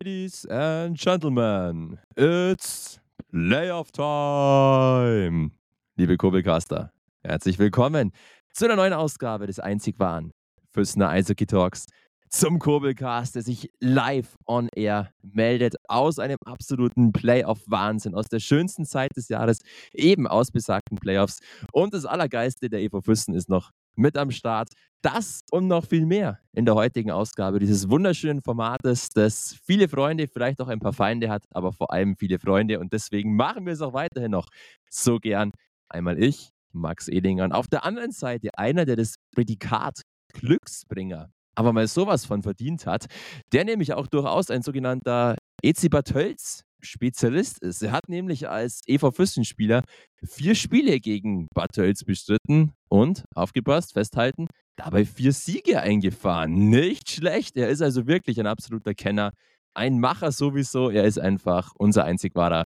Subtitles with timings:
[0.00, 3.00] Ladies and Gentlemen, it's
[3.32, 5.50] Layoff Time.
[5.96, 6.92] Liebe Kurbelcaster,
[7.24, 8.12] herzlich willkommen
[8.52, 10.30] zu einer neuen Ausgabe des einzig wahren
[10.70, 11.86] Füssner Eishockey Talks
[12.30, 18.84] zum Kurbelcast, der sich live on air meldet aus einem absoluten Playoff-Wahnsinn, aus der schönsten
[18.84, 19.58] Zeit des Jahres,
[19.92, 21.40] eben aus besagten Playoffs.
[21.72, 24.70] Und das Allergeiste der EV Füssen ist noch mit am Start.
[25.02, 30.26] Das und noch viel mehr in der heutigen Ausgabe dieses wunderschönen Formates, das viele Freunde,
[30.26, 32.80] vielleicht auch ein paar Feinde hat, aber vor allem viele Freunde.
[32.80, 34.48] Und deswegen machen wir es auch weiterhin noch
[34.90, 35.52] so gern.
[35.88, 40.02] Einmal ich, Max Edinger, und auf der anderen Seite einer, der das Prädikat
[40.32, 43.06] Glücksbringer aber mal sowas von verdient hat,
[43.52, 47.82] der nämlich auch durchaus ein sogenannter Ezibert-Hölz Spezialist ist.
[47.82, 49.82] Er hat nämlich als EV Füssen-Spieler
[50.24, 54.46] vier Spiele gegen Bad Tölz bestritten und, aufgepasst, festhalten,
[54.76, 56.70] dabei vier Siege eingefahren.
[56.70, 57.56] Nicht schlecht.
[57.56, 59.32] Er ist also wirklich ein absoluter Kenner.
[59.74, 60.90] Ein Macher sowieso.
[60.90, 62.64] Er ist einfach unser einzig wahrer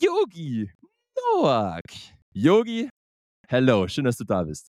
[0.00, 0.70] Yogi
[1.16, 1.82] Noak.
[2.32, 2.88] Yogi,
[3.48, 3.88] hello.
[3.88, 4.68] Schön, dass du da bist.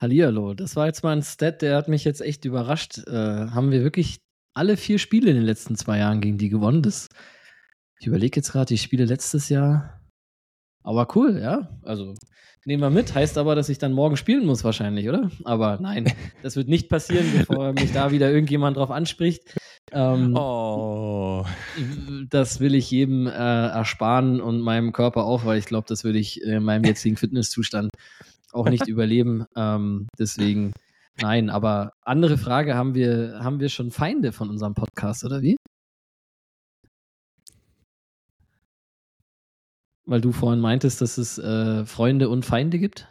[0.00, 2.98] Hallihallo, das war jetzt mal ein Stat, der hat mich jetzt echt überrascht.
[3.06, 4.18] Äh, haben wir wirklich
[4.52, 6.82] alle vier Spiele in den letzten zwei Jahren gegen die gewonnen?
[6.82, 7.08] Das,
[8.02, 10.00] ich überlege jetzt gerade, die Spiele letztes Jahr.
[10.82, 11.68] Aber cool, ja.
[11.84, 12.14] Also
[12.64, 13.14] nehmen wir mit.
[13.14, 15.30] Heißt aber, dass ich dann morgen spielen muss wahrscheinlich, oder?
[15.44, 16.06] Aber nein,
[16.42, 19.56] das wird nicht passieren, bevor mich da wieder irgendjemand drauf anspricht.
[19.92, 21.46] Ähm, oh.
[22.28, 26.18] Das will ich jedem äh, ersparen und meinem Körper auch, weil ich glaube, das würde
[26.18, 27.90] ich in meinem jetzigen Fitnesszustand
[28.50, 29.44] auch nicht überleben.
[29.54, 30.72] Ähm, deswegen,
[31.20, 35.54] nein, aber andere Frage, haben wir, haben wir schon Feinde von unserem Podcast, oder wie?
[40.04, 43.08] Weil du vorhin meintest, dass es äh, Freunde und Feinde gibt?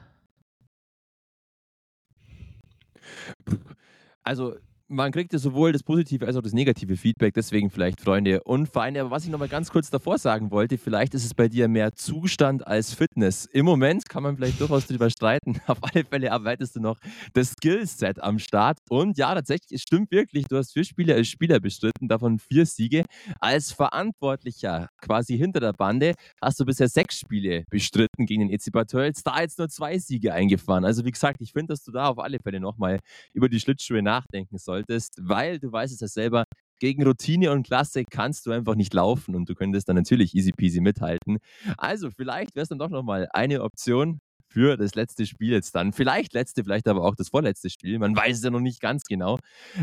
[4.23, 4.56] Also
[4.92, 8.67] man kriegt ja sowohl das positive als auch das negative Feedback, deswegen vielleicht Freunde und
[8.67, 9.00] Feinde.
[9.00, 11.70] Aber was ich noch mal ganz kurz davor sagen wollte, vielleicht ist es bei dir
[11.70, 13.45] mehr Zustand als Fitness.
[13.45, 15.61] Im Moment kann man vielleicht durchaus darüber streiten.
[15.67, 16.99] Auf alle Fälle erweiterst du noch
[17.33, 18.80] das Skillset am Start.
[18.89, 22.65] Und ja, tatsächlich, es stimmt wirklich, du hast vier Spiele als Spieler bestritten, davon vier
[22.65, 23.05] Siege.
[23.39, 28.73] Als Verantwortlicher quasi hinter der Bande hast du bisher sechs Spiele bestritten gegen den EC
[28.73, 30.83] Bartels, da jetzt nur zwei Siege eingefahren.
[30.83, 32.99] Also wie gesagt, ich finde, dass du da auf alle Fälle nochmal
[33.33, 36.45] über die Schlittschuhe nachdenken solltest solltest, weil du weißt es ja selber,
[36.80, 40.52] gegen Routine und Klasse kannst du einfach nicht laufen und du könntest dann natürlich easy
[40.52, 41.37] peasy mithalten.
[41.77, 45.93] Also vielleicht wäre es dann doch nochmal eine Option für das letzte Spiel jetzt dann.
[45.93, 47.99] Vielleicht letzte, vielleicht aber auch das vorletzte Spiel.
[47.99, 49.37] Man weiß es ja noch nicht ganz genau.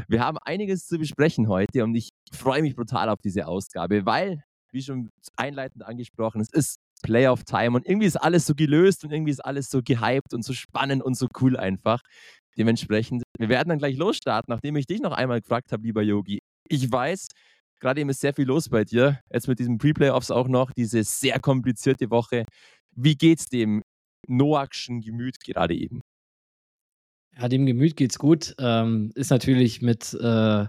[0.08, 4.42] Wir haben einiges zu besprechen heute und ich freue mich brutal auf diese Ausgabe, weil,
[4.72, 9.12] wie schon einleitend angesprochen, es ist Playoff Time und irgendwie ist alles so gelöst und
[9.12, 12.02] irgendwie ist alles so gehypt und so spannend und so cool einfach.
[12.58, 16.40] Dementsprechend, wir werden dann gleich losstarten, nachdem ich dich noch einmal gefragt habe, lieber Yogi.
[16.68, 17.28] Ich weiß,
[17.80, 19.20] gerade eben ist sehr viel los bei dir.
[19.32, 22.44] Jetzt mit diesen Pre-Playoffs auch noch, diese sehr komplizierte Woche.
[22.94, 23.82] Wie geht's dem
[24.26, 26.00] Noakschen Gemüt gerade eben?
[27.36, 28.54] Ja, dem Gemüt geht's gut.
[28.58, 30.66] Ähm, ist natürlich mit äh,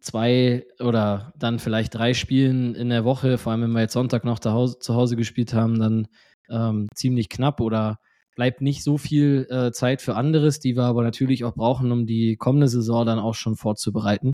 [0.00, 4.24] zwei oder dann vielleicht drei Spielen in der Woche, vor allem wenn wir jetzt Sonntag
[4.24, 6.08] noch zu Hause, gespielt haben, dann
[6.48, 7.98] ähm, ziemlich knapp oder
[8.40, 12.06] bleibt nicht so viel äh, Zeit für anderes, die wir aber natürlich auch brauchen, um
[12.06, 14.32] die kommende Saison dann auch schon vorzubereiten.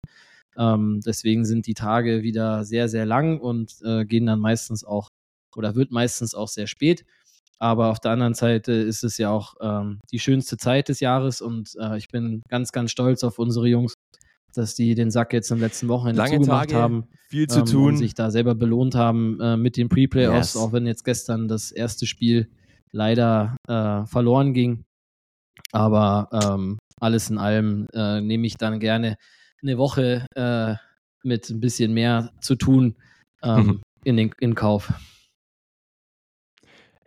[0.56, 5.09] Ähm, deswegen sind die Tage wieder sehr, sehr lang und äh, gehen dann meistens auch
[5.56, 7.05] oder wird meistens auch sehr spät.
[7.59, 11.41] Aber auf der anderen Seite ist es ja auch ähm, die schönste Zeit des Jahres
[11.41, 13.95] und äh, ich bin ganz, ganz stolz auf unsere Jungs,
[14.55, 17.09] dass die den Sack jetzt im letzten Wochenende Lange zugemacht Tage, haben.
[17.28, 17.89] Viel zu ähm, tun.
[17.89, 20.62] Und sich da selber belohnt haben äh, mit den Pre-Playoffs, yes.
[20.62, 22.49] auch wenn jetzt gestern das erste Spiel
[22.97, 24.84] leider äh, verloren ging.
[25.73, 29.17] Aber ähm, alles in allem äh, nehme ich dann gerne
[29.62, 30.75] eine Woche äh,
[31.23, 32.97] mit ein bisschen mehr zu tun
[33.43, 33.83] ähm, mhm.
[34.05, 34.93] in, den, in Kauf.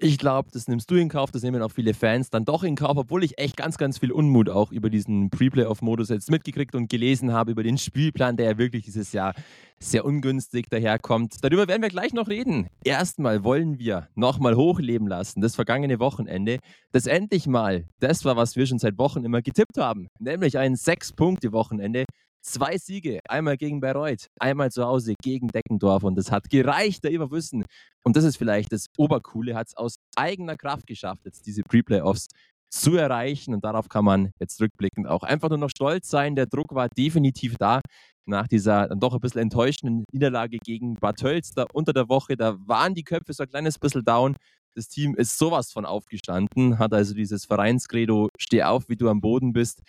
[0.02, 2.78] Ich glaube, das nimmst du in Kauf, das nehmen auch viele Fans dann doch in
[2.78, 6.90] Kauf, obwohl ich echt ganz, ganz viel Unmut auch über diesen Pre-Playoff-Modus jetzt mitgekriegt und
[6.90, 9.34] gelesen habe, über den Spielplan, der ja wirklich dieses Jahr
[9.82, 11.36] sehr ungünstig daherkommt.
[11.42, 12.68] Darüber werden wir gleich noch reden.
[12.84, 16.60] Erstmal wollen wir nochmal hochleben lassen, das vergangene Wochenende,
[16.92, 20.76] das endlich mal das war, was wir schon seit Wochen immer getippt haben, nämlich ein
[20.76, 22.06] Sechs-Punkte-Wochenende
[22.42, 27.12] Zwei Siege, einmal gegen Bayreuth, einmal zu Hause gegen Deckendorf und das hat gereicht, der
[27.12, 27.66] Überwissen.
[28.04, 32.28] Und das ist vielleicht das Obercoole, hat es aus eigener Kraft geschafft, jetzt diese Pre-Playoffs
[32.70, 36.36] zu erreichen und darauf kann man jetzt rückblickend auch einfach nur noch stolz sein.
[36.36, 37.82] Der Druck war definitiv da
[38.26, 42.38] nach dieser dann doch ein bisschen enttäuschenden Niederlage gegen Bad Tölz da unter der Woche.
[42.38, 44.36] Da waren die Köpfe so ein kleines bisschen down.
[44.76, 49.20] Das Team ist sowas von aufgestanden, hat also dieses Vereinskredo, steh auf, wie du am
[49.20, 49.82] Boden bist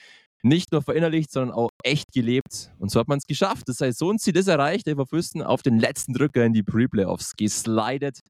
[0.42, 2.72] nicht nur verinnerlicht, sondern auch echt gelebt.
[2.78, 3.68] Und so hat man es geschafft.
[3.68, 4.86] Das Saisonziel ist erreicht.
[4.86, 8.20] Der Fürsten auf den letzten Drücker in die Pre-Playoffs geslidet.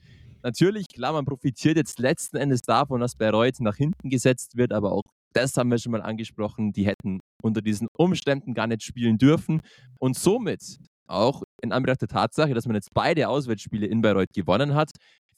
[0.43, 4.93] Natürlich, klar, man profitiert jetzt letzten Endes davon, dass Bayreuth nach hinten gesetzt wird, aber
[4.93, 5.03] auch
[5.33, 6.73] das haben wir schon mal angesprochen.
[6.73, 9.61] Die hätten unter diesen Umständen gar nicht spielen dürfen.
[9.99, 14.75] Und somit, auch in Anbetracht der Tatsache, dass man jetzt beide Auswärtsspiele in Bayreuth gewonnen
[14.75, 14.91] hat,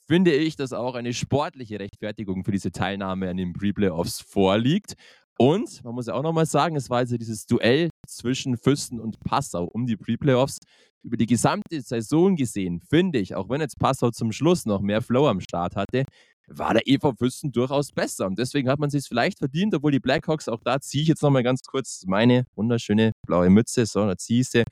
[0.07, 4.95] finde ich, dass auch eine sportliche Rechtfertigung für diese Teilnahme an den Pre-Playoffs vorliegt.
[5.39, 9.19] Und man muss ja auch nochmal sagen, es war also dieses Duell zwischen Füssen und
[9.21, 10.59] Passau um die Pre-Playoffs.
[11.05, 15.03] Über die gesamte Saison gesehen, finde ich, auch wenn jetzt Passau zum Schluss noch mehr
[15.03, 16.05] Flow am Start hatte,
[16.47, 18.27] war der EV Füssen durchaus besser.
[18.27, 21.09] Und deswegen hat man sich es vielleicht verdient, obwohl die Blackhawks, auch da ziehe ich
[21.09, 24.65] jetzt nochmal ganz kurz meine wunderschöne blaue Mütze, so, da ziehe ich sie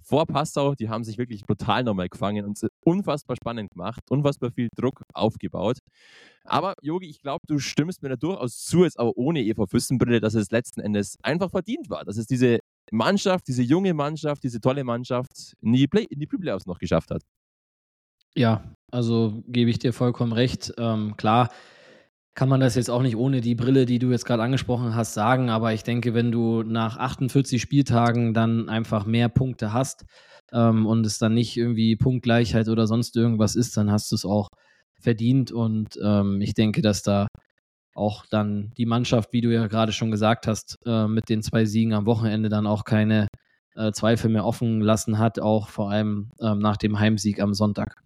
[0.00, 4.68] vor Passau, die haben sich wirklich brutal nochmal gefangen und unfassbar spannend gemacht, unfassbar viel
[4.74, 5.78] Druck aufgebaut.
[6.44, 10.20] Aber Yogi, ich glaube, du stimmst mir da durchaus zu, jetzt auch ohne Eva Füssenbrille,
[10.20, 12.58] dass es letzten Endes einfach verdient war, dass es diese
[12.90, 17.10] Mannschaft, diese junge Mannschaft, diese tolle Mannschaft in die, Play in die Pre-Playoffs noch geschafft
[17.10, 17.22] hat.
[18.34, 20.72] Ja, also gebe ich dir vollkommen recht.
[20.78, 21.50] Ähm, klar,
[22.34, 25.14] kann man das jetzt auch nicht ohne die Brille, die du jetzt gerade angesprochen hast,
[25.14, 25.50] sagen.
[25.50, 30.04] Aber ich denke, wenn du nach 48 Spieltagen dann einfach mehr Punkte hast
[30.52, 34.24] ähm, und es dann nicht irgendwie Punktgleichheit oder sonst irgendwas ist, dann hast du es
[34.24, 34.48] auch
[35.00, 35.52] verdient.
[35.52, 37.26] Und ähm, ich denke, dass da
[37.94, 41.66] auch dann die Mannschaft, wie du ja gerade schon gesagt hast, äh, mit den zwei
[41.66, 43.28] Siegen am Wochenende dann auch keine
[43.74, 47.96] äh, Zweifel mehr offen lassen hat, auch vor allem ähm, nach dem Heimsieg am Sonntag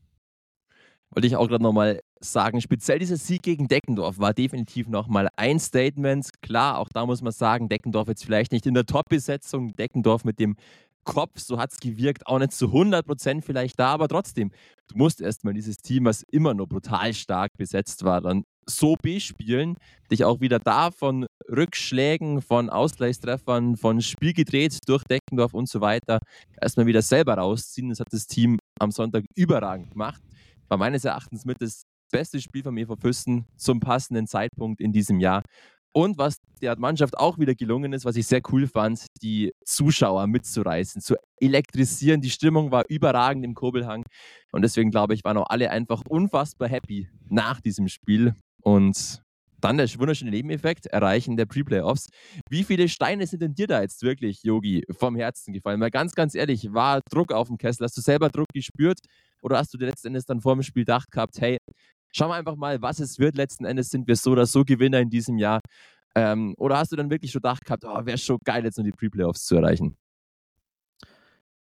[1.16, 5.58] wollte ich auch gerade nochmal sagen, speziell dieser Sieg gegen Deckendorf war definitiv nochmal ein
[5.58, 6.28] Statement.
[6.42, 10.38] Klar, auch da muss man sagen, Deckendorf jetzt vielleicht nicht in der Top-Besetzung, Deckendorf mit
[10.38, 10.56] dem
[11.04, 14.50] Kopf, so hat es gewirkt, auch nicht zu 100% vielleicht da, aber trotzdem,
[14.88, 19.76] du musst erstmal dieses Team, was immer noch brutal stark besetzt war, dann so bespielen,
[20.10, 25.80] dich auch wieder da von Rückschlägen, von Ausgleichstreffern, von Spiel gedreht durch Deckendorf und so
[25.80, 26.18] weiter,
[26.60, 27.88] erstmal wieder selber rausziehen.
[27.88, 30.20] Das hat das Team am Sonntag überragend gemacht
[30.68, 35.20] war meines Erachtens mit das beste Spiel von mir Füssen zum passenden Zeitpunkt in diesem
[35.20, 35.42] Jahr.
[35.92, 40.26] Und was der Mannschaft auch wieder gelungen ist, was ich sehr cool fand, die Zuschauer
[40.26, 42.20] mitzureißen, zu elektrisieren.
[42.20, 44.04] Die Stimmung war überragend im Kobelhang.
[44.52, 48.34] Und deswegen glaube ich, waren auch alle einfach unfassbar happy nach diesem Spiel.
[48.62, 49.22] Und
[49.60, 52.08] dann der wunderschöne Nebeneffekt, Erreichen der Pre-Playoffs.
[52.50, 55.80] Wie viele Steine sind denn dir da jetzt wirklich, Yogi, vom Herzen gefallen?
[55.80, 57.84] Mal ganz, ganz ehrlich, war Druck auf dem Kessel?
[57.84, 58.98] Hast du selber Druck gespürt?
[59.46, 61.56] Oder hast du dir letzten Endes dann vor dem Spiel gedacht gehabt, hey,
[62.12, 63.36] schauen wir einfach mal, was es wird.
[63.36, 65.60] Letzten Endes sind wir so oder so Gewinner in diesem Jahr.
[66.16, 68.84] Ähm, oder hast du dann wirklich schon gedacht gehabt, oh, wäre schon geil, jetzt noch
[68.84, 69.96] die Pre-Playoffs zu erreichen?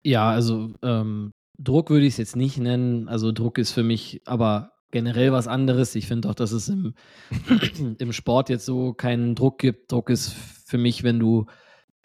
[0.01, 3.09] Ja, also ähm, Druck würde ich es jetzt nicht nennen.
[3.09, 5.93] Also Druck ist für mich aber generell was anderes.
[5.95, 6.93] Ich finde auch, dass es im,
[7.99, 9.91] im Sport jetzt so keinen Druck gibt.
[9.91, 10.33] Druck ist
[10.65, 11.47] für mich, wenn du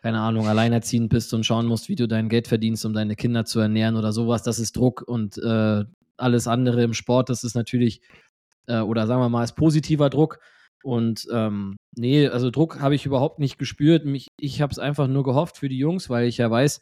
[0.02, 3.44] keine Ahnung, alleinerziehend bist und schauen musst, wie du dein Geld verdienst, um deine Kinder
[3.44, 5.84] zu ernähren oder sowas, das ist Druck und äh,
[6.16, 8.00] alles andere im Sport, das ist natürlich,
[8.66, 10.40] äh, oder sagen wir mal, ist positiver Druck.
[10.84, 14.04] Und ähm, nee, also Druck habe ich überhaupt nicht gespürt.
[14.04, 16.80] Mich, ich habe es einfach nur gehofft für die Jungs, weil ich ja weiß,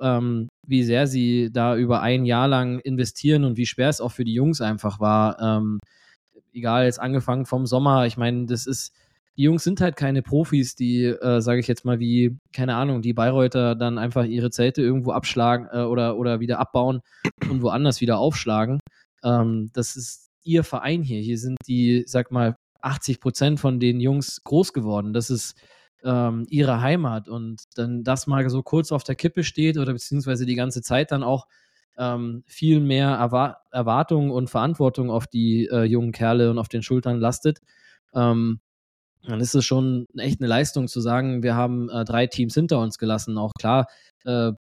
[0.00, 4.12] ähm, wie sehr sie da über ein Jahr lang investieren und wie schwer es auch
[4.12, 5.40] für die Jungs einfach war.
[5.40, 5.78] Ähm,
[6.52, 8.92] egal, jetzt angefangen vom Sommer, ich meine, das ist
[9.38, 13.02] die Jungs sind halt keine Profis, die, äh, sage ich jetzt mal, wie, keine Ahnung,
[13.02, 17.02] die Bayreuther dann einfach ihre Zelte irgendwo abschlagen äh, oder, oder wieder abbauen
[17.48, 18.80] und woanders wieder aufschlagen.
[19.22, 21.20] Ähm, das ist ihr Verein hier.
[21.20, 25.12] Hier sind die, sag mal, 80 Prozent von den Jungs groß geworden.
[25.12, 25.54] Das ist
[26.02, 27.28] ähm, ihre Heimat.
[27.28, 31.12] Und dann das mal so kurz auf der Kippe steht oder beziehungsweise die ganze Zeit
[31.12, 31.46] dann auch
[31.96, 36.82] ähm, viel mehr Erwar Erwartung und Verantwortung auf die äh, jungen Kerle und auf den
[36.82, 37.60] Schultern lastet.
[38.14, 38.58] Ähm,
[39.26, 42.80] dann ist es schon echt eine Leistung zu sagen, wir haben äh, drei Teams hinter
[42.80, 43.36] uns gelassen.
[43.38, 43.86] Auch klar,
[44.24, 44.52] äh,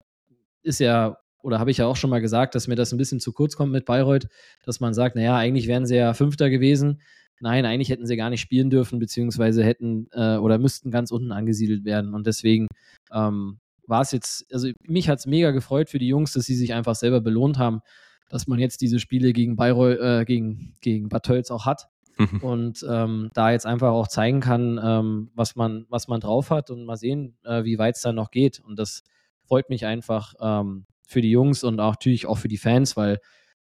[0.63, 3.21] ist ja, oder habe ich ja auch schon mal gesagt, dass mir das ein bisschen
[3.21, 4.27] zu kurz kommt mit Bayreuth,
[4.65, 7.01] dass man sagt, naja, eigentlich wären sie ja Fünfter gewesen.
[7.39, 11.33] Nein, eigentlich hätten sie gar nicht spielen dürfen, beziehungsweise hätten äh, oder müssten ganz unten
[11.33, 12.15] angesiedelt werden.
[12.15, 12.67] Und deswegen
[13.13, 16.57] ähm, war es jetzt, also mich hat es mega gefreut für die Jungs, dass sie
[16.57, 17.83] sich einfach selber belohnt haben,
[18.31, 22.39] dass man jetzt diese Spiele gegen Bayreuth, äh, gegen, gegen Bad Tölz auch hat Mhm.
[22.41, 26.71] Und ähm, da jetzt einfach auch zeigen kann, ähm, was, man, was man drauf hat
[26.71, 28.61] und mal sehen, äh, wie weit es dann noch geht.
[28.61, 29.03] Und das
[29.47, 33.19] freut mich einfach ähm, für die Jungs und auch natürlich auch für die Fans, weil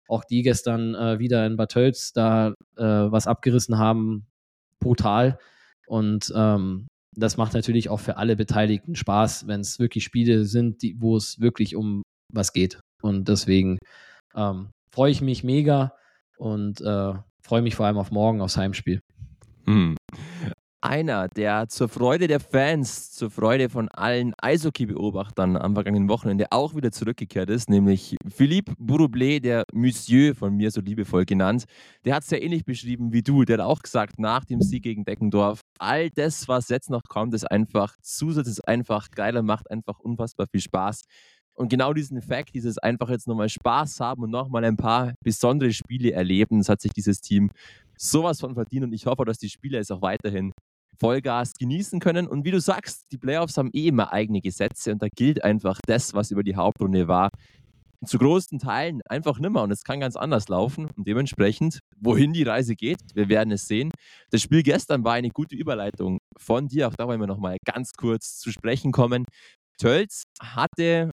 [0.08, 4.28] auch die gestern äh, wieder in Bad Tölz da äh, was abgerissen haben,
[4.80, 5.40] brutal.
[5.88, 10.82] Und ähm, das macht natürlich auch für alle Beteiligten Spaß, wenn es wirklich Spiele sind,
[10.98, 12.80] wo es wirklich um was geht.
[13.02, 13.78] Und deswegen
[14.36, 15.94] ähm, freue ich mich mega
[16.38, 19.02] und äh, freue mich vor allem auf morgen, aufs Heimspiel.
[19.66, 19.96] Hm.
[20.82, 26.76] einer, der zur Freude der Fans, zur Freude von allen Eishockey-Beobachtern am vergangenen Wochenende auch
[26.76, 31.64] wieder zurückgekehrt ist, nämlich Philippe Bourroublé, der Monsieur von mir so liebevoll genannt.
[32.04, 33.46] Der hat es sehr ähnlich beschrieben wie du.
[33.46, 37.34] Der hat auch gesagt, nach dem Sieg gegen Deckendorf, all das, was jetzt noch kommt,
[37.34, 41.04] ist einfach Zusatz, ist einfach geiler, macht einfach unfassbar viel Spaß.
[41.56, 45.72] Und genau diesen Effekt, dieses einfach jetzt nochmal Spaß haben und nochmal ein paar besondere
[45.72, 47.52] Spiele erleben, das hat sich dieses Team
[47.96, 48.86] sowas von verdient.
[48.86, 50.52] Und ich hoffe, dass die Spieler es auch weiterhin
[51.00, 52.28] Vollgas genießen können.
[52.28, 55.80] Und wie du sagst, die Playoffs haben eh immer eigene Gesetze und da gilt einfach
[55.86, 57.30] das, was über die Hauptrunde war,
[58.06, 62.44] zu großen Teilen einfach nimmer und es kann ganz anders laufen und dementsprechend, wohin die
[62.44, 63.92] Reise geht, wir werden es sehen.
[64.30, 67.94] Das Spiel gestern war eine gute Überleitung von dir, auch da wollen wir nochmal ganz
[67.94, 69.26] kurz zu sprechen kommen.
[69.78, 71.12] Tölz hatte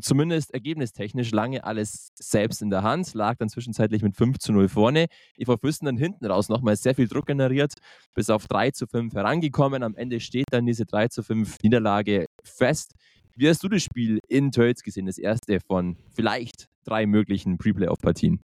[0.00, 4.68] zumindest ergebnistechnisch lange alles selbst in der Hand, lag dann zwischenzeitlich mit 5 zu 0
[4.68, 5.06] vorne.
[5.36, 7.74] EV Füssen dann hinten raus nochmal sehr viel Druck generiert,
[8.14, 9.82] bis auf 3 zu 5 herangekommen.
[9.82, 12.94] Am Ende steht dann diese 3 zu 5 Niederlage fest.
[13.34, 18.40] Wie hast du das Spiel in Tölz gesehen, das erste von vielleicht drei möglichen Pre-Playoff-Partien?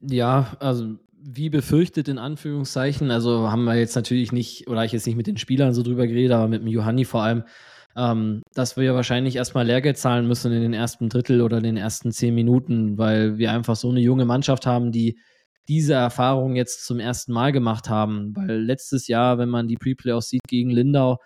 [0.00, 5.06] Ja, also wie befürchtet in Anführungszeichen, also haben wir jetzt natürlich nicht, oder ich jetzt
[5.06, 7.44] nicht mit den Spielern so drüber geredet, aber mit dem Johanni vor allem,
[7.96, 12.12] ähm, dass wir wahrscheinlich erstmal Lehrgeld zahlen müssen in den ersten Drittel oder den ersten
[12.12, 15.18] zehn Minuten, weil wir einfach so eine junge Mannschaft haben, die
[15.68, 18.34] diese Erfahrung jetzt zum ersten Mal gemacht haben.
[18.36, 21.18] Weil letztes Jahr, wenn man die Pre-Playoffs sieht gegen Lindau,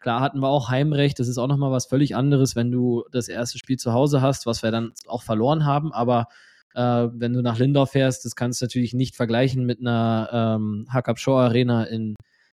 [0.00, 3.28] klar hatten wir auch Heimrecht, das ist auch nochmal was völlig anderes, wenn du das
[3.28, 6.26] erste Spiel zu Hause hast, was wir dann auch verloren haben, aber
[6.74, 10.86] äh, wenn du nach Lindau fährst, das kannst du natürlich nicht vergleichen mit einer ähm,
[10.90, 12.14] Hackab Show Arena in,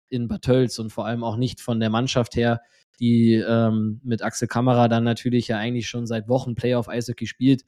[0.10, 2.62] in Bad Tölz und vor allem auch nicht von der Mannschaft her,
[3.00, 7.64] die ähm, mit Axel Kamera dann natürlich ja eigentlich schon seit Wochen Playoff Eishockey spielt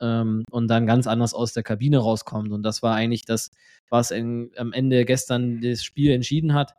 [0.00, 2.52] ähm, und dann ganz anders aus der Kabine rauskommt.
[2.52, 3.50] Und das war eigentlich das,
[3.90, 6.74] was in, am Ende gestern das Spiel entschieden hat,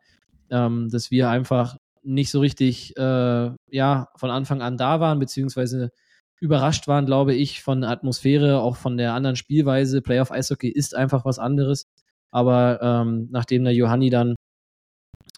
[0.50, 5.90] ähm, dass wir einfach nicht so richtig äh, ja, von Anfang an da waren, beziehungsweise
[6.40, 10.02] überrascht waren, glaube ich, von der Atmosphäre, auch von der anderen Spielweise.
[10.02, 11.86] Playoff Eishockey ist einfach was anderes.
[12.30, 14.34] Aber ähm, nachdem der Johanni dann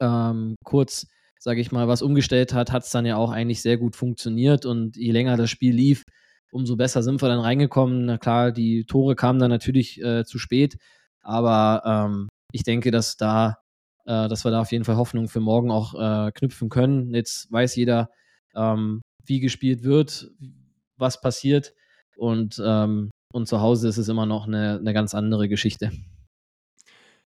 [0.00, 1.06] ähm, kurz
[1.38, 4.66] sage ich mal, was umgestellt hat, hat es dann ja auch eigentlich sehr gut funktioniert.
[4.66, 6.04] Und je länger das Spiel lief,
[6.50, 8.07] umso besser sind wir dann reingekommen.
[8.07, 10.76] Na klar, die Tore kamen dann natürlich äh, zu spät,
[11.23, 13.59] aber ähm, ich denke, dass da,
[14.07, 17.14] äh, dass wir da auf jeden Fall Hoffnung für morgen auch äh, knüpfen können.
[17.14, 18.11] Jetzt weiß jeder,
[18.54, 20.30] ähm, wie gespielt wird,
[20.97, 21.75] was passiert
[22.16, 25.92] und, ähm, und zu Hause ist es immer noch eine, eine ganz andere Geschichte.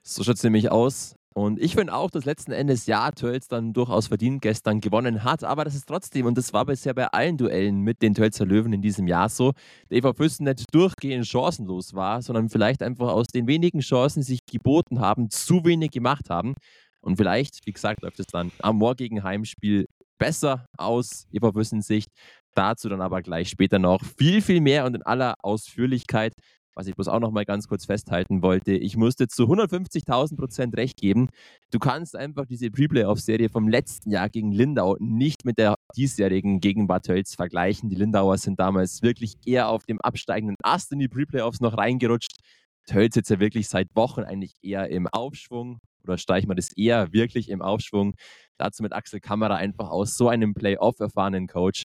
[0.03, 1.15] So schaut es nämlich aus.
[1.33, 5.45] Und ich finde auch, dass letzten Endes ja Tölz dann durchaus verdient gestern gewonnen hat,
[5.45, 8.73] aber das ist trotzdem, und das war bisher bei allen Duellen mit den Tölzer Löwen
[8.73, 9.53] in diesem Jahr so,
[9.91, 14.27] der EV Füssen nicht durchgehend chancenlos war, sondern vielleicht einfach aus den wenigen Chancen, die
[14.27, 16.55] sich geboten haben, zu wenig gemacht haben.
[17.01, 19.87] Und vielleicht, wie gesagt, läuft es dann am morgigen Heimspiel
[20.19, 22.11] besser aus, EV Füssen Sicht.
[22.55, 26.35] Dazu dann aber gleich später noch viel, viel mehr und in aller Ausführlichkeit
[26.75, 30.77] was ich bloß auch noch mal ganz kurz festhalten wollte, ich musste zu 150.000 Prozent
[30.77, 31.29] recht geben.
[31.71, 36.87] Du kannst einfach diese Pre-Playoff-Serie vom letzten Jahr gegen Lindau nicht mit der diesjährigen gegen
[36.87, 37.89] Bad Tölz vergleichen.
[37.89, 42.39] Die Lindauer sind damals wirklich eher auf dem absteigenden Ast in die Pre-Playoffs noch reingerutscht.
[42.87, 47.13] Tölz jetzt ja wirklich seit Wochen eigentlich eher im Aufschwung oder streichen wir das eher
[47.13, 48.15] wirklich im Aufschwung.
[48.59, 51.85] Dazu mit Axel Kamera einfach aus so einem Playoff erfahrenen Coach.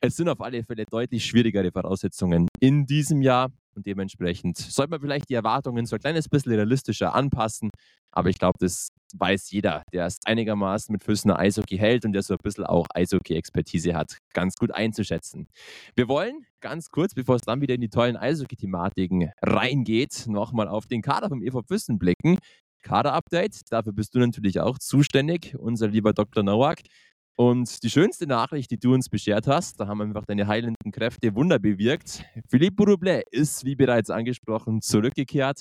[0.00, 3.50] Es sind auf alle Fälle deutlich schwierigere Voraussetzungen in diesem Jahr.
[3.74, 7.70] Und dementsprechend sollte man vielleicht die Erwartungen so ein kleines bisschen realistischer anpassen.
[8.12, 12.22] Aber ich glaube, das weiß jeder, der es einigermaßen mit Füßen Eishockey hält und der
[12.22, 15.48] so ein bisschen auch Eishockey-Expertise hat, ganz gut einzuschätzen.
[15.94, 20.86] Wir wollen ganz kurz, bevor es dann wieder in die tollen Eishockey-Thematiken reingeht, nochmal auf
[20.86, 22.38] den Kader vom EV Füssen blicken.
[22.82, 26.42] Kader-Update, dafür bist du natürlich auch zuständig, unser lieber Dr.
[26.42, 26.80] Nowak.
[27.40, 31.34] Und die schönste Nachricht, die du uns beschert hast, da haben einfach deine heilenden Kräfte
[31.34, 32.22] Wunder bewirkt.
[32.50, 35.60] Philippe Bourroublé ist, wie bereits angesprochen, zurückgekehrt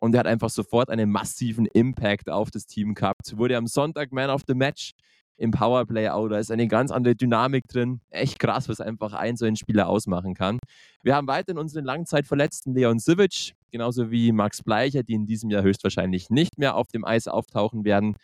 [0.00, 3.38] und er hat einfach sofort einen massiven Impact auf das Team gehabt.
[3.38, 4.90] Wurde am Sonntag Man of the Match
[5.36, 6.26] im Powerplay auch.
[6.26, 8.00] Da ist eine ganz andere Dynamik drin.
[8.10, 10.58] Echt krass, was einfach ein so ein Spieler ausmachen kann.
[11.04, 15.62] Wir haben weiterhin unseren Langzeitverletzten Leon Sivic, genauso wie Max Bleicher, die in diesem Jahr
[15.62, 18.16] höchstwahrscheinlich nicht mehr auf dem Eis auftauchen werden.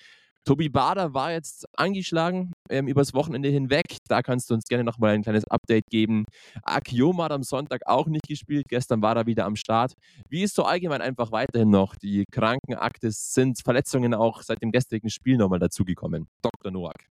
[0.47, 3.97] Tobi Bader war jetzt angeschlagen ähm, übers Wochenende hinweg.
[4.07, 6.25] Da kannst du uns gerne nochmal ein kleines Update geben.
[6.63, 8.67] Akioma hat am Sonntag auch nicht gespielt.
[8.69, 9.95] Gestern war er wieder am Start.
[10.29, 13.11] Wie ist so allgemein einfach weiterhin noch die Krankenakte?
[13.11, 16.29] Sind Verletzungen auch seit dem gestrigen Spiel nochmal dazugekommen?
[16.43, 16.71] Dr.
[16.71, 17.05] Noack.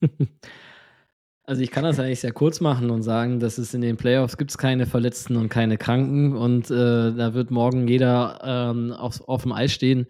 [1.46, 4.38] Also ich kann das eigentlich sehr kurz machen und sagen, dass es in den Playoffs
[4.38, 9.20] gibt es keine Verletzten und keine Kranken und äh, da wird morgen jeder ähm, auf,
[9.28, 10.06] auf dem Eis stehen,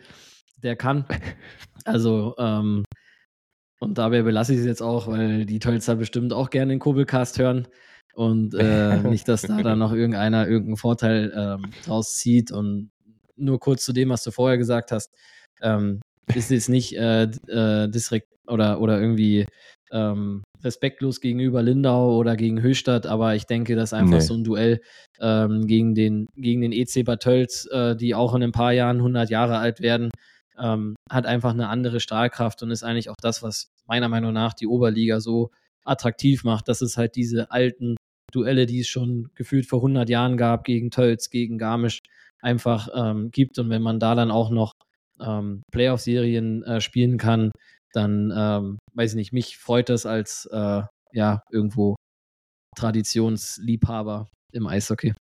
[0.63, 1.07] der kann.
[1.85, 2.85] Also, ähm,
[3.81, 7.39] und dabei belasse ich es jetzt auch, weil die Tölzer bestimmt auch gerne den Kurbelcast
[7.39, 7.69] hören.
[8.15, 12.53] Und äh, nicht, dass da dann noch irgendeiner irgendeinen Vorteil ähm, draus zieht.
[12.53, 12.91] Und
[13.37, 15.13] nur kurz zu dem, was du vorher gesagt hast,
[15.61, 16.01] ähm,
[16.35, 19.47] ist jetzt nicht äh, äh, disrekt oder, oder irgendwie
[19.93, 24.21] ähm, respektlos gegenüber Lindau oder gegen Höchstadt, aber ich denke, dass einfach nee.
[24.21, 24.81] so ein Duell
[25.21, 28.97] ähm, gegen den, gegen den EC Bad Tölz, äh, die auch in ein paar Jahren
[28.99, 30.11] 100 Jahre alt werden,
[30.59, 34.55] ähm, hat einfach eine andere Strahlkraft und ist eigentlich auch das, was meiner Meinung nach
[34.55, 35.51] die Oberliga so
[35.85, 37.97] attraktiv macht, dass es halt diese alten
[38.33, 42.01] Duelle, die es schon gefühlt vor 100 Jahren gab, gegen Tölz, gegen Garmisch,
[42.41, 43.59] einfach ähm, gibt.
[43.59, 44.73] Und wenn man da dann auch noch
[45.21, 47.51] ähm, Playoff-Serien äh, spielen kann,
[47.93, 50.83] dann ähm, weiß ich nicht, mich freut das als äh,
[51.13, 51.95] ja irgendwo
[52.77, 55.15] Traditionsliebhaber im Eishockey.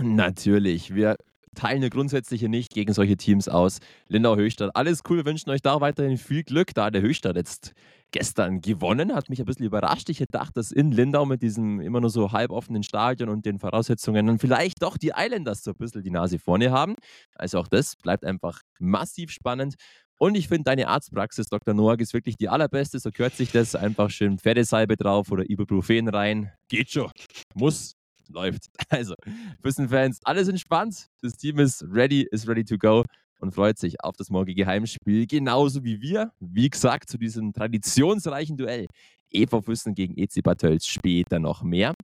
[0.00, 0.94] Natürlich.
[0.94, 1.16] Wir
[1.54, 3.78] teilen eine grundsätzliche nicht gegen solche Teams aus.
[4.08, 5.18] Lindau Höchstadt, alles cool.
[5.18, 7.72] Wir wünschen euch da weiterhin viel Glück, da der Höchstadt jetzt
[8.10, 9.28] gestern gewonnen hat.
[9.28, 10.08] Mich ein bisschen überrascht.
[10.10, 13.58] Ich hätte gedacht, dass in Lindau mit diesem immer nur so halboffenen Stadion und den
[13.58, 16.94] Voraussetzungen dann vielleicht doch die Islanders so ein bisschen die Nase vorne haben.
[17.34, 19.74] Also auch das bleibt einfach massiv spannend.
[20.18, 21.74] Und ich finde, deine Arztpraxis, Dr.
[21.74, 23.00] Noack, ist wirklich die allerbeste.
[23.00, 23.74] So gehört sich das.
[23.74, 26.52] Einfach schön Pferdesalbe drauf oder Ibuprofen rein.
[26.68, 27.10] Geht schon.
[27.54, 27.96] Muss
[28.32, 28.68] läuft.
[28.88, 29.14] Also,
[29.62, 31.08] Füssen-Fans, alles entspannt.
[31.22, 33.04] Das Team ist ready, ist ready to go
[33.40, 35.26] und freut sich auf das morgige Heimspiel.
[35.26, 36.32] Genauso wie wir.
[36.40, 38.86] Wie gesagt, zu diesem traditionsreichen Duell.
[39.30, 41.94] EV Füssen gegen EC Bad Tölz später noch mehr.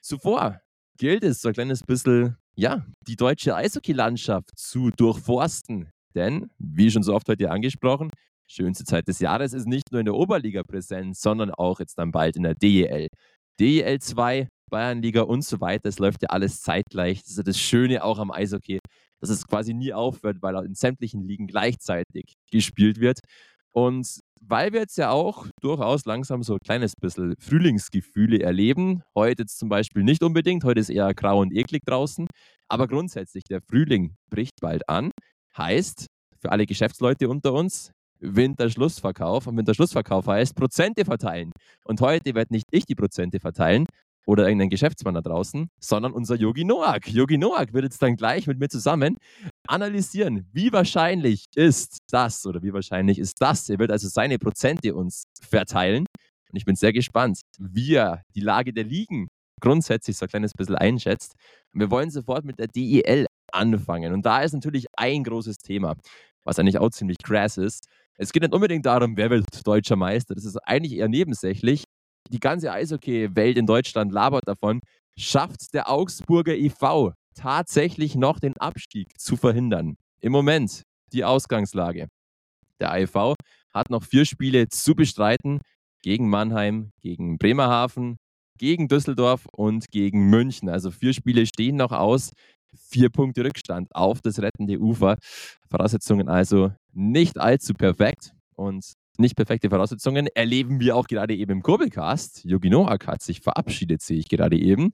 [0.00, 0.60] Zuvor
[0.96, 5.90] gilt es, so ein kleines bisschen, ja, die deutsche Eishockey-Landschaft zu durchforsten.
[6.14, 8.10] Denn, wie schon so oft heute angesprochen,
[8.48, 12.10] schönste Zeit des Jahres ist nicht nur in der Oberliga präsent, sondern auch jetzt dann
[12.10, 13.08] bald in der DEL.
[13.60, 15.88] DEL 2 Bayernliga und so weiter.
[15.88, 17.20] Es läuft ja alles zeitgleich.
[17.22, 18.78] Das ist ja das Schöne auch am Eishockey,
[19.20, 23.20] dass es quasi nie aufhört, weil in sämtlichen Ligen gleichzeitig gespielt wird.
[23.72, 29.42] Und weil wir jetzt ja auch durchaus langsam so ein kleines bisschen Frühlingsgefühle erleben, heute
[29.42, 32.26] jetzt zum Beispiel nicht unbedingt, heute ist eher grau und eklig draußen,
[32.68, 35.10] aber grundsätzlich der Frühling bricht bald an,
[35.56, 36.06] heißt
[36.40, 37.90] für alle Geschäftsleute unter uns,
[38.20, 39.46] Winterschlussverkauf.
[39.46, 41.52] Und Winterschlussverkauf heißt Prozente verteilen.
[41.84, 43.86] Und heute werde nicht ich die Prozente verteilen,
[44.28, 47.08] oder irgendein Geschäftsmann da draußen, sondern unser Yogi Noak.
[47.08, 49.16] Yogi Noak wird jetzt dann gleich mit mir zusammen
[49.66, 53.70] analysieren, wie wahrscheinlich ist das oder wie wahrscheinlich ist das.
[53.70, 56.04] Er wird also seine Prozente uns verteilen.
[56.50, 59.28] Und ich bin sehr gespannt, wie er die Lage der Ligen
[59.62, 61.32] grundsätzlich so ein kleines bisschen einschätzt.
[61.72, 64.12] Wir wollen sofort mit der DEL anfangen.
[64.12, 65.96] Und da ist natürlich ein großes Thema,
[66.44, 67.86] was eigentlich auch ziemlich krass ist.
[68.18, 70.34] Es geht nicht unbedingt darum, wer wird deutscher Meister.
[70.34, 71.84] Das ist eigentlich eher nebensächlich
[72.28, 74.80] die ganze Eishockey-Welt in Deutschland labert davon,
[75.16, 77.12] schafft der Augsburger e.V.
[77.34, 79.96] tatsächlich noch den Abstieg zu verhindern.
[80.20, 82.08] Im Moment die Ausgangslage.
[82.80, 83.34] Der AEV
[83.72, 85.60] hat noch vier Spiele zu bestreiten
[86.02, 88.18] gegen Mannheim, gegen Bremerhaven,
[88.58, 90.68] gegen Düsseldorf und gegen München.
[90.68, 92.32] Also vier Spiele stehen noch aus.
[92.76, 95.16] Vier Punkte Rückstand auf das rettende Ufer.
[95.70, 98.32] Voraussetzungen also nicht allzu perfekt.
[98.54, 102.44] Und nicht perfekte Voraussetzungen erleben wir auch gerade eben im Kurbelcast.
[102.44, 104.92] Yogi Noak hat sich verabschiedet, sehe ich gerade eben.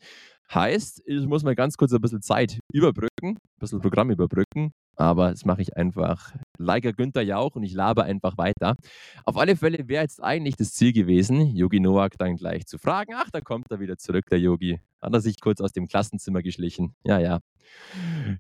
[0.52, 5.30] Heißt, ich muss mal ganz kurz ein bisschen Zeit überbrücken, ein bisschen Programm überbrücken, aber
[5.30, 8.76] das mache ich einfach like Günther Jauch und ich labe einfach weiter.
[9.24, 13.12] Auf alle Fälle wäre jetzt eigentlich das Ziel gewesen, Yogi Noak dann gleich zu fragen.
[13.16, 14.80] Ach, da kommt er wieder zurück, der Yogi.
[15.04, 16.96] Hat er sich kurz aus dem Klassenzimmer geschlichen.
[17.04, 17.40] Ja, ja.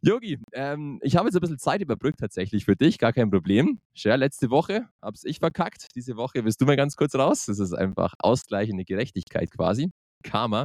[0.00, 3.80] Yogi, ähm, ich habe jetzt ein bisschen Zeit überbrückt tatsächlich für dich, gar kein Problem.
[3.92, 5.88] Share, letzte Woche hab's ich verkackt.
[5.94, 7.44] Diese Woche bist du mal ganz kurz raus.
[7.46, 9.90] Das ist einfach ausgleichende Gerechtigkeit quasi.
[10.22, 10.64] Karma.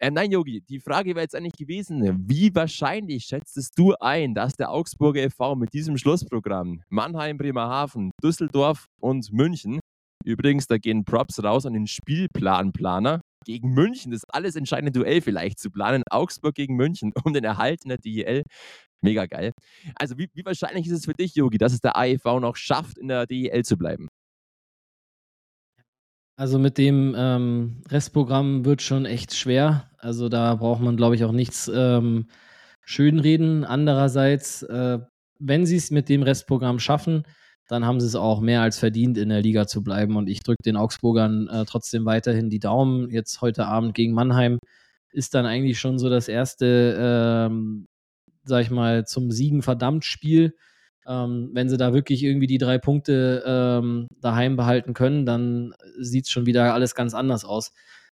[0.00, 4.54] Äh, nein, Yogi, die Frage wäre jetzt eigentlich gewesen, wie wahrscheinlich schätzest du ein, dass
[4.54, 5.54] der Augsburger e.V.
[5.54, 9.80] mit diesem Schlussprogramm Mannheim, Bremerhaven, Düsseldorf und München,
[10.26, 15.58] übrigens, da gehen Props raus an den Spielplanplaner, gegen München, das alles entscheidende Duell vielleicht
[15.58, 18.42] zu planen, Augsburg gegen München um den Erhalt in der DEL.
[19.02, 19.52] Mega geil.
[19.94, 22.98] Also wie, wie wahrscheinlich ist es für dich, Yogi, dass es der AEV noch schafft,
[22.98, 24.08] in der DEL zu bleiben?
[26.38, 29.90] Also mit dem ähm, Restprogramm wird schon echt schwer.
[29.98, 32.26] Also da braucht man, glaube ich, auch nichts ähm,
[32.84, 33.64] schönreden.
[33.64, 34.98] Andererseits, äh,
[35.38, 37.24] wenn sie es mit dem Restprogramm schaffen,
[37.68, 40.16] dann haben sie es auch mehr als verdient, in der Liga zu bleiben.
[40.16, 43.10] Und ich drücke den Augsburgern äh, trotzdem weiterhin die Daumen.
[43.10, 44.58] Jetzt heute Abend gegen Mannheim
[45.10, 46.96] ist dann eigentlich schon so das erste,
[47.48, 47.86] ähm,
[48.44, 50.54] sag ich mal, zum Siegen verdammt Spiel.
[51.06, 56.26] Ähm, wenn sie da wirklich irgendwie die drei Punkte ähm, daheim behalten können, dann sieht
[56.26, 57.72] es schon wieder alles ganz anders aus.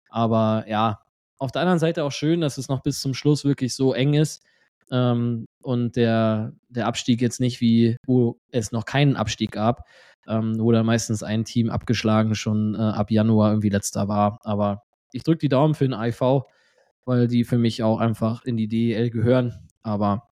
[0.10, 1.00] Aber ja,
[1.38, 4.14] auf der anderen Seite auch schön, dass es noch bis zum Schluss wirklich so eng
[4.14, 4.44] ist.
[4.92, 9.86] Ähm, und der, der Abstieg jetzt nicht wie, wo es noch keinen Abstieg gab,
[10.28, 14.40] ähm, wo dann meistens ein Team abgeschlagen schon äh, ab Januar irgendwie letzter war.
[14.44, 16.44] Aber ich drücke die Daumen für den IV,
[17.06, 19.68] weil die für mich auch einfach in die DEL gehören.
[19.82, 20.30] Aber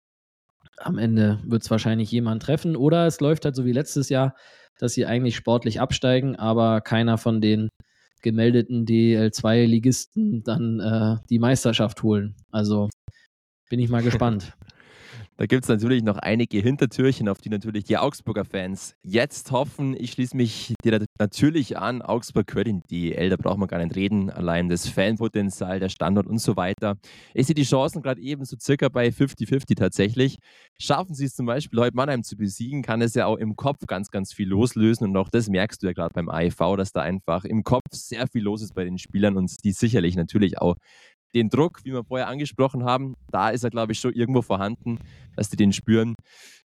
[0.77, 2.75] am Ende wird es wahrscheinlich jemand treffen.
[2.75, 4.35] Oder es läuft halt so wie letztes Jahr,
[4.77, 7.69] dass sie eigentlich sportlich absteigen, aber keiner von den
[8.21, 12.35] gemeldeten DL2-Ligisten dann äh, die Meisterschaft holen.
[12.51, 12.89] Also
[13.69, 14.53] bin ich mal gespannt.
[15.39, 19.95] Da gibt es natürlich noch einige Hintertürchen, auf die natürlich die Augsburger Fans jetzt hoffen.
[19.95, 22.01] Ich schließe mich dir natürlich an.
[22.01, 24.31] Augsburg gehört in die DEL, da braucht man gar nicht reden.
[24.31, 26.95] Allein das Fanpotenzial, der Standort und so weiter.
[27.35, 30.37] Ich sehe die Chancen gerade eben so circa bei 50-50 tatsächlich.
[30.79, 33.85] Schaffen sie es zum Beispiel, heute Mannheim zu besiegen, kann es ja auch im Kopf
[33.85, 35.07] ganz, ganz viel loslösen.
[35.07, 38.25] Und auch das merkst du ja gerade beim AEV, dass da einfach im Kopf sehr
[38.27, 40.77] viel los ist bei den Spielern und die sicherlich natürlich auch
[41.35, 44.99] den Druck, wie wir vorher angesprochen haben, da ist er, glaube ich, schon irgendwo vorhanden,
[45.35, 46.15] dass die den spüren.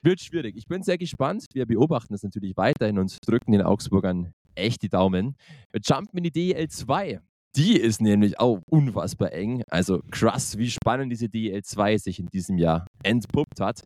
[0.02, 0.56] Wird schwierig.
[0.58, 1.46] Ich bin sehr gespannt.
[1.54, 5.36] Wir beobachten das natürlich weiterhin und drücken den Augsburgern echt die Daumen.
[5.72, 7.20] Wir jumpen in die DL2.
[7.56, 9.64] Die ist nämlich auch unfassbar eng.
[9.68, 13.82] Also krass, wie spannend diese DL2 sich in diesem Jahr entpuppt hat.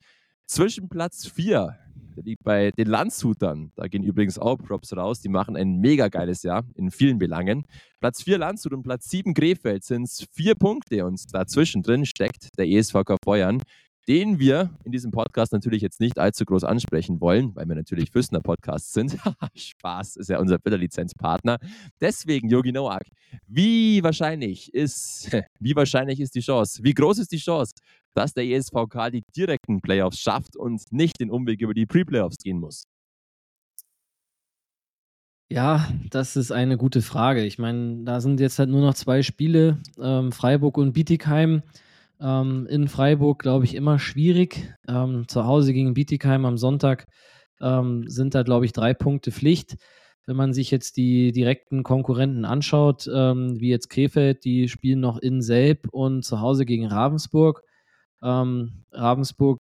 [0.46, 1.78] Zwischen Platz 4
[2.16, 3.72] der liegt bei den Landshutern.
[3.76, 5.22] Da gehen übrigens auch Props raus.
[5.22, 7.66] Die machen ein mega geiles Jahr in vielen Belangen.
[8.00, 12.58] Platz 4 Landshut und Platz 7 Krefeld sind es vier Punkte und dazwischen drin steckt
[12.58, 13.62] der ESVK Feuern,
[14.12, 18.12] den wir in diesem Podcast natürlich jetzt nicht allzu groß ansprechen wollen, weil wir natürlich
[18.12, 19.18] Füssner Podcast sind.
[19.56, 21.60] Spaß, ist ja unser Bilderlizenzpartner.
[22.02, 23.04] Deswegen, Yogi Noak,
[23.48, 26.84] wie wahrscheinlich ist, wie wahrscheinlich ist die Chance?
[26.84, 27.74] Wie groß ist die Chance,
[28.14, 32.60] dass der ESVK die direkten Playoffs schafft und nicht den Umweg über die Pre-Playoffs gehen
[32.60, 32.84] muss?
[35.50, 37.46] Ja, das ist eine gute Frage.
[37.46, 41.64] Ich meine, da sind jetzt halt nur noch zwei Spiele, ähm, Freiburg und Bietigheim.
[42.22, 44.74] Ähm, in Freiburg, glaube ich, immer schwierig.
[44.88, 47.08] Ähm, zu Hause gegen Bietigheim am Sonntag
[47.62, 49.78] ähm, sind da, glaube ich, drei Punkte Pflicht.
[50.28, 55.18] Wenn man sich jetzt die direkten Konkurrenten anschaut, ähm, wie jetzt Krefeld, die spielen noch
[55.18, 57.64] in Selb und zu Hause gegen Ravensburg.
[58.24, 59.60] Ähm, Ravensburg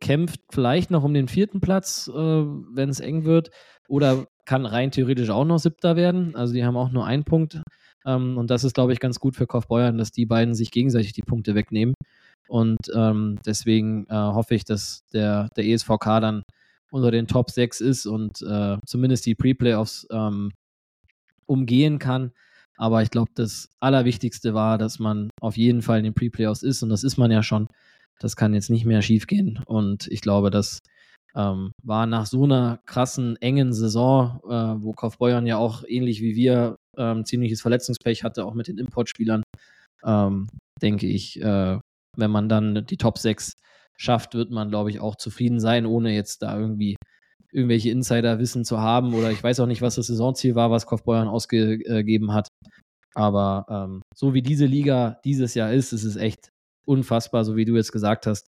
[0.00, 3.50] kämpft vielleicht noch um den vierten Platz, äh, wenn es eng wird,
[3.88, 6.36] oder kann rein theoretisch auch noch siebter werden.
[6.36, 7.62] Also die haben auch nur einen Punkt.
[8.08, 11.12] Ähm, und das ist, glaube ich, ganz gut für Kaufbeuern, dass die beiden sich gegenseitig
[11.12, 11.94] die Punkte wegnehmen.
[12.48, 16.42] Und ähm, deswegen äh, hoffe ich, dass der, der ESVK dann
[16.90, 20.52] unter den Top 6 ist und äh, zumindest die Pre-Playoffs ähm,
[21.46, 22.32] umgehen kann.
[22.78, 26.82] Aber ich glaube, das Allerwichtigste war, dass man auf jeden Fall in den Pre-Playoffs ist
[26.82, 27.68] und das ist man ja schon.
[28.20, 29.60] Das kann jetzt nicht mehr schiefgehen.
[29.66, 30.80] Und ich glaube, das
[31.36, 36.34] ähm, war nach so einer krassen, engen Saison, äh, wo Kaufbeuern ja auch ähnlich wie
[36.34, 39.42] wir ähm, ziemliches Verletzungspech hatte, auch mit den Importspielern,
[40.04, 40.48] ähm,
[40.82, 41.78] denke ich, äh,
[42.16, 43.52] wenn man dann die Top 6
[43.96, 46.96] schafft, wird man, glaube ich, auch zufrieden sein, ohne jetzt da irgendwie
[47.50, 51.28] irgendwelche Insider-Wissen zu haben oder ich weiß auch nicht, was das Saisonziel war, was Kaufbeuern
[51.28, 52.48] ausgegeben hat.
[53.14, 56.50] Aber ähm, so wie diese Liga dieses Jahr ist, ist es echt
[56.86, 58.46] unfassbar, so wie du jetzt gesagt hast.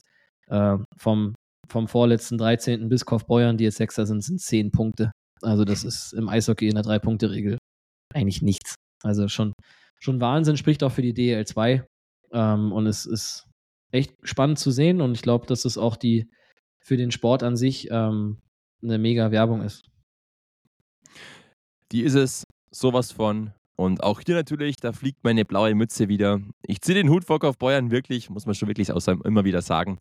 [0.48, 1.34] Äh, vom,
[1.68, 2.88] vom vorletzten 13.
[2.88, 5.10] bis Kaufbeuern, die jetzt Sechster sind, sind 10 Punkte.
[5.40, 7.58] Also das ist im Eishockey in der Drei-Punkte-Regel
[8.14, 8.76] eigentlich nichts.
[9.02, 9.52] Also schon,
[10.00, 11.84] schon Wahnsinn, spricht auch für die DL2.
[12.32, 13.46] Ähm, und es ist
[13.90, 16.30] echt spannend zu sehen und ich glaube, dass es auch die
[16.80, 18.40] für den Sport an sich ähm,
[18.82, 19.84] eine mega Werbung ist.
[21.92, 23.52] Die ist es sowas von.
[23.76, 26.40] Und auch hier natürlich, da fliegt meine blaue Mütze wieder.
[26.62, 29.62] Ich ziehe den Hut vor auf Bayern wirklich, muss man schon wirklich außer immer wieder
[29.62, 29.98] sagen.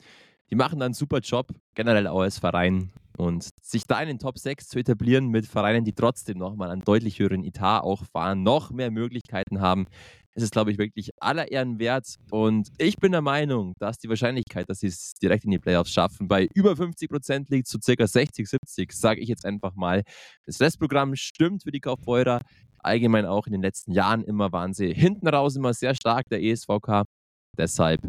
[0.49, 2.91] Die machen da einen super Job, generell auch als Verein.
[3.21, 6.81] Und sich da in den Top 6 zu etablieren mit Vereinen, die trotzdem nochmal einen
[6.81, 9.85] deutlich höheren Etat auch fahren, noch mehr Möglichkeiten haben,
[10.33, 12.15] es ist, glaube ich, wirklich aller Ehren wert.
[12.31, 15.91] Und ich bin der Meinung, dass die Wahrscheinlichkeit, dass sie es direkt in die Playoffs
[15.91, 20.01] schaffen, bei über 50 Prozent liegt, zu circa 60, 70, sage ich jetzt einfach mal.
[20.47, 22.41] Das Restprogramm stimmt für die Kaufbeurer.
[22.79, 26.41] Allgemein auch in den letzten Jahren immer waren sie hinten raus immer sehr stark, der
[26.41, 27.03] ESVK.
[27.55, 28.01] Deshalb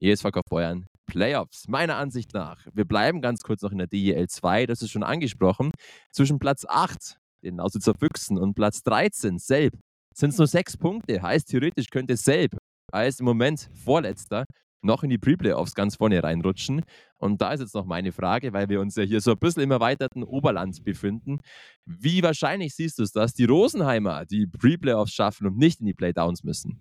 [0.00, 2.64] ESV Kaufbeuern Playoffs, meiner Ansicht nach.
[2.72, 5.72] Wir bleiben ganz kurz noch in der DEL 2, das ist schon angesprochen.
[6.12, 9.74] Zwischen Platz 8, den Lausitzer Füchsen, und Platz 13, Selb,
[10.14, 11.20] sind es nur sechs Punkte.
[11.20, 12.56] Heißt, theoretisch könnte Selb
[12.92, 14.44] als im Moment Vorletzter
[14.82, 16.82] noch in die Pre-Playoffs ganz vorne reinrutschen.
[17.18, 19.62] Und da ist jetzt noch meine Frage, weil wir uns ja hier so ein bisschen
[19.62, 21.40] im erweiterten Oberland befinden.
[21.84, 25.94] Wie wahrscheinlich siehst du es, dass die Rosenheimer die Pre-Playoffs schaffen und nicht in die
[25.94, 26.78] Playdowns müssen?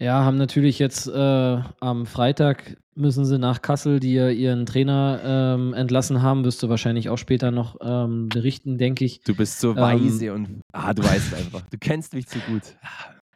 [0.00, 5.20] Ja, haben natürlich jetzt äh, am Freitag müssen sie nach Kassel, die ja ihren Trainer
[5.22, 9.20] ähm, entlassen haben, wirst du wahrscheinlich auch später noch ähm, berichten, denke ich.
[9.22, 12.62] Du bist so ähm, weise und ah, du weißt einfach, du kennst mich zu gut.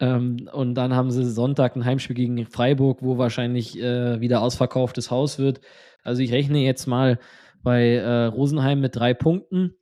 [0.00, 5.11] Ähm, und dann haben sie Sonntag ein Heimspiel gegen Freiburg, wo wahrscheinlich äh, wieder ausverkauftes
[5.11, 5.61] Haus wird.
[6.03, 7.18] Also ich rechne jetzt mal
[7.62, 9.74] bei äh, Rosenheim mit drei Punkten.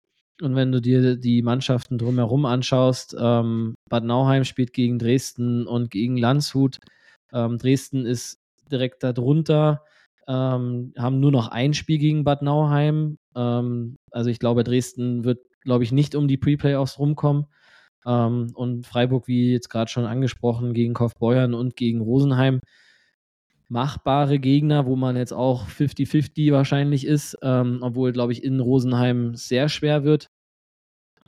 [0.42, 5.90] Und wenn du dir die Mannschaften drumherum anschaust, ähm, Bad Nauheim spielt gegen Dresden und
[5.90, 6.78] gegen Landshut.
[7.32, 8.38] Ähm, Dresden ist
[8.70, 9.84] direkt darunter,
[10.26, 13.18] ähm, haben nur noch ein Spiel gegen Bad Nauheim.
[13.36, 17.46] Ähm, also ich glaube, Dresden wird, glaube ich, nicht um die Pre-Playoffs rumkommen.
[18.06, 22.60] Ähm, und Freiburg, wie jetzt gerade schon angesprochen, gegen Kaufbeuern und gegen Rosenheim.
[23.72, 29.34] Machbare Gegner, wo man jetzt auch 50-50 wahrscheinlich ist, ähm, obwohl, glaube ich, in Rosenheim
[29.34, 30.28] sehr schwer wird.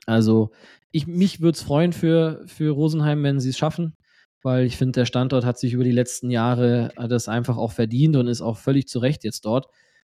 [0.05, 0.51] Also,
[0.93, 3.95] ich, mich würde es freuen für, für Rosenheim, wenn sie es schaffen,
[4.43, 8.15] weil ich finde, der Standort hat sich über die letzten Jahre das einfach auch verdient
[8.17, 9.67] und ist auch völlig zu Recht jetzt dort.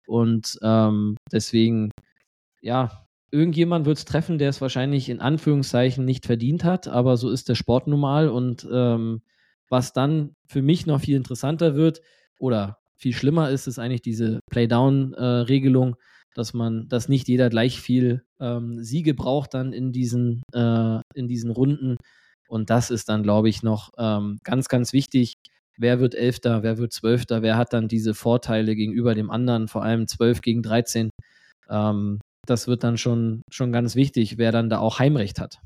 [0.08, 1.92] Und ähm, deswegen,
[2.62, 7.30] ja, irgendjemand wird es treffen, der es wahrscheinlich in Anführungszeichen nicht verdient hat, aber so
[7.30, 8.28] ist der Sport nun mal.
[8.28, 9.22] Und ähm,
[9.70, 12.02] was dann für mich noch viel interessanter wird
[12.44, 15.98] oder viel schlimmer ist, ist eigentlich diese Playdown-Regelung, äh,
[16.36, 21.28] dass man, dass nicht jeder gleich viel ähm, Siege braucht dann in diesen, äh, in
[21.28, 21.96] diesen Runden.
[22.48, 25.36] Und das ist dann, glaube ich, noch ähm, ganz, ganz wichtig.
[25.78, 29.84] Wer wird Elfter, wer wird Zwölfter, wer hat dann diese Vorteile gegenüber dem anderen, vor
[29.84, 31.10] allem 12 gegen 13.
[31.70, 35.60] Ähm, das wird dann schon, schon ganz wichtig, wer dann da auch Heimrecht hat.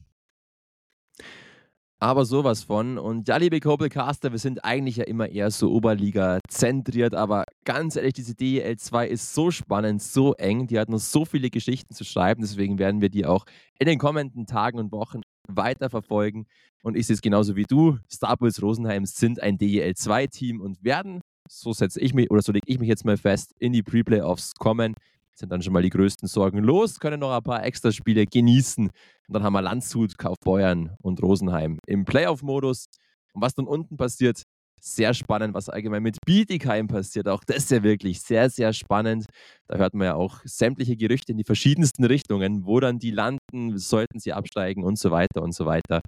[1.99, 2.99] Aber sowas von.
[2.99, 7.95] Und ja, liebe Caster, wir sind eigentlich ja immer eher so Oberliga zentriert, aber ganz
[7.95, 11.95] ehrlich, diese DEL 2 ist so spannend, so eng, die hat noch so viele Geschichten
[11.95, 13.45] zu schreiben, deswegen werden wir die auch
[13.79, 16.45] in den kommenden Tagen und Wochen weiterverfolgen.
[16.83, 17.97] Und ich sehe es genauso wie du.
[18.11, 22.43] Star Bulls Rosenheim sind ein DEL 2 Team und werden, so setze ich mich oder
[22.43, 24.93] so lege ich mich jetzt mal fest, in die Pre-Playoffs kommen
[25.37, 28.87] sind dann schon mal die größten Sorgen los, können noch ein paar Extraspiele genießen.
[28.87, 32.85] Und dann haben wir Landshut, Kaufbeuern und Rosenheim im Playoff-Modus.
[33.33, 34.41] Und was dann unten passiert,
[34.81, 37.27] sehr spannend, was allgemein mit Bietigheim passiert.
[37.27, 39.25] Auch das ist ja wirklich sehr, sehr spannend.
[39.67, 43.77] Da hört man ja auch sämtliche Gerüchte in die verschiedensten Richtungen, wo dann die landen,
[43.77, 46.01] sollten sie absteigen und so weiter und so weiter.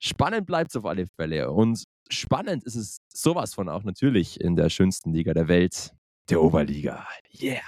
[0.00, 1.50] Spannend bleibt es auf alle Fälle.
[1.50, 5.92] Und spannend ist es sowas von auch natürlich in der schönsten Liga der Welt,
[6.30, 7.06] der Oberliga.
[7.40, 7.60] Yeah.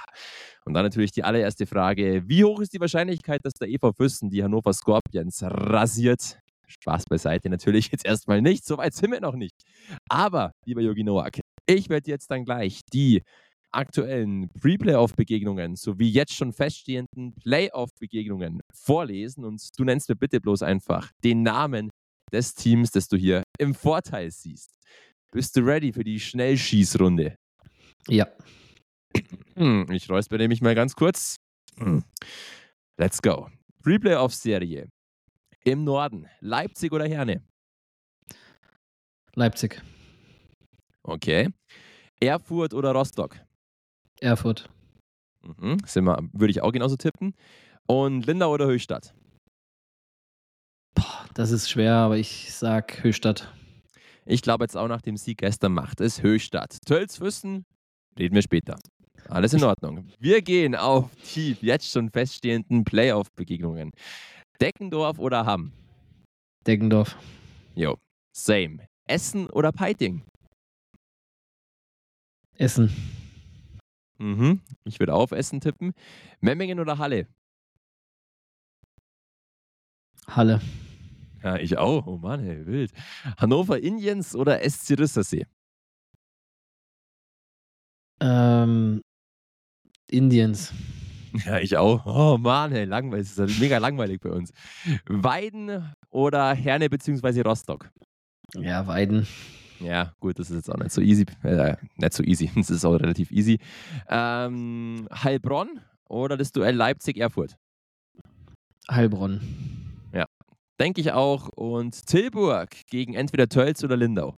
[0.64, 4.31] Und dann natürlich die allererste Frage: Wie hoch ist die Wahrscheinlichkeit, dass der EV Füssen
[4.31, 6.38] die Hannover Scorpions rasiert?
[6.68, 9.55] Spaß beiseite natürlich jetzt erstmal nicht, so weit sind wir noch nicht.
[10.09, 13.23] Aber, lieber Yogi Noak, ich werde jetzt dann gleich die
[13.73, 21.11] aktuellen Pre-Playoff-Begegnungen sowie jetzt schon feststehenden Playoff-Begegnungen vorlesen und du nennst mir bitte bloß einfach
[21.23, 21.90] den Namen
[22.33, 24.70] des Teams, das du hier im Vorteil siehst.
[25.33, 27.37] Bist du ready für die Schnellschießrunde?
[28.09, 28.27] Ja.
[29.57, 31.37] Hm, ich räusper nämlich mal ganz kurz.
[31.77, 32.05] Hm.
[32.96, 33.49] Let's go.
[33.85, 34.88] Replay-Off-Serie.
[35.64, 37.42] Im Norden, Leipzig oder Herne?
[39.35, 39.83] Leipzig.
[41.03, 41.49] Okay.
[42.20, 43.37] Erfurt oder Rostock?
[44.20, 44.68] Erfurt.
[45.42, 45.79] Mhm.
[46.33, 47.35] würde ich auch genauso tippen.
[47.87, 49.14] Und Lindau oder Höchstadt?
[50.94, 53.53] Boah, das ist schwer, aber ich sag Höchstadt.
[54.27, 56.77] Ich glaube jetzt auch nach dem Sieg gestern macht es Höchstadt.
[56.87, 57.64] Tölz Füssen,
[58.18, 58.79] reden wir später.
[59.31, 60.09] Alles in Ordnung.
[60.19, 63.93] Wir gehen auf die jetzt schon feststehenden Playoff-Begegnungen.
[64.61, 65.73] Deckendorf oder Hamm?
[66.66, 67.16] Deckendorf.
[67.77, 67.97] Jo,
[68.37, 68.88] same.
[69.07, 70.25] Essen oder Peiting?
[72.59, 72.90] Essen.
[74.19, 74.61] Mhm.
[74.85, 75.93] Ich würde auf Essen tippen.
[76.40, 77.29] Memmingen oder Halle?
[80.27, 80.61] Halle.
[81.43, 82.07] Ja, ich auch.
[82.07, 82.93] Oh Mann, ey, wild.
[83.38, 85.47] Hannover Indians oder SC Rüstersee?
[88.21, 89.01] Ähm,
[90.11, 90.73] Indiens.
[91.46, 92.05] Ja, ich auch.
[92.07, 93.33] Oh Mann, ey, langweilig.
[93.35, 94.53] Das ist mega langweilig bei uns.
[95.07, 97.42] Weiden oder Herne bzw.
[97.42, 97.90] Rostock?
[98.57, 99.27] Ja, Weiden.
[99.81, 101.25] Ja, gut, das ist jetzt auch nicht so easy.
[101.42, 103.59] Äh, nicht so easy, das ist auch relativ easy.
[104.09, 107.57] Ähm, Heilbronn oder das Duell Leipzig-Erfurt?
[108.90, 109.40] Heilbronn.
[110.12, 110.27] Ja,
[110.81, 111.49] denke ich auch.
[111.49, 114.35] Und Tilburg gegen entweder Tölz oder Lindau?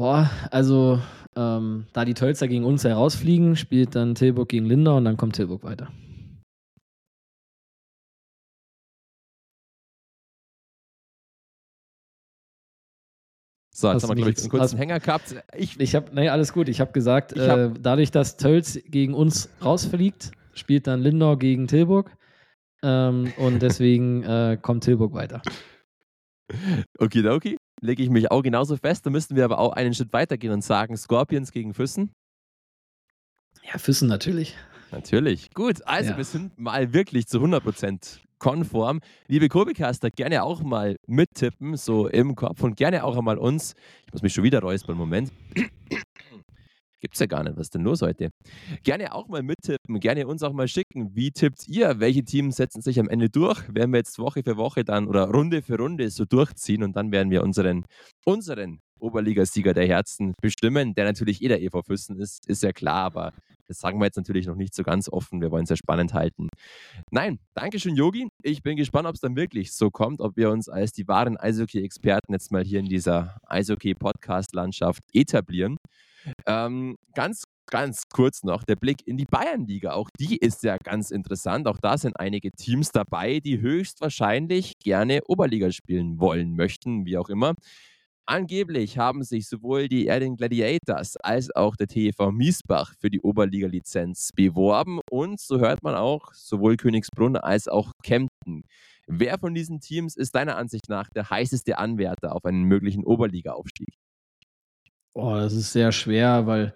[0.00, 0.98] Boah, also
[1.36, 5.36] ähm, da die Tölzer gegen uns herausfliegen, spielt dann Tilburg gegen Lindau und dann kommt
[5.36, 5.92] Tilburg weiter.
[13.74, 15.34] So, jetzt haben wir, glaube ich, einen kurzen Hänger gehabt.
[15.54, 16.70] Ich, ich habe, nee, alles gut.
[16.70, 21.36] Ich habe gesagt, ich hab, äh, dadurch, dass Tölz gegen uns rausfliegt, spielt dann Lindau
[21.36, 22.10] gegen Tilburg.
[22.82, 25.42] Ähm, und deswegen äh, kommt Tilburg weiter.
[26.98, 29.06] Okidoki lege ich mich auch genauso fest.
[29.06, 32.12] Da müssten wir aber auch einen Schritt weitergehen und sagen: Scorpions gegen Füssen.
[33.62, 34.56] Ja, Füssen natürlich.
[34.90, 35.50] Natürlich.
[35.54, 36.16] Gut, also ja.
[36.16, 39.00] wir sind mal wirklich zu 100% konform.
[39.28, 43.74] Liebe Kurbecaster, gerne auch mal mittippen, so im Kopf und gerne auch einmal uns.
[44.06, 45.30] Ich muss mich schon wieder räuspern, Moment.
[47.00, 47.56] Gibt's ja gar nicht.
[47.56, 48.30] Was ist denn los heute?
[48.82, 51.14] Gerne auch mal mittippen, gerne uns auch mal schicken.
[51.14, 51.98] Wie tippt ihr?
[51.98, 53.58] Welche Teams setzen sich am Ende durch?
[53.74, 57.10] Werden wir jetzt Woche für Woche dann oder Runde für Runde so durchziehen und dann
[57.10, 57.84] werden wir unseren,
[58.24, 63.04] unseren Oberligasieger der Herzen bestimmen, der natürlich eh der EV Füssen ist, ist ja klar,
[63.04, 63.32] aber
[63.66, 65.40] das sagen wir jetzt natürlich noch nicht so ganz offen.
[65.40, 66.48] Wir wollen es ja spannend halten.
[67.12, 68.28] Nein, Dankeschön, Yogi.
[68.42, 71.36] Ich bin gespannt, ob es dann wirklich so kommt, ob wir uns als die wahren
[71.36, 75.76] Eishockey-Experten jetzt mal hier in dieser Eishockey-Podcast-Landschaft etablieren.
[76.46, 79.92] Ähm, ganz ganz kurz noch der Blick in die Bayernliga.
[79.92, 81.68] Auch die ist ja ganz interessant.
[81.68, 87.28] Auch da sind einige Teams dabei, die höchstwahrscheinlich gerne Oberliga spielen wollen möchten, wie auch
[87.28, 87.54] immer.
[88.26, 94.30] Angeblich haben sich sowohl die Erding Gladiators als auch der TV Miesbach für die Oberliga-Lizenz
[94.36, 98.62] beworben und so hört man auch sowohl Königsbrunn als auch Kempten.
[99.08, 103.96] Wer von diesen Teams ist deiner Ansicht nach der heißeste Anwärter auf einen möglichen Oberliga-Aufstieg?
[105.14, 106.74] Oh, das ist sehr schwer, weil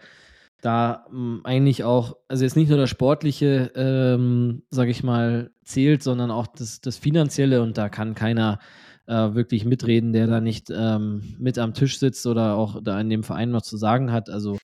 [0.61, 6.03] da hm, eigentlich auch, also jetzt nicht nur das Sportliche, ähm, sage ich mal, zählt,
[6.03, 8.59] sondern auch das, das Finanzielle und da kann keiner
[9.07, 13.11] äh, wirklich mitreden, der da nicht ähm, mit am Tisch sitzt oder auch da in
[13.11, 14.31] dem Verein noch zu sagen hat.
[14.31, 14.59] Also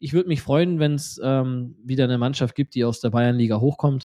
[0.00, 3.60] ich würde mich freuen, wenn es ähm, wieder eine Mannschaft gibt, die aus der Bayernliga
[3.60, 4.02] hochkommt,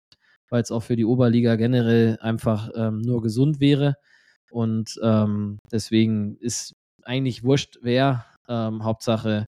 [0.50, 3.96] weil es auch für die Oberliga generell einfach ähm, nur gesund wäre.
[4.52, 9.46] Und ähm, deswegen ist eigentlich wurscht, wer, ähm, Hauptsache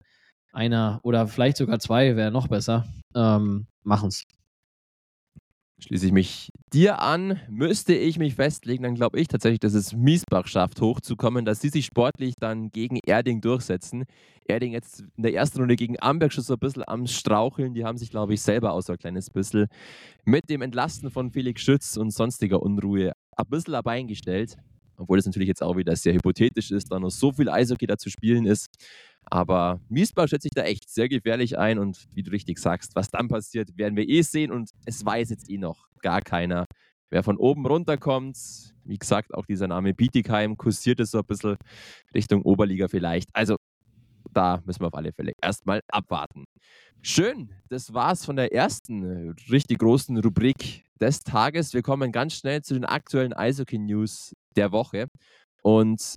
[0.52, 4.24] einer oder vielleicht sogar zwei wäre noch besser, ähm, machen es.
[5.80, 9.92] Schließe ich mich dir an, müsste ich mich festlegen, dann glaube ich tatsächlich, dass es
[9.92, 14.04] Miesbach schafft, hochzukommen, dass sie sich sportlich dann gegen Erding durchsetzen.
[14.46, 17.74] Erding jetzt in der ersten Runde gegen Amberg schon so ein bisschen am Straucheln.
[17.74, 19.66] Die haben sich, glaube ich, selber auch so ein kleines bisschen
[20.24, 24.56] mit dem Entlasten von Felix Schütz und sonstiger Unruhe ein bisschen dabei eingestellt.
[25.02, 27.98] Obwohl das natürlich jetzt auch wieder sehr hypothetisch ist, da noch so viel Eishockey da
[27.98, 28.66] zu spielen ist.
[29.24, 33.10] Aber Miesbach schätze ich da echt sehr gefährlich ein und wie du richtig sagst, was
[33.10, 36.66] dann passiert, werden wir eh sehen und es weiß jetzt eh noch gar keiner,
[37.10, 38.36] wer von oben runterkommt.
[38.84, 41.56] Wie gesagt, auch dieser Name Bietigheim kursiert es so ein bisschen
[42.14, 43.28] Richtung Oberliga vielleicht.
[43.32, 43.56] Also
[44.32, 46.44] da müssen wir auf alle Fälle erstmal abwarten.
[47.00, 51.74] Schön, das war's von der ersten richtig großen Rubrik des Tages.
[51.74, 55.06] Wir kommen ganz schnell zu den aktuellen Eishockey-News der Woche.
[55.62, 56.16] Und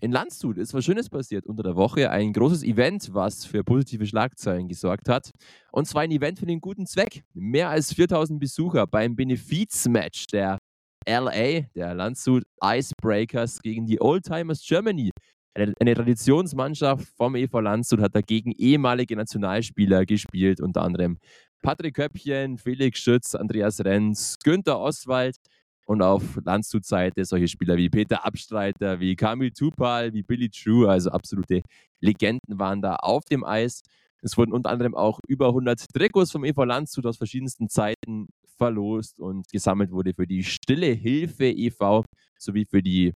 [0.00, 2.10] in Landshut ist was Schönes passiert unter der Woche.
[2.10, 5.30] Ein großes Event, was für positive Schlagzeilen gesorgt hat.
[5.72, 7.22] Und zwar ein Event für den guten Zweck.
[7.34, 10.58] Mehr als 4000 Besucher beim Benefizmatch der
[11.06, 15.10] LA, der Landshut Icebreakers gegen die Oldtimers Germany.
[15.54, 21.18] Eine, eine, Traditionsmannschaft vom EV Landshut hat dagegen ehemalige Nationalspieler gespielt, unter anderem
[21.62, 25.36] Patrick Köppchen, Felix Schütz, Andreas Renz, Günther Oswald
[25.86, 31.10] und auf Landshut-Seite solche Spieler wie Peter Abstreiter, wie Kamil Tupal, wie Billy True, also
[31.10, 31.62] absolute
[32.00, 33.80] Legenden waren da auf dem Eis.
[34.22, 39.18] Es wurden unter anderem auch über 100 Trikots vom EV Landshut aus verschiedensten Zeiten verlost
[39.18, 42.04] und gesammelt wurde für die Stille Hilfe e.V.
[42.38, 43.14] sowie für die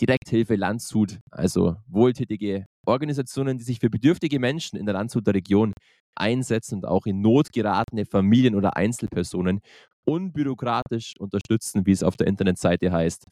[0.00, 5.72] Direkthilfe Landshut, also wohltätige Organisationen, die sich für bedürftige Menschen in der Landshuter Region
[6.16, 9.60] einsetzen und auch in Not geratene Familien oder Einzelpersonen
[10.04, 13.26] unbürokratisch unterstützen, wie es auf der Internetseite heißt.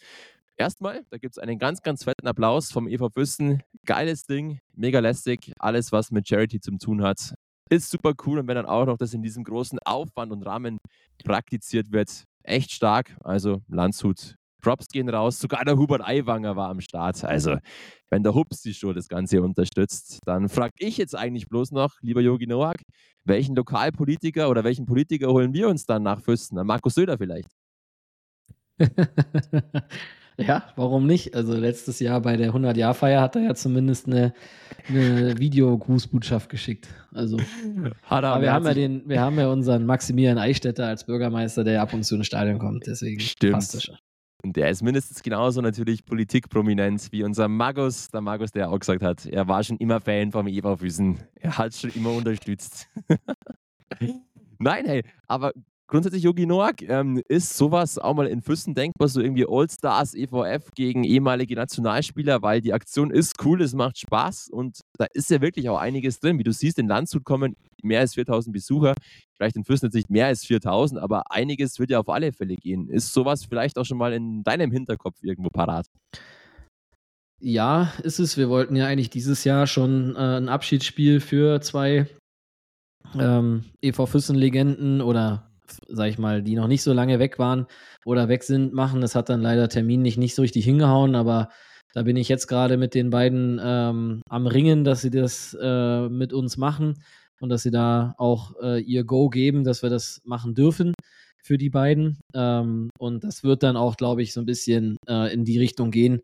[0.56, 3.62] Erstmal, da gibt es einen ganz, ganz fetten Applaus vom Eva Füssen.
[3.86, 5.52] Geiles Ding, mega lästig.
[5.58, 7.34] Alles, was mit Charity zu tun hat,
[7.70, 8.38] ist super cool.
[8.38, 10.78] Und wenn dann auch noch das in diesem großen Aufwand und Rahmen
[11.24, 13.16] praktiziert wird, echt stark.
[13.24, 15.38] Also Landshut Props gehen raus.
[15.38, 17.22] Sogar der Hubert Aiwanger war am Start.
[17.24, 17.56] Also,
[18.10, 21.96] wenn der Hubs die Show das Ganze unterstützt, dann frage ich jetzt eigentlich bloß noch,
[22.00, 22.76] lieber Yogi Noak,
[23.24, 26.64] welchen Lokalpolitiker oder welchen Politiker holen wir uns dann nach Fürsten?
[26.66, 27.48] Markus Söder vielleicht.
[30.38, 31.34] ja, warum nicht?
[31.34, 34.32] Also letztes Jahr bei der 100-Jahr-Feier hat er ja zumindest eine,
[34.88, 36.88] eine Videogrußbotschaft geschickt.
[37.12, 37.38] Also
[38.02, 41.64] hat er, aber wir haben, ja den, wir haben ja unseren Maximilian Eichstätter als Bürgermeister,
[41.64, 42.86] der ab und zu ins Stadion kommt.
[42.86, 43.54] Deswegen Stimmt.
[43.54, 43.96] passt das schon.
[44.42, 48.08] Und der ist mindestens genauso natürlich politikprominent wie unser Magus.
[48.08, 51.20] Der Magus, der auch gesagt hat, er war schon immer Fan vom Eberfüßen.
[51.36, 52.88] Er hat schon immer unterstützt.
[54.58, 55.52] Nein, hey, aber
[55.86, 60.70] grundsätzlich Yogi Noak, ähm, ist sowas auch mal in Füssen denkbar, so irgendwie All-Stars, EVF
[60.74, 65.40] gegen ehemalige Nationalspieler, weil die Aktion ist cool, es macht Spaß und da ist ja
[65.40, 66.38] wirklich auch einiges drin.
[66.38, 68.94] Wie du siehst, in Landshut kommen mehr als 4000 Besucher
[69.42, 72.54] vielleicht in Fürsten jetzt nicht mehr als 4000, aber einiges wird ja auf alle Fälle
[72.54, 72.88] gehen.
[72.88, 75.86] Ist sowas vielleicht auch schon mal in deinem Hinterkopf irgendwo parat?
[77.40, 78.36] Ja, ist es.
[78.36, 82.06] Wir wollten ja eigentlich dieses Jahr schon äh, ein Abschiedsspiel für zwei
[83.18, 85.51] ähm, EV Füssen-Legenden oder
[85.88, 87.66] sag ich mal, die noch nicht so lange weg waren
[88.04, 89.00] oder weg sind, machen.
[89.00, 91.48] Das hat dann leider terminlich nicht so richtig hingehauen, aber
[91.94, 96.08] da bin ich jetzt gerade mit den beiden ähm, am Ringen, dass sie das äh,
[96.08, 97.02] mit uns machen
[97.40, 100.94] und dass sie da auch äh, ihr Go geben, dass wir das machen dürfen
[101.42, 102.18] für die beiden.
[102.34, 105.90] Ähm, und das wird dann auch, glaube ich, so ein bisschen äh, in die Richtung
[105.90, 106.22] gehen,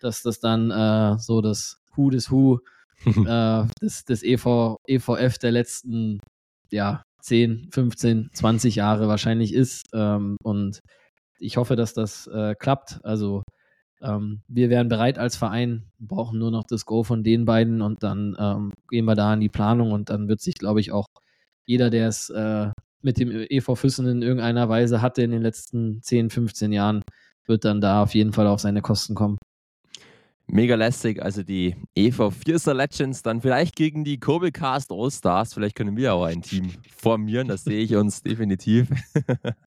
[0.00, 2.60] dass das dann äh, so das Who des Who
[3.04, 6.20] äh, des, des EV, EVF der letzten
[6.70, 9.88] ja, 10, 15, 20 Jahre wahrscheinlich ist.
[9.94, 10.80] Ähm, und
[11.38, 13.00] ich hoffe, dass das äh, klappt.
[13.04, 13.42] Also
[14.02, 18.02] ähm, wir wären bereit als Verein, brauchen nur noch das Go von den beiden und
[18.02, 21.06] dann ähm, gehen wir da in die Planung und dann wird sich, glaube ich, auch
[21.66, 22.70] jeder, der es äh,
[23.02, 27.02] mit dem EV Füssen in irgendeiner Weise hatte in den letzten 10, 15 Jahren,
[27.46, 29.38] wird dann da auf jeden Fall auf seine Kosten kommen.
[30.52, 35.54] Mega lästig, also die EV Vierser Legends dann vielleicht gegen die Cast All Stars.
[35.54, 38.88] Vielleicht können wir auch ein Team formieren, das sehe ich uns definitiv.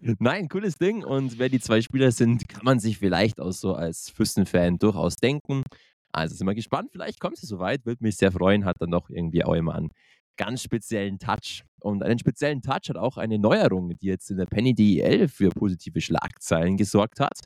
[0.00, 1.04] Nein, cooles Ding.
[1.04, 5.14] Und wer die zwei Spieler sind, kann man sich vielleicht auch so als Füssen-Fan durchaus
[5.14, 5.62] denken.
[6.10, 6.90] Also sind wir gespannt.
[6.90, 7.86] Vielleicht kommt es soweit.
[7.86, 8.64] Würde mich sehr freuen.
[8.64, 9.90] Hat dann doch irgendwie auch immer einen
[10.36, 11.62] ganz speziellen Touch.
[11.80, 15.50] Und einen speziellen Touch hat auch eine Neuerung, die jetzt in der Penny DEL für
[15.50, 17.38] positive Schlagzeilen gesorgt hat.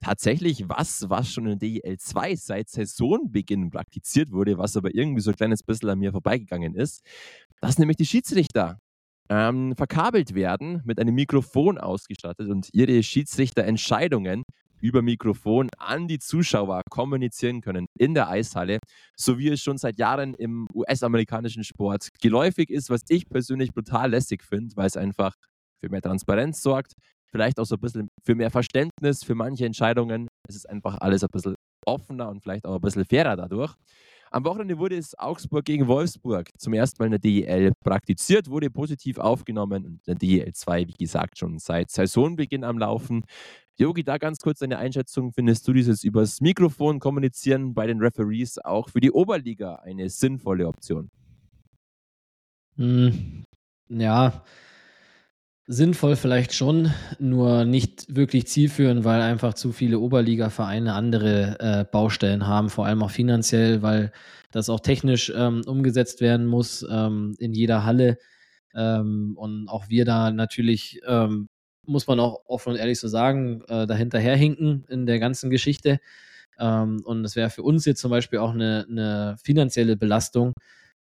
[0.00, 5.30] Tatsächlich was, was schon in DEL 2 seit Saisonbeginn praktiziert wurde, was aber irgendwie so
[5.30, 7.02] ein kleines bisschen an mir vorbeigegangen ist,
[7.60, 8.78] dass nämlich die Schiedsrichter
[9.28, 14.44] ähm, verkabelt werden, mit einem Mikrofon ausgestattet und ihre Schiedsrichterentscheidungen
[14.80, 18.78] über Mikrofon an die Zuschauer kommunizieren können in der Eishalle,
[19.16, 24.10] so wie es schon seit Jahren im US-amerikanischen Sport geläufig ist, was ich persönlich brutal
[24.10, 25.34] lässig finde, weil es einfach
[25.80, 26.94] für mehr Transparenz sorgt,
[27.30, 30.28] vielleicht auch so ein bisschen für mehr Verständnis für manche Entscheidungen.
[30.48, 31.54] Es ist einfach alles ein bisschen
[31.86, 33.74] offener und vielleicht auch ein bisschen fairer dadurch.
[34.30, 38.68] Am Wochenende wurde es Augsburg gegen Wolfsburg zum ersten Mal in der DEL praktiziert, wurde
[38.68, 43.24] positiv aufgenommen und in der DEL 2, wie gesagt, schon seit Saisonbeginn am Laufen.
[43.78, 45.32] Yogi, da ganz kurz deine Einschätzung.
[45.32, 50.66] Findest du dieses übers Mikrofon kommunizieren bei den Referees auch für die Oberliga eine sinnvolle
[50.66, 51.08] Option?
[52.76, 53.44] Hm,
[53.88, 54.44] ja,
[55.70, 62.46] Sinnvoll vielleicht schon, nur nicht wirklich zielführend, weil einfach zu viele Oberliga-Vereine andere äh, Baustellen
[62.46, 64.10] haben, vor allem auch finanziell, weil
[64.50, 68.16] das auch technisch ähm, umgesetzt werden muss ähm, in jeder Halle.
[68.74, 71.50] Ähm, und auch wir da natürlich, ähm,
[71.84, 76.00] muss man auch offen und ehrlich so sagen, äh, dahinterherhinken in der ganzen Geschichte.
[76.58, 80.54] Ähm, und es wäre für uns jetzt zum Beispiel auch eine, eine finanzielle Belastung,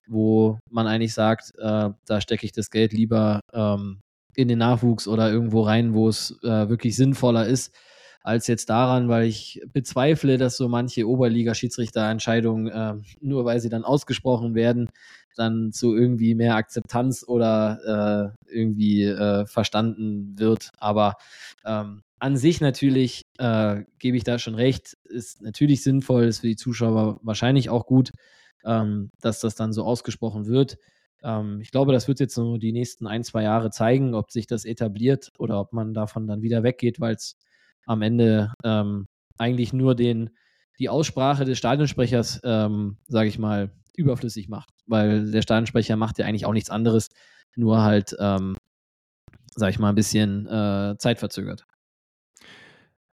[0.08, 4.00] wo man eigentlich sagt, äh, da stecke ich das Geld lieber ähm,
[4.36, 7.74] in den Nachwuchs oder irgendwo rein, wo es äh, wirklich sinnvoller ist,
[8.22, 13.84] als jetzt daran, weil ich bezweifle, dass so manche Oberliga-Schiedsrichterentscheidungen, äh, nur weil sie dann
[13.84, 14.90] ausgesprochen werden,
[15.36, 20.70] dann zu irgendwie mehr Akzeptanz oder äh, irgendwie äh, verstanden wird.
[20.78, 21.14] Aber
[21.64, 26.48] ähm, an sich natürlich äh, gebe ich da schon recht, ist natürlich sinnvoll, ist für
[26.48, 28.10] die Zuschauer wahrscheinlich auch gut,
[28.64, 30.78] ähm, dass das dann so ausgesprochen wird.
[31.22, 34.46] Ähm, ich glaube, das wird jetzt so die nächsten ein, zwei Jahre zeigen, ob sich
[34.46, 37.36] das etabliert oder ob man davon dann wieder weggeht, weil es
[37.86, 39.06] am Ende ähm,
[39.38, 40.30] eigentlich nur den,
[40.78, 44.70] die Aussprache des Stadionsprechers, ähm, sage ich mal, überflüssig macht.
[44.86, 47.08] Weil der Stadionsprecher macht ja eigentlich auch nichts anderes,
[47.54, 48.56] nur halt, ähm,
[49.54, 51.66] sage ich mal, ein bisschen äh, zeitverzögert.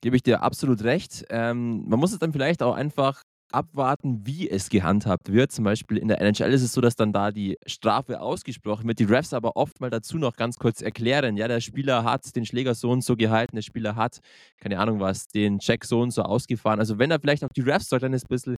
[0.02, 1.26] Gebe ich dir absolut recht.
[1.30, 5.52] Ähm, man muss es dann vielleicht auch einfach abwarten, wie es gehandhabt wird.
[5.52, 9.00] Zum Beispiel in der NHL ist es so, dass dann da die Strafe ausgesprochen wird,
[9.00, 11.38] die Refs aber oft mal dazu noch ganz kurz erklären.
[11.38, 14.20] Ja, der Spieler hat den Schläger so und so gehalten, der Spieler hat,
[14.60, 16.80] keine Ahnung was, den Check so und so ausgefahren.
[16.80, 18.56] Also wenn da vielleicht auch die Refs dort ein bisschen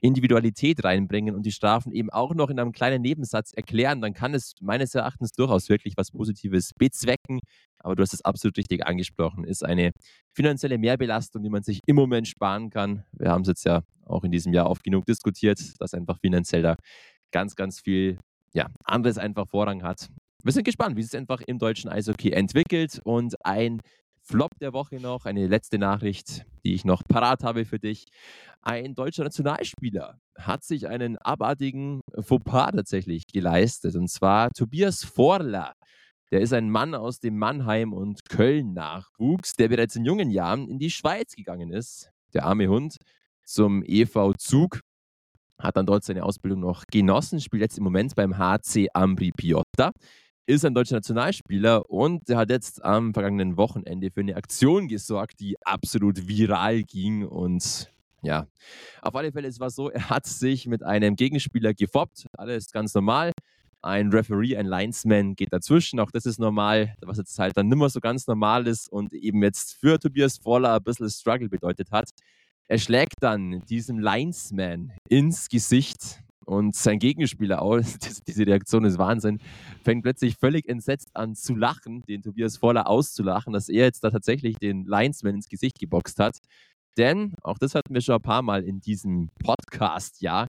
[0.00, 4.34] Individualität reinbringen und die Strafen eben auch noch in einem kleinen Nebensatz erklären, dann kann
[4.34, 7.40] es meines Erachtens durchaus wirklich was Positives bezwecken.
[7.78, 9.92] Aber du hast es absolut richtig angesprochen, ist eine
[10.34, 13.04] finanzielle Mehrbelastung, die man sich im Moment sparen kann.
[13.12, 16.62] Wir haben es jetzt ja auch in diesem Jahr oft genug diskutiert, dass einfach finanziell
[16.62, 16.76] da
[17.32, 18.18] ganz, ganz viel
[18.52, 20.08] ja, anderes einfach Vorrang hat.
[20.42, 23.00] Wir sind gespannt, wie es einfach im deutschen Eishockey entwickelt.
[23.04, 23.80] Und ein
[24.26, 28.06] Flop der Woche noch, eine letzte Nachricht, die ich noch parat habe für dich.
[28.62, 33.96] Ein deutscher Nationalspieler hat sich einen abartigen Fauxpas tatsächlich geleistet.
[33.96, 35.74] Und zwar Tobias Forler.
[36.30, 40.78] Der ist ein Mann aus dem Mannheim- und Köln-Nachwuchs, der bereits in jungen Jahren in
[40.78, 42.10] die Schweiz gegangen ist.
[42.32, 42.96] Der arme Hund
[43.44, 44.80] zum EV Zug,
[45.60, 49.92] hat dann dort seine Ausbildung noch genossen, spielt jetzt im Moment beim HC Ambri Piotta,
[50.46, 55.40] ist ein deutscher Nationalspieler und der hat jetzt am vergangenen Wochenende für eine Aktion gesorgt,
[55.40, 57.90] die absolut viral ging und
[58.22, 58.46] ja,
[59.02, 62.94] auf alle Fälle, es war so, er hat sich mit einem Gegenspieler gefoppt, alles ganz
[62.94, 63.32] normal,
[63.84, 66.00] ein Referee, ein Linesman geht dazwischen.
[66.00, 69.42] Auch das ist normal, was jetzt halt dann nimmer so ganz normal ist und eben
[69.42, 72.08] jetzt für Tobias Voller ein bisschen Struggle bedeutet hat.
[72.66, 77.80] Er schlägt dann diesem Linesman ins Gesicht und sein Gegenspieler auch,
[78.26, 79.40] diese Reaktion ist Wahnsinn,
[79.82, 84.10] fängt plötzlich völlig entsetzt an zu lachen, den Tobias Voller auszulachen, dass er jetzt da
[84.10, 86.38] tatsächlich den Linesman ins Gesicht geboxt hat.
[86.96, 90.46] Denn, auch das hatten wir schon ein paar Mal in diesem Podcast, ja,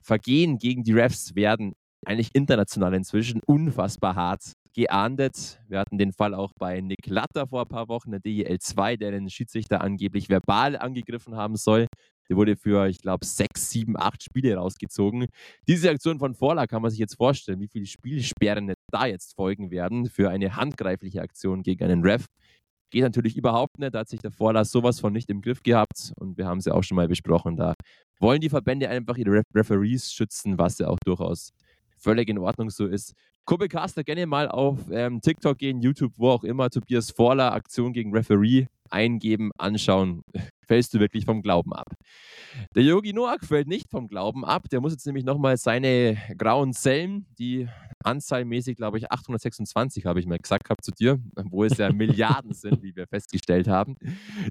[0.00, 1.74] Vergehen gegen die Refs werden
[2.06, 5.60] eigentlich international inzwischen unfassbar hart geahndet.
[5.68, 8.96] Wir hatten den Fall auch bei Nick Latter vor ein paar Wochen, der DEL 2,
[8.96, 11.86] der den Schiedsrichter angeblich verbal angegriffen haben soll.
[12.28, 15.26] Der wurde für, ich glaube, sechs, sieben, acht Spiele rausgezogen.
[15.66, 19.70] Diese Aktion von Vorla kann man sich jetzt vorstellen, wie viele Spielsperren da jetzt folgen
[19.70, 22.26] werden für eine handgreifliche Aktion gegen einen Ref.
[22.90, 23.94] Geht natürlich überhaupt nicht.
[23.94, 26.12] Da hat sich der Vorla sowas von nicht im Griff gehabt.
[26.16, 27.56] Und wir haben es ja auch schon mal besprochen.
[27.56, 27.74] Da
[28.18, 31.50] wollen die Verbände einfach ihre Referees schützen, was ja auch durchaus
[31.98, 33.12] völlig in Ordnung so ist.
[33.44, 36.70] Kumpel Caster, gerne mal auf ähm, TikTok gehen, YouTube, wo auch immer.
[36.70, 40.22] Tobias Vorler, Aktion gegen Referee eingeben, anschauen.
[40.68, 41.86] Fällst du wirklich vom Glauben ab?
[42.74, 44.68] Der Yogi Noak fällt nicht vom Glauben ab.
[44.68, 47.66] Der muss jetzt nämlich nochmal seine grauen Zellen, die
[48.04, 51.18] anzahlmäßig, glaube ich, 826 habe ich mal gesagt gehabt zu dir,
[51.50, 53.96] wo es ja Milliarden sind, wie wir festgestellt haben.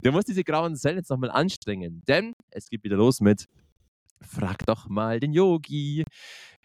[0.03, 3.45] Der muss diese grauen Zellen jetzt nochmal anstrengen, denn es geht wieder los mit
[4.21, 6.03] Frag doch mal den Yogi.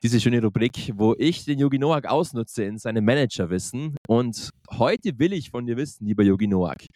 [0.02, 3.96] Diese schöne Rubrik, wo ich den Yogi Noak ausnutze in seinem Managerwissen.
[4.08, 6.86] Und heute will ich von dir wissen, lieber Yogi Noak,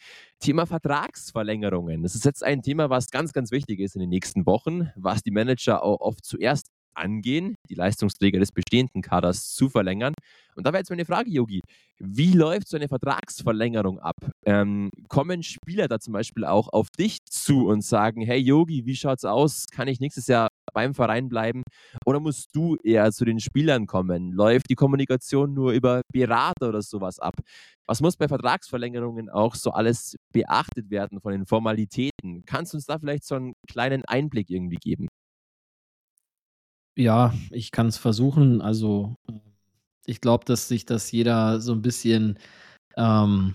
[0.41, 2.03] Thema Vertragsverlängerungen.
[2.03, 5.23] Das ist jetzt ein Thema, was ganz, ganz wichtig ist in den nächsten Wochen, was
[5.23, 10.15] die Manager auch oft zuerst angehen, die Leistungsträger des bestehenden Kaders zu verlängern.
[10.55, 11.61] Und da wäre jetzt meine Frage, Yogi,
[11.99, 14.17] wie läuft so eine Vertragsverlängerung ab?
[14.45, 18.97] Ähm, kommen Spieler da zum Beispiel auch auf dich zu und sagen, hey Yogi, wie
[18.97, 19.67] schaut's aus?
[19.71, 21.63] Kann ich nächstes Jahr beim Verein bleiben?
[22.05, 24.33] Oder musst du eher zu den Spielern kommen?
[24.33, 27.35] Läuft die Kommunikation nur über Berater oder sowas ab?
[27.87, 32.45] Was muss bei Vertragsverlängerungen auch so alles beachtet werden von den Formalitäten?
[32.47, 35.09] Kannst du uns da vielleicht so einen kleinen Einblick irgendwie geben?
[36.99, 38.63] Ja, ich kann es versuchen.
[38.63, 39.17] Also,
[40.07, 42.39] ich glaube, dass sich das jeder so ein bisschen,
[42.97, 43.55] ähm,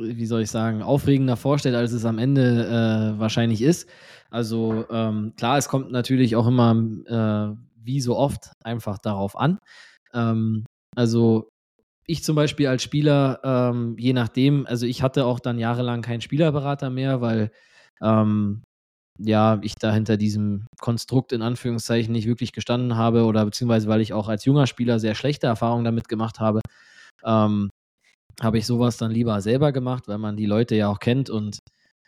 [0.00, 2.66] wie soll ich sagen, aufregender vorstellt, als es am Ende
[3.16, 3.88] äh, wahrscheinlich ist.
[4.30, 6.72] Also, ähm, klar, es kommt natürlich auch immer,
[7.06, 9.58] äh, wie so oft, einfach darauf an.
[10.14, 10.64] Ähm,
[10.96, 11.48] also,
[12.06, 16.20] ich zum Beispiel als Spieler, ähm, je nachdem, also ich hatte auch dann jahrelang keinen
[16.22, 17.52] Spielerberater mehr, weil
[18.02, 18.62] ähm,
[19.22, 24.00] ja, ich da hinter diesem Konstrukt in Anführungszeichen nicht wirklich gestanden habe oder beziehungsweise weil
[24.00, 26.60] ich auch als junger Spieler sehr schlechte Erfahrungen damit gemacht habe,
[27.24, 27.70] ähm,
[28.40, 31.58] habe ich sowas dann lieber selber gemacht, weil man die Leute ja auch kennt und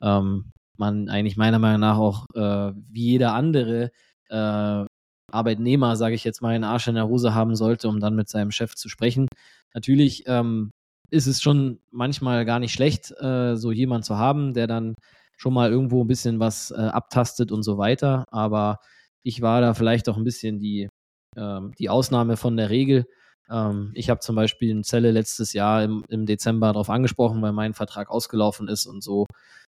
[0.02, 3.90] ähm, man eigentlich meiner Meinung nach auch äh, wie jeder andere
[4.30, 4.84] äh,
[5.30, 8.28] Arbeitnehmer, sage ich jetzt mal, einen Arsch in der Hose haben sollte, um dann mit
[8.28, 9.28] seinem Chef zu sprechen.
[9.74, 10.70] Natürlich ähm,
[11.10, 14.94] ist es schon manchmal gar nicht schlecht, äh, so jemanden zu haben, der dann
[15.42, 18.26] schon mal irgendwo ein bisschen was äh, abtastet und so weiter.
[18.30, 18.78] Aber
[19.24, 20.88] ich war da vielleicht auch ein bisschen die,
[21.36, 23.06] ähm, die Ausnahme von der Regel.
[23.50, 27.52] Ähm, ich habe zum Beispiel in Zelle letztes Jahr im, im Dezember darauf angesprochen, weil
[27.52, 29.26] mein Vertrag ausgelaufen ist und so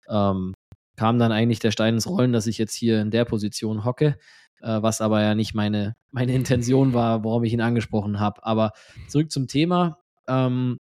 [0.08, 0.54] ähm,
[0.96, 4.16] kam dann eigentlich der Stein ins Rollen, dass ich jetzt hier in der Position hocke,
[4.62, 8.42] äh, was aber ja nicht meine, meine Intention war, warum ich ihn angesprochen habe.
[8.42, 8.72] Aber
[9.06, 9.98] zurück zum Thema.
[10.26, 10.78] Ähm,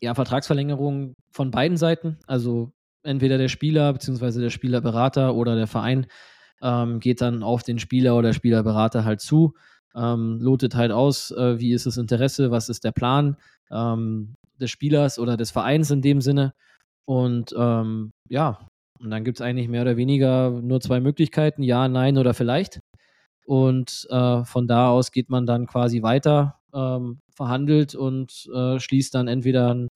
[0.00, 2.18] ja, Vertragsverlängerung von beiden Seiten.
[2.26, 2.72] Also
[3.06, 4.40] entweder der Spieler bzw.
[4.40, 6.06] der Spielerberater oder der Verein
[6.62, 9.54] ähm, geht dann auf den Spieler oder Spielerberater halt zu,
[9.94, 13.36] ähm, lotet halt aus, äh, wie ist das Interesse, was ist der Plan
[13.70, 16.54] ähm, des Spielers oder des Vereins in dem Sinne.
[17.04, 18.58] Und ähm, ja,
[19.00, 22.80] und dann gibt es eigentlich mehr oder weniger nur zwei Möglichkeiten, ja, nein oder vielleicht.
[23.46, 29.14] Und äh, von da aus geht man dann quasi weiter, ähm, verhandelt und äh, schließt
[29.14, 29.88] dann entweder einen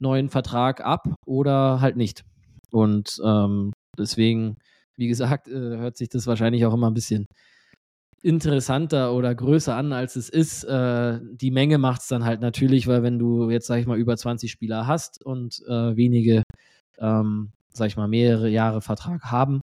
[0.00, 2.24] neuen Vertrag ab oder halt nicht.
[2.72, 4.56] Und ähm, deswegen,
[4.96, 7.26] wie gesagt, äh, hört sich das wahrscheinlich auch immer ein bisschen
[8.22, 10.64] interessanter oder größer an, als es ist.
[10.64, 13.98] Äh, die Menge macht es dann halt natürlich, weil wenn du jetzt, sag ich mal,
[13.98, 16.42] über 20 Spieler hast und äh, wenige,
[16.98, 19.60] ähm, sag ich mal, mehrere Jahre Vertrag haben,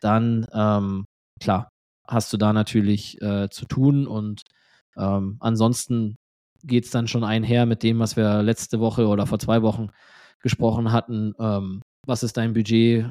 [0.00, 1.04] dann, ähm,
[1.40, 1.68] klar,
[2.08, 4.42] hast du da natürlich äh, zu tun und
[4.96, 6.16] ähm, ansonsten
[6.64, 9.88] geht es dann schon einher mit dem, was wir letzte Woche oder vor zwei Wochen
[10.40, 11.34] gesprochen hatten.
[11.38, 13.06] Ähm, was ist dein Budget,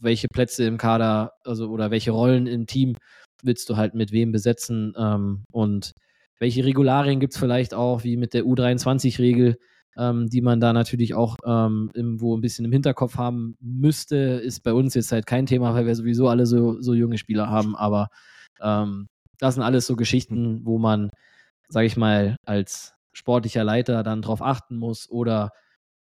[0.00, 2.96] welche Plätze im Kader, also oder welche Rollen im Team
[3.42, 4.94] willst du halt mit wem besetzen?
[4.96, 5.92] Ähm, und
[6.38, 9.56] welche Regularien gibt es vielleicht auch, wie mit der U23-Regel,
[9.96, 14.62] ähm, die man da natürlich auch ähm, irgendwo ein bisschen im Hinterkopf haben müsste, ist
[14.62, 17.76] bei uns jetzt halt kein Thema, weil wir sowieso alle so, so junge Spieler haben,
[17.76, 18.08] aber
[18.60, 19.08] ähm,
[19.38, 21.10] das sind alles so Geschichten, wo man
[21.68, 25.50] sage ich mal, als sportlicher Leiter dann drauf achten muss oder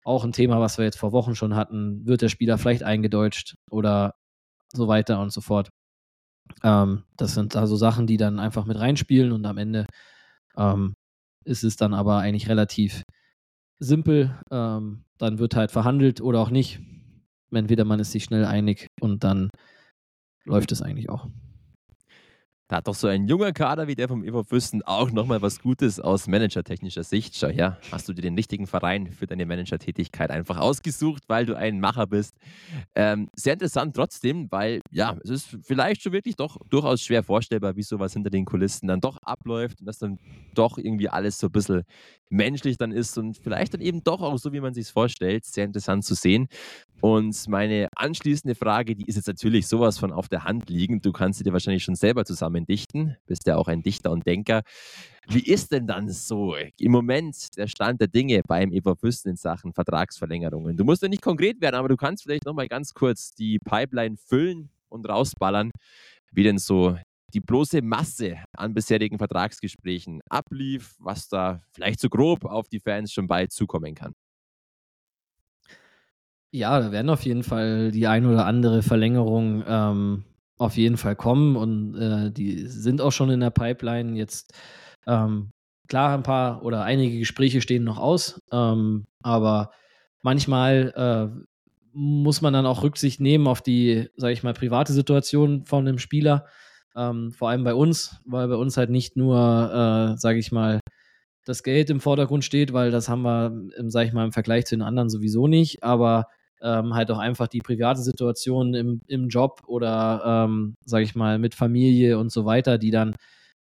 [0.05, 3.55] auch ein Thema, was wir jetzt vor Wochen schon hatten, wird der Spieler vielleicht eingedeutscht
[3.69, 4.13] oder
[4.71, 5.69] so weiter und so fort.
[6.63, 9.85] Ähm, das sind also Sachen, die dann einfach mit reinspielen und am Ende
[10.57, 10.93] ähm,
[11.43, 13.03] ist es dann aber eigentlich relativ
[13.79, 14.39] simpel.
[14.51, 16.79] Ähm, dann wird halt verhandelt oder auch nicht.
[17.51, 19.49] Entweder man ist sich schnell einig und dann
[20.45, 21.27] läuft es eigentlich auch.
[22.67, 25.59] Da hat doch so ein junger Kader wie der vom EV Fürsten auch nochmal was
[25.59, 27.35] Gutes aus managertechnischer Sicht.
[27.37, 31.55] Schau her, hast du dir den richtigen Verein für deine Managertätigkeit einfach ausgesucht, weil du
[31.55, 32.33] ein Macher bist.
[32.95, 37.75] Ähm, sehr interessant trotzdem, weil ja, es ist vielleicht schon wirklich doch durchaus schwer vorstellbar,
[37.75, 40.17] wie sowas hinter den Kulissen dann doch abläuft und dass dann
[40.55, 41.83] doch irgendwie alles so ein bisschen
[42.29, 45.45] menschlich dann ist und vielleicht dann eben doch auch so, wie man sich es vorstellt.
[45.45, 46.47] Sehr interessant zu sehen.
[47.01, 51.05] Und meine anschließende Frage, die ist jetzt natürlich sowas von auf der Hand liegend.
[51.05, 53.17] Du kannst sie dir wahrscheinlich schon selber zusammen dichten.
[53.27, 54.61] Bist ja auch ein Dichter und Denker.
[55.27, 59.35] Wie ist denn dann so im Moment der Stand der Dinge beim Eva Fürsten in
[59.35, 60.77] Sachen Vertragsverlängerungen?
[60.77, 64.17] Du musst ja nicht konkret werden, aber du kannst vielleicht nochmal ganz kurz die Pipeline
[64.17, 65.71] füllen und rausballern,
[66.31, 66.97] wie denn so
[67.33, 73.11] die bloße Masse an bisherigen Vertragsgesprächen ablief, was da vielleicht so grob auf die Fans
[73.11, 74.13] schon bald zukommen kann.
[76.55, 80.23] Ja, da werden auf jeden Fall die ein oder andere Verlängerung ähm,
[80.57, 84.17] auf jeden Fall kommen und äh, die sind auch schon in der Pipeline.
[84.17, 84.53] Jetzt
[85.05, 85.49] ähm,
[85.89, 89.71] klar, ein paar oder einige Gespräche stehen noch aus, ähm, aber
[90.23, 91.45] manchmal äh,
[91.91, 95.99] muss man dann auch Rücksicht nehmen auf die, sage ich mal, private Situation von einem
[95.99, 96.45] Spieler.
[96.95, 100.79] Ähm, vor allem bei uns, weil bei uns halt nicht nur, äh, sage ich mal,
[101.43, 103.51] das Geld im Vordergrund steht, weil das haben wir,
[103.89, 106.27] sage ich mal, im Vergleich zu den anderen sowieso nicht, aber
[106.65, 111.37] ähm, halt auch einfach die private Situation im, im Job oder, ähm, sage ich mal,
[111.37, 113.15] mit Familie und so weiter, die dann,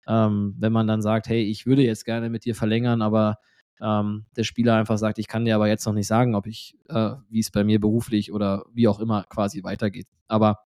[0.08, 3.36] ähm, wenn man dann sagt, hey, ich würde jetzt gerne mit dir verlängern, aber
[3.80, 6.76] ähm, der Spieler einfach sagt, ich kann dir aber jetzt noch nicht sagen, ob ich,
[6.88, 10.06] äh, wie es bei mir beruflich oder wie auch immer quasi weitergeht.
[10.26, 10.60] Aber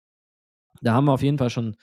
[0.81, 1.77] da haben wir auf jeden Fall schon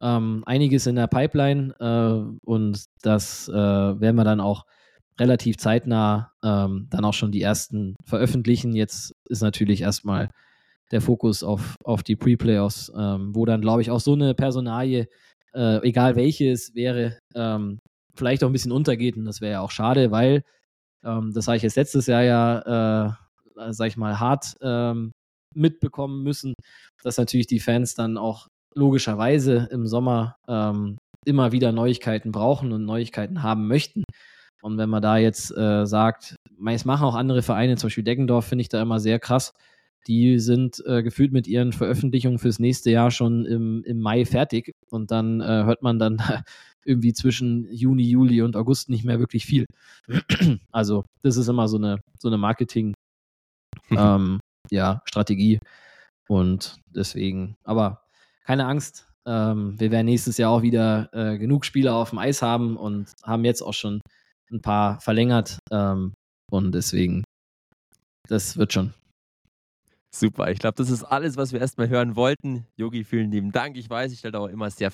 [0.00, 4.64] ähm, einiges in der Pipeline äh, und das äh, werden wir dann auch
[5.18, 8.74] relativ zeitnah ähm, dann auch schon die ersten veröffentlichen.
[8.74, 10.30] Jetzt ist natürlich erstmal
[10.90, 15.08] der Fokus auf, auf die Pre-Playoffs, ähm, wo dann, glaube ich, auch so eine Personalie,
[15.54, 17.78] äh, egal welche es wäre, ähm,
[18.16, 19.16] vielleicht auch ein bisschen untergeht.
[19.16, 20.42] Und das wäre ja auch schade, weil,
[21.04, 23.08] ähm, das habe ich jetzt letztes Jahr ja,
[23.56, 25.12] äh, sag ich mal, hart ähm,
[25.54, 26.54] mitbekommen müssen,
[27.02, 32.84] dass natürlich die Fans dann auch logischerweise im Sommer ähm, immer wieder Neuigkeiten brauchen und
[32.84, 34.04] Neuigkeiten haben möchten.
[34.62, 36.36] Und wenn man da jetzt äh, sagt,
[36.66, 39.54] es machen auch andere Vereine, zum Beispiel Deggendorf finde ich da immer sehr krass.
[40.06, 44.74] Die sind äh, gefühlt mit ihren Veröffentlichungen fürs nächste Jahr schon im, im Mai fertig.
[44.90, 46.18] Und dann äh, hört man dann
[46.84, 49.66] irgendwie zwischen Juni, Juli und August nicht mehr wirklich viel.
[50.72, 52.94] also, das ist immer so eine, so eine Marketing-
[53.90, 54.40] ähm,
[54.70, 55.60] ja, Strategie.
[56.28, 58.02] Und deswegen, aber
[58.44, 59.06] keine Angst.
[59.26, 63.12] Ähm, wir werden nächstes Jahr auch wieder äh, genug Spieler auf dem Eis haben und
[63.22, 64.00] haben jetzt auch schon
[64.50, 65.58] ein paar verlängert.
[65.70, 66.14] Ähm,
[66.50, 67.24] und deswegen,
[68.28, 68.94] das wird schon.
[70.10, 72.66] Super, ich glaube, das ist alles, was wir erstmal hören wollten.
[72.76, 73.76] Yogi, vielen lieben Dank.
[73.76, 74.90] Ich weiß, ich stelle auch immer sehr,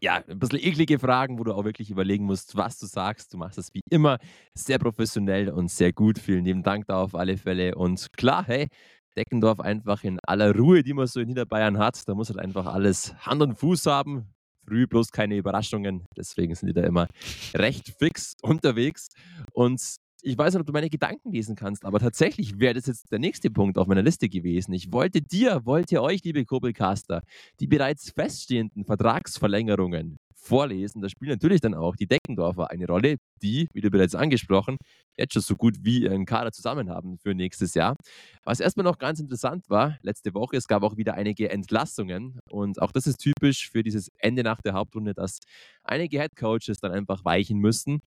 [0.00, 3.32] ja, ein bisschen eklige Fragen, wo du auch wirklich überlegen musst, was du sagst.
[3.32, 4.18] Du machst das wie immer
[4.54, 6.18] sehr professionell und sehr gut.
[6.18, 7.74] Vielen lieben Dank da auf alle Fälle.
[7.76, 8.68] Und klar, hey,
[9.16, 12.06] Deckendorf einfach in aller Ruhe, die man so in Niederbayern hat.
[12.06, 14.28] Da muss halt einfach alles Hand und Fuß haben
[14.68, 16.04] früh, bloß keine Überraschungen.
[16.16, 17.08] Deswegen sind die da immer
[17.54, 19.08] recht fix unterwegs.
[19.52, 19.80] Und
[20.22, 23.18] ich weiß nicht, ob du meine Gedanken lesen kannst, aber tatsächlich wäre das jetzt der
[23.18, 24.72] nächste Punkt auf meiner Liste gewesen.
[24.72, 27.22] Ich wollte dir, wollte euch, liebe Kurbelcaster,
[27.60, 31.02] die bereits feststehenden Vertragsverlängerungen vorlesen.
[31.02, 34.76] Da spielen natürlich dann auch die Deckendorfer eine Rolle, die, wie du bereits angesprochen,
[35.16, 37.96] jetzt schon so gut wie einen Kader zusammen haben für nächstes Jahr.
[38.44, 42.80] Was erstmal noch ganz interessant war, letzte Woche, es gab auch wieder einige Entlassungen und
[42.80, 45.40] auch das ist typisch für dieses Ende nach der Hauptrunde, dass
[45.82, 48.00] einige Headcoaches dann einfach weichen müssen.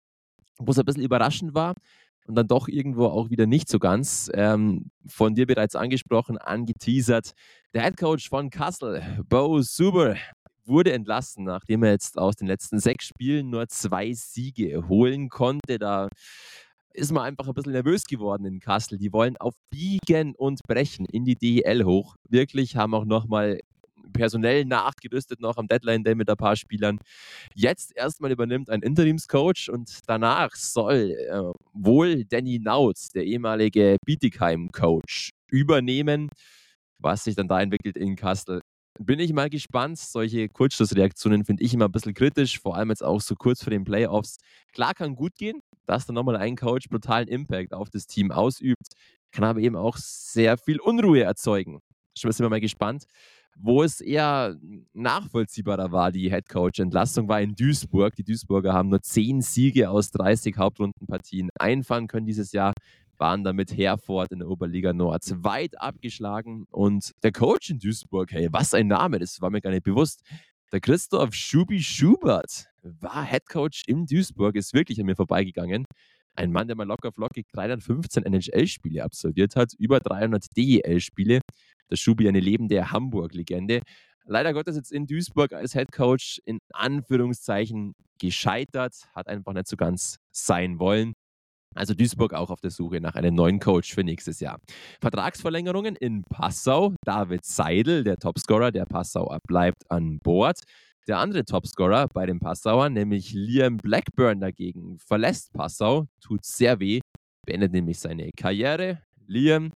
[0.57, 1.73] Wo es ein bisschen überraschend war,
[2.27, 4.29] und dann doch irgendwo auch wieder nicht so ganz.
[4.34, 7.32] Ähm, von dir bereits angesprochen, angeteasert.
[7.73, 10.15] Der Headcoach von Kassel, Bo Suber,
[10.66, 15.80] wurde entlassen, nachdem er jetzt aus den letzten sechs Spielen nur zwei Siege holen konnte.
[15.80, 16.09] Da
[16.93, 18.97] ist man einfach ein bisschen nervös geworden in Kassel.
[18.97, 22.16] Die wollen auf Biegen und Brechen in die DEL hoch.
[22.30, 23.59] Wirklich haben auch nochmal
[24.12, 26.99] personell nachgerüstet noch am Deadline Day mit ein paar Spielern.
[27.55, 31.41] Jetzt erstmal übernimmt ein Interimscoach und danach soll äh,
[31.74, 36.30] wohl Danny Nautz, der ehemalige Bietigheim-Coach, übernehmen.
[36.99, 38.62] Was sich dann da entwickelt in Kassel,
[39.00, 39.98] bin ich mal gespannt.
[39.98, 43.72] Solche Kurzschlussreaktionen finde ich immer ein bisschen kritisch, vor allem jetzt auch so kurz vor
[43.72, 44.38] den Playoffs.
[44.74, 48.94] Klar kann gut gehen, dass dann nochmal ein Coach brutalen Impact auf das Team ausübt,
[49.32, 51.80] kann aber eben auch sehr viel Unruhe erzeugen.
[52.18, 53.06] Schon sind wir mal gespannt.
[53.58, 54.56] Wo es eher
[54.94, 58.16] nachvollziehbarer war, die Headcoach-Entlassung war in Duisburg.
[58.16, 62.74] Die Duisburger haben nur 10 Siege aus 30 Hauptrundenpartien einfahren können dieses Jahr
[63.22, 66.65] waren damit Herford in der Oberliga Nord weit abgeschlagen.
[66.72, 70.24] Und der Coach in Duisburg, hey, was ein Name, das war mir gar nicht bewusst.
[70.74, 75.86] Der Christoph Schubi Schubert war Headcoach in Duisburg, ist wirklich an mir vorbeigegangen.
[76.36, 81.41] Ein Mann, der mal locker flockig 315 NHL-Spiele absolviert hat, über 300 DEL-Spiele.
[81.91, 83.82] Der Schubi, eine lebende Hamburg-Legende.
[84.26, 90.17] Leider Gottes jetzt in Duisburg als Headcoach in Anführungszeichen gescheitert, hat einfach nicht so ganz
[90.32, 91.13] sein wollen.
[91.74, 94.59] Also Duisburg auch auf der Suche nach einem neuen Coach für nächstes Jahr.
[94.99, 96.93] Vertragsverlängerungen in Passau.
[97.05, 100.61] David Seidel, der Topscorer der Passauer, bleibt an Bord.
[101.07, 106.99] Der andere Topscorer bei den Passauern, nämlich Liam Blackburn dagegen, verlässt Passau, tut sehr weh,
[107.45, 109.01] beendet nämlich seine Karriere.
[109.26, 109.72] Liam,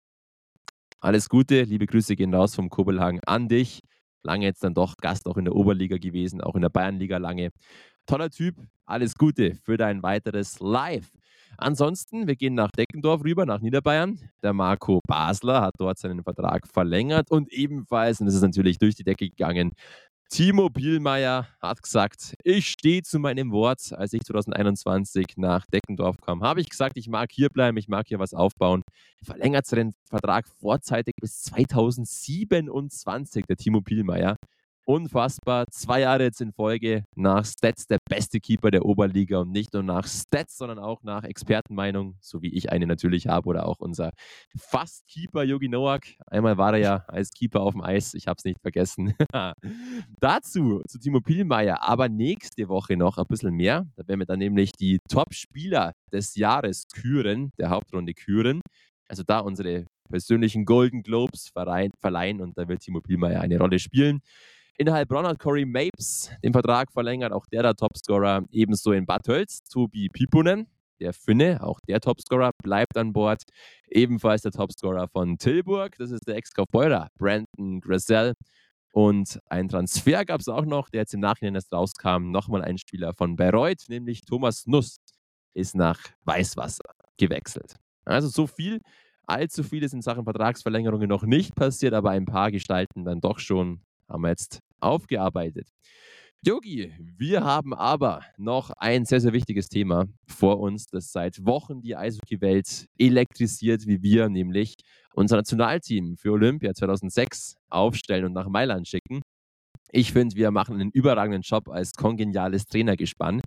[0.99, 3.79] alles Gute, liebe Grüße gehen raus vom Kobelhagen an dich.
[4.23, 7.49] Lange jetzt dann doch Gast auch in der Oberliga gewesen, auch in der Bayernliga lange.
[8.05, 11.11] Toller Typ, alles Gute für dein weiteres Live.
[11.57, 14.19] Ansonsten, wir gehen nach Deckendorf rüber, nach Niederbayern.
[14.43, 18.95] Der Marco Basler hat dort seinen Vertrag verlängert und ebenfalls, und das ist natürlich durch
[18.95, 19.71] die Decke gegangen,
[20.29, 23.93] Timo Bielmeier hat gesagt, ich stehe zu meinem Wort.
[23.93, 28.07] Als ich 2021 nach Deckendorf kam, habe ich gesagt, ich mag hier bleiben, ich mag
[28.07, 28.81] hier was aufbauen.
[29.23, 34.35] Verlängert seinen Vertrag vorzeitig bis 2027, der Timo Bielmeier.
[34.87, 35.65] Unfassbar.
[35.71, 39.81] Zwei Jahre jetzt in Folge nach Stats der beste Keeper der Oberliga und nicht nur
[39.81, 44.11] nach Stats, sondern auch nach Expertenmeinung, so wie ich eine natürlich habe oder auch unser
[44.55, 46.03] Fast-Keeper Yogi Noak.
[46.27, 49.15] Einmal war er ja als Keeper auf dem Eis, ich habe es nicht vergessen.
[50.19, 53.87] Dazu zu Timo Pielmeier, aber nächste Woche noch ein bisschen mehr.
[53.95, 58.61] Da werden wir dann nämlich die Top-Spieler des Jahres küren, der Hauptrunde küren.
[59.07, 64.21] Also da unsere persönlichen Golden Globes verleihen und da wird Timo Pielmeier eine Rolle spielen.
[64.77, 68.43] In Heilbronn hat Corey Mapes den Vertrag verlängert, auch der der Topscorer.
[68.51, 69.23] Ebenso in Bad
[69.71, 70.67] Tobi Pipunen,
[70.99, 73.43] der Finne, auch der Topscorer, bleibt an Bord.
[73.89, 78.33] Ebenfalls der Topscorer von Tilburg, das ist der Ex-Kaufbeurer, Brandon Gressel.
[78.91, 82.31] Und ein Transfer gab es auch noch, der jetzt im Nachhinein erst rauskam.
[82.31, 84.97] Nochmal ein Spieler von Bayreuth, nämlich Thomas Nuss,
[85.53, 86.83] ist nach Weißwasser
[87.17, 87.77] gewechselt.
[88.03, 88.81] Also so viel.
[89.25, 93.39] Allzu viel ist in Sachen Vertragsverlängerungen noch nicht passiert, aber ein paar gestalten dann doch
[93.39, 95.67] schon haben wir jetzt aufgearbeitet.
[96.41, 101.81] Yogi, wir haben aber noch ein sehr, sehr wichtiges Thema vor uns, das seit Wochen
[101.81, 104.75] die Eishockey-Welt elektrisiert, wie wir nämlich
[105.15, 109.21] unser Nationalteam für Olympia 2006 aufstellen und nach Mailand schicken.
[109.91, 113.41] Ich finde, wir machen einen überragenden Job als kongeniales Trainergespann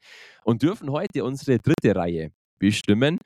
[0.45, 3.18] und dürfen heute unsere dritte Reihe bestimmen.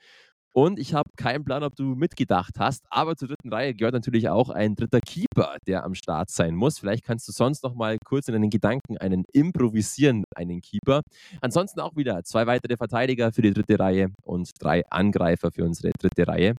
[0.55, 4.29] Und ich habe keinen Plan, ob du mitgedacht hast, aber zur dritten Reihe gehört natürlich
[4.29, 6.77] auch ein dritter Keeper, der am Start sein muss.
[6.77, 11.01] Vielleicht kannst du sonst noch mal kurz in deinen Gedanken einen improvisieren, einen Keeper.
[11.41, 15.91] Ansonsten auch wieder zwei weitere Verteidiger für die dritte Reihe und drei Angreifer für unsere
[15.99, 16.53] dritte Reihe.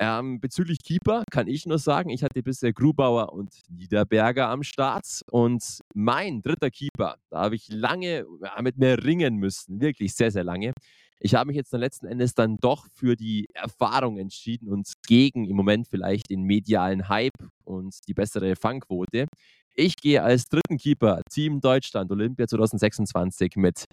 [0.00, 5.22] Ähm, bezüglich Keeper kann ich nur sagen, ich hatte bisher Grubauer und Niederberger am Start
[5.30, 10.30] und mein dritter Keeper, da habe ich lange ja, mit mir ringen müssen, wirklich sehr,
[10.30, 10.72] sehr lange.
[11.18, 15.46] Ich habe mich jetzt dann letzten Endes dann doch für die Erfahrung entschieden und gegen
[15.46, 19.26] im Moment vielleicht den medialen Hype und die bessere Fangquote.
[19.74, 23.84] Ich gehe als dritten Keeper Team Deutschland Olympia 2026 mit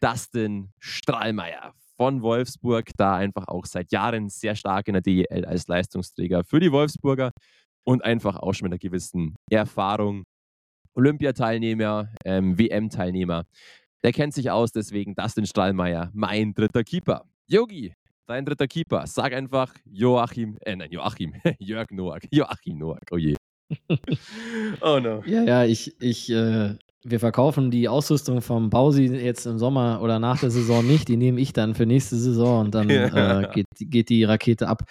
[0.00, 5.66] Dustin Strahlmeier von Wolfsburg, da einfach auch seit Jahren sehr stark in der DEL als
[5.66, 7.32] Leistungsträger für die Wolfsburger
[7.84, 10.24] und einfach auch schon mit einer gewissen Erfahrung.
[10.94, 13.44] Olympiateilnehmer, ähm, WM-Teilnehmer.
[14.02, 17.24] Der kennt sich aus, deswegen Dustin Strahlmeier, mein dritter Keeper.
[17.48, 17.94] Yogi,
[18.26, 19.06] dein dritter Keeper.
[19.06, 22.22] Sag einfach Joachim, äh, nein, Joachim, Jörg Noack.
[22.30, 23.34] Joachim Noack, oh je.
[24.80, 25.22] oh no.
[25.26, 30.18] Ja, ja, ich, ich, äh, wir verkaufen die Ausrüstung vom Bausi jetzt im Sommer oder
[30.18, 31.08] nach der Saison nicht.
[31.08, 34.82] Die nehme ich dann für nächste Saison und dann äh, geht, geht die Rakete ab.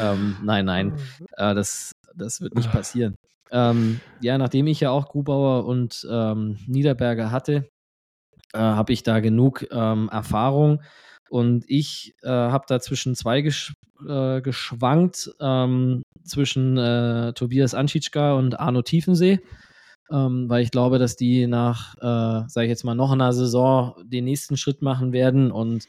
[0.00, 0.96] Ähm, nein, nein,
[1.36, 3.14] äh, das, das wird nicht passieren.
[3.50, 7.68] Ähm, ja, nachdem ich ja auch Grubauer und ähm, Niederberger hatte,
[8.54, 10.82] äh, habe ich da genug ähm, Erfahrung.
[11.28, 13.74] Und ich äh, habe da zwischen zwei gesch
[14.06, 19.40] äh, geschwankt, ähm, zwischen äh, Tobias Anschitschka und Arno Tiefensee,
[20.12, 23.94] ähm, weil ich glaube, dass die nach, äh, sage ich jetzt mal, noch einer Saison
[24.04, 25.50] den nächsten Schritt machen werden.
[25.50, 25.86] Und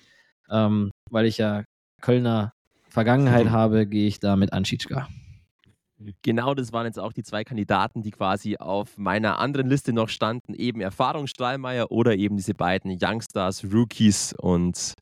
[0.50, 1.64] ähm, weil ich ja
[2.02, 2.54] Kölner
[2.90, 3.52] Vergangenheit mhm.
[3.52, 5.08] habe, gehe ich da mit Anschitschka.
[6.22, 10.10] Genau, das waren jetzt auch die zwei Kandidaten, die quasi auf meiner anderen Liste noch
[10.10, 10.54] standen.
[10.54, 14.34] Eben Erfahrung Strahlmeier oder eben diese beiden Youngstars, Rookies.
[14.34, 14.94] Und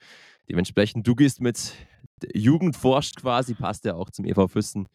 [0.50, 1.74] dementsprechend, du gehst mit
[2.34, 4.88] Jugend forscht quasi, passt ja auch zum EV Füssen.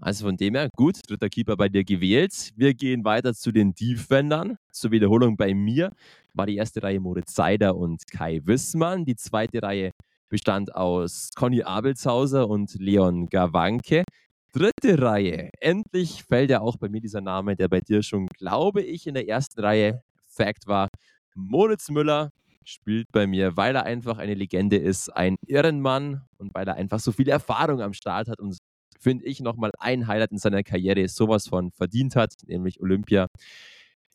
[0.00, 2.50] Also von dem her, gut, dritter Keeper bei dir gewählt.
[2.56, 4.56] Wir gehen weiter zu den Defendern.
[4.70, 5.92] Zur Wiederholung bei mir
[6.34, 9.04] war die erste Reihe Moritz Seider und Kai Wissmann.
[9.04, 9.92] Die zweite Reihe
[10.28, 14.04] bestand aus Conny Abelshauser und Leon Gawanke.
[14.52, 15.50] Dritte Reihe.
[15.60, 19.14] Endlich fällt ja auch bei mir dieser Name, der bei dir schon, glaube ich, in
[19.14, 20.88] der ersten Reihe Fact war.
[21.34, 22.30] Moritz Müller
[22.64, 27.00] spielt bei mir, weil er einfach eine Legende ist, ein Irrenmann und weil er einfach
[27.00, 28.56] so viel Erfahrung am Start hat und
[29.04, 33.28] finde ich nochmal ein Highlight in seiner Karriere sowas von verdient hat, nämlich Olympia.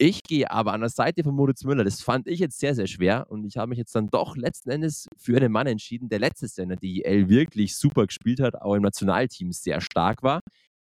[0.01, 1.83] Ich gehe aber an der Seite von Moritz Müller.
[1.83, 3.25] Das fand ich jetzt sehr, sehr schwer.
[3.29, 6.55] Und ich habe mich jetzt dann doch letzten Endes für einen Mann entschieden, der letztes
[6.55, 10.39] Jahr in der DEL wirklich super gespielt hat, auch im Nationalteam sehr stark war.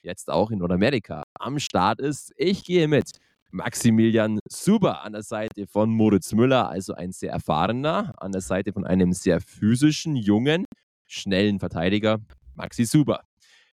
[0.02, 2.32] Jetzt auch in Nordamerika am Start ist.
[2.36, 3.12] Ich gehe mit
[3.50, 8.72] Maximilian Suber an der Seite von Moritz Müller, also ein sehr erfahrener, an der Seite
[8.72, 10.64] von einem sehr physischen, jungen,
[11.06, 12.18] schnellen Verteidiger,
[12.54, 13.24] Maxi Suber.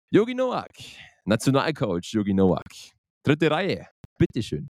[0.10, 0.72] Yogi Nowak,
[1.26, 2.64] Nationalcoach Yogi Nowak.
[3.24, 3.88] Dritte Reihe,
[4.18, 4.70] bitteschön.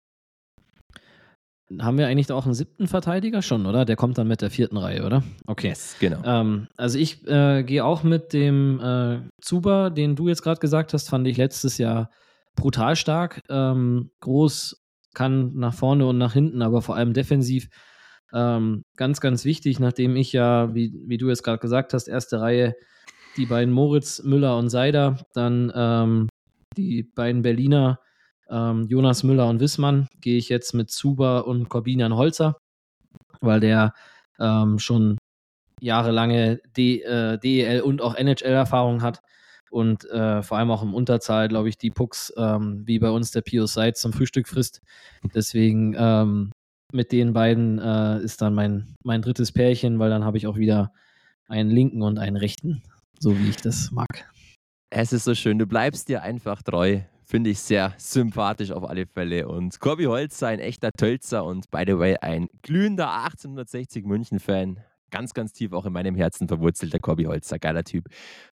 [1.79, 3.83] Haben wir eigentlich auch einen siebten Verteidiger schon, oder?
[3.83, 5.23] Der kommt dann mit der vierten Reihe, oder?
[5.47, 5.69] Okay.
[5.69, 6.21] Yes, genau.
[6.23, 10.93] Ähm, also ich äh, gehe auch mit dem äh, Zuber, den du jetzt gerade gesagt
[10.93, 12.11] hast, fand ich letztes Jahr
[12.55, 13.41] brutal stark.
[13.49, 17.69] Ähm, groß, kann nach vorne und nach hinten, aber vor allem defensiv.
[18.33, 22.39] Ähm, ganz, ganz wichtig, nachdem ich ja, wie, wie du jetzt gerade gesagt hast, erste
[22.39, 22.75] Reihe,
[23.37, 26.29] die beiden Moritz, Müller und Seider, dann ähm,
[26.77, 27.99] die beiden Berliner
[28.49, 32.57] ähm, Jonas Müller und Wissmann gehe ich jetzt mit Zuba und Corbinian Holzer,
[33.41, 33.93] weil der
[34.39, 35.17] ähm, schon
[35.79, 39.21] jahrelange D, äh, DEL und auch NHL-Erfahrung hat
[39.69, 43.31] und äh, vor allem auch im Unterzahl, glaube ich, die Pucks, ähm, wie bei uns
[43.31, 44.81] der Pius Seid zum Frühstück frisst.
[45.33, 46.51] Deswegen ähm,
[46.91, 50.57] mit den beiden äh, ist dann mein, mein drittes Pärchen, weil dann habe ich auch
[50.57, 50.93] wieder
[51.47, 52.83] einen linken und einen rechten,
[53.23, 54.29] so wie ich das mag.
[54.89, 56.99] Es ist so schön, du bleibst dir einfach treu.
[57.23, 59.47] Finde ich sehr sympathisch auf alle Fälle.
[59.47, 64.77] Und Corby Holzer, ein echter Tölzer und by the way, ein glühender 1860 München-Fan.
[65.09, 67.59] Ganz, ganz tief auch in meinem Herzen verwurzelt, der Corby Holzer.
[67.59, 68.09] Geiler Typ.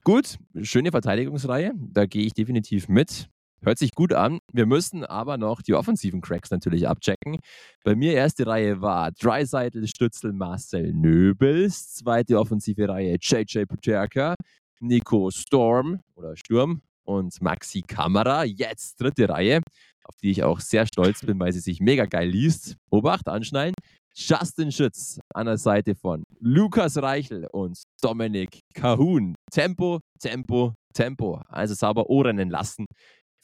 [0.02, 1.72] Gut, schöne Verteidigungsreihe.
[1.76, 3.28] Da gehe ich definitiv mit.
[3.64, 4.40] Hört sich gut an.
[4.52, 7.38] Wir müssen aber noch die offensiven Cracks natürlich abchecken.
[7.82, 11.94] Bei mir erste Reihe war Dreiseitel, Stützel, Marcel Nöbels.
[11.94, 14.34] Zweite offensive Reihe JJ Puterka,
[14.80, 18.44] Nico Storm oder Sturm und Maxi Kamera.
[18.44, 19.62] Jetzt dritte Reihe,
[20.04, 22.76] auf die ich auch sehr stolz bin, weil sie sich mega geil liest.
[22.90, 23.74] Obacht, anschnallen.
[24.14, 29.34] Justin Schütz an der Seite von Lukas Reichel und Dominik Kahun.
[29.50, 31.40] Tempo, Tempo, Tempo.
[31.48, 32.84] Also sauber Ohren lassen.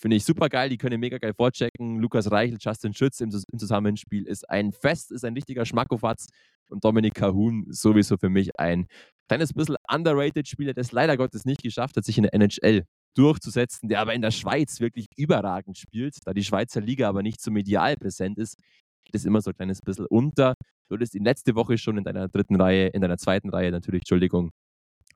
[0.01, 0.71] Finde ich super geil.
[0.71, 1.99] Die können mega geil vorchecken.
[1.99, 6.29] Lukas Reichel, Justin Schütz im, im Zusammenspiel ist ein Fest, ist ein richtiger Schmackofatz.
[6.71, 8.87] Und Dominik Kahun sowieso für mich ein
[9.29, 12.85] kleines bisschen underrated Spieler, der es leider Gottes nicht geschafft hat, sich in der NHL
[13.15, 16.17] durchzusetzen, der aber in der Schweiz wirklich überragend spielt.
[16.25, 18.57] Da die Schweizer Liga aber nicht so medial präsent ist,
[19.05, 20.55] geht es immer so ein kleines bisschen unter.
[20.89, 24.03] Du hattest ihn letzte Woche schon in deiner dritten Reihe, in deiner zweiten Reihe natürlich,
[24.03, 24.51] Entschuldigung.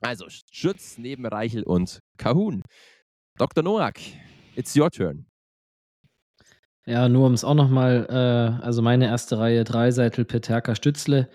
[0.01, 2.63] Also Schütz neben Reichel und Kahun.
[3.39, 3.65] Dr.
[3.65, 3.99] Noack,
[4.57, 5.27] it's your turn.
[6.87, 11.31] Ja, nur um es auch nochmal, äh, also meine erste Reihe Dreiseitel, Peterka, Stützle.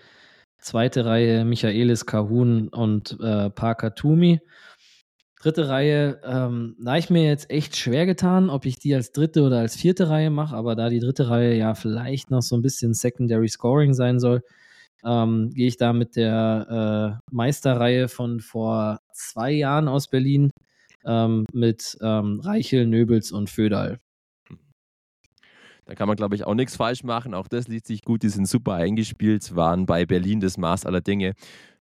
[0.58, 4.40] Zweite Reihe Michaelis, Kahun und äh, Parker Tumi.
[5.40, 9.42] Dritte Reihe, ähm, da ich mir jetzt echt schwer getan, ob ich die als dritte
[9.42, 12.62] oder als vierte Reihe mache, aber da die dritte Reihe ja vielleicht noch so ein
[12.62, 14.42] bisschen Secondary Scoring sein soll,
[15.02, 20.50] ähm, gehe ich da mit der äh, Meisterreihe von vor zwei Jahren aus Berlin
[21.04, 23.98] ähm, mit ähm, Reichel, Nöbels und Föderl.
[25.86, 27.34] Da kann man, glaube ich, auch nichts falsch machen.
[27.34, 28.22] Auch das liest sich gut.
[28.22, 31.34] Die sind super eingespielt, waren bei Berlin das Maß aller Dinge.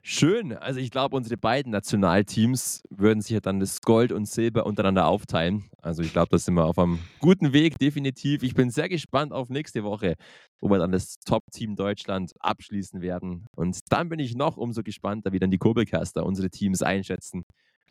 [0.07, 0.53] Schön.
[0.53, 5.07] Also ich glaube, unsere beiden Nationalteams würden sich ja dann das Gold und Silber untereinander
[5.07, 5.63] aufteilen.
[5.81, 8.43] Also ich glaube, da sind wir auf einem guten Weg, definitiv.
[8.43, 10.13] Ich bin sehr gespannt auf nächste Woche,
[10.59, 13.47] wo wir dann das Top-Team Deutschland abschließen werden.
[13.55, 17.41] Und dann bin ich noch umso gespannter, wie dann die Kurbelcaster unsere Teams einschätzen.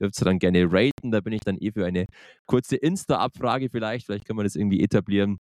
[0.00, 1.10] Dürft ihr dann gerne raten.
[1.10, 2.06] Da bin ich dann eh für eine
[2.46, 4.06] kurze Insta-Abfrage vielleicht.
[4.06, 5.38] Vielleicht können wir das irgendwie etablieren.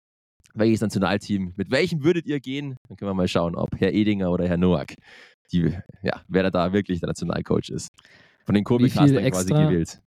[0.55, 2.77] Welches Nationalteam, mit welchem würdet ihr gehen?
[2.89, 4.95] Dann können wir mal schauen, ob Herr Edinger oder Herr Noack
[5.53, 5.73] die,
[6.03, 7.89] ja, wer da wirklich der Nationalcoach ist.
[8.45, 10.01] Von den Kurbelcastern quasi gewählt.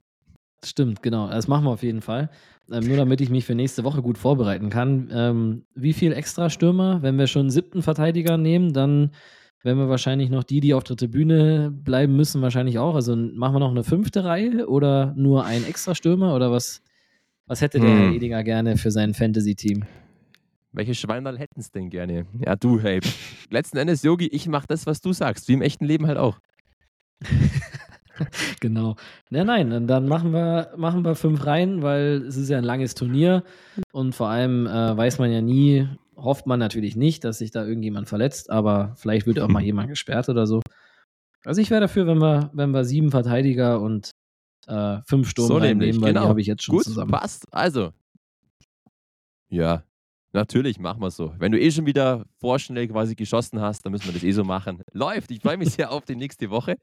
[0.64, 1.30] Stimmt, genau.
[1.30, 2.30] Das machen wir auf jeden Fall.
[2.72, 5.10] Ähm, nur damit ich mich für nächste Woche gut vorbereiten kann.
[5.12, 7.02] Ähm, wie viel extra Stürmer?
[7.02, 9.12] Wenn wir schon einen siebten Verteidiger nehmen, dann
[9.64, 12.96] werden wir wahrscheinlich noch die, die auf der Tribüne bleiben müssen, wahrscheinlich auch.
[12.96, 16.82] Also machen wir noch eine fünfte Reihe oder nur ein extra Stürmer oder was,
[17.46, 17.98] Was hätte der hm.
[17.98, 19.84] Herr Edinger gerne für sein Fantasy-Team?
[20.72, 22.28] Welche Schweinerl hätten es denn gerne?
[22.46, 23.00] Ja, du, hey.
[23.50, 26.40] Letzten Endes, Yogi, ich mache das, was du sagst, wie im echten Leben halt auch.
[28.60, 28.96] genau.
[29.30, 32.96] Ja, nein, dann machen wir, machen wir fünf Reihen, weil es ist ja ein langes
[32.96, 33.44] Turnier
[33.92, 37.66] und vor allem äh, weiß man ja nie, hofft man natürlich nicht, dass sich da
[37.66, 40.62] irgendjemand verletzt, aber vielleicht wird auch mal jemand gesperrt oder so.
[41.46, 44.12] Also ich wäre dafür, wenn wir, wenn wir sieben Verteidiger und
[44.68, 46.24] äh, fünf Sturm so nehmen, weil genau.
[46.24, 47.12] die habe ich jetzt schon Gut, zusammen.
[47.12, 47.46] Passt.
[47.52, 47.92] Also.
[49.50, 49.84] Ja,
[50.32, 51.34] Natürlich, machen wir so.
[51.40, 54.44] Wenn du eh schon wieder vorschnell quasi geschossen hast, dann müssen wir das eh so
[54.44, 54.82] machen.
[54.94, 55.32] Läuft.
[55.32, 56.76] Ich freue mich sehr auf die nächste Woche.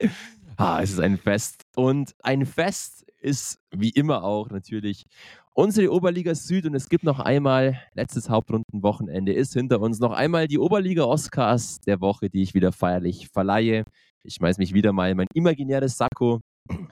[0.59, 1.65] Ah, es ist ein Fest.
[1.77, 5.05] Und ein Fest ist wie immer auch natürlich
[5.53, 6.65] unsere Oberliga Süd.
[6.65, 11.81] Und es gibt noch einmal, letztes Hauptrundenwochenende ist hinter uns, noch einmal die Oberliga Oscars
[11.81, 13.85] der Woche, die ich wieder feierlich verleihe.
[14.23, 16.41] Ich schmeiß mich wieder mal in mein imaginäres Sakko,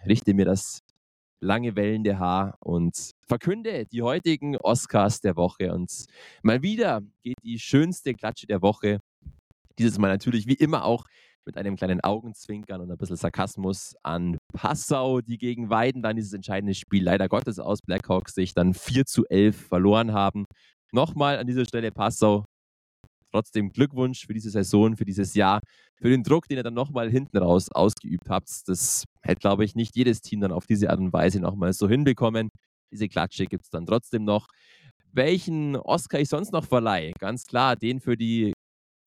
[0.07, 0.81] richte mir das
[1.41, 5.73] lange wellende Haar und verkünde die heutigen Oscars der Woche.
[5.73, 6.05] Und
[6.43, 9.01] mal wieder geht die schönste Klatsche der Woche.
[9.79, 11.05] Dieses Mal natürlich wie immer auch
[11.47, 16.33] mit einem kleinen Augenzwinkern und ein bisschen Sarkasmus an Passau, die gegen Weiden dann dieses
[16.33, 20.47] entscheidende Spiel leider Gottes aus Blackhawks sich dann 4 zu 11 verloren haben.
[20.93, 22.45] Nochmal an dieser Stelle Passau,
[23.35, 25.61] trotzdem Glückwunsch für diese Saison, für dieses Jahr,
[25.97, 28.49] für den Druck, den ihr dann nochmal hinten raus ausgeübt habt.
[28.67, 31.89] Das hätte, glaube ich, nicht jedes Team dann auf diese Art und Weise nochmal so
[31.89, 32.51] hinbekommen.
[32.93, 34.47] Diese Klatsche gibt es dann trotzdem noch.
[35.13, 37.13] Welchen Oscar ich sonst noch verleihe?
[37.19, 38.54] Ganz klar, den für die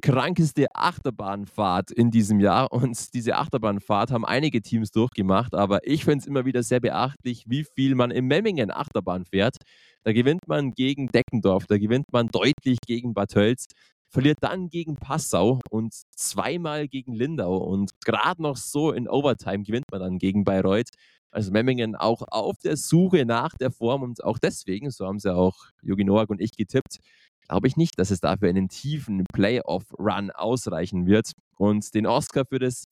[0.02, 2.72] krankeste Achterbahnfahrt in diesem Jahr.
[2.72, 7.44] Und diese Achterbahnfahrt haben einige Teams durchgemacht, aber ich finde es immer wieder sehr beachtlich,
[7.48, 9.58] wie viel man im Memmingen Achterbahn fährt.
[10.04, 13.66] Da gewinnt man gegen Deckendorf, da gewinnt man deutlich gegen Bad Tölz
[14.10, 19.86] verliert dann gegen Passau und zweimal gegen Lindau und gerade noch so in Overtime gewinnt
[19.92, 20.90] man dann gegen Bayreuth.
[21.32, 25.34] Also Memmingen auch auf der Suche nach der Form und auch deswegen, so haben sie
[25.34, 27.00] auch Jogi Noak und ich getippt,
[27.48, 31.32] glaube ich nicht, dass es dafür einen tiefen Playoff-Run ausreichen wird.
[31.58, 32.86] Und den Oscar für das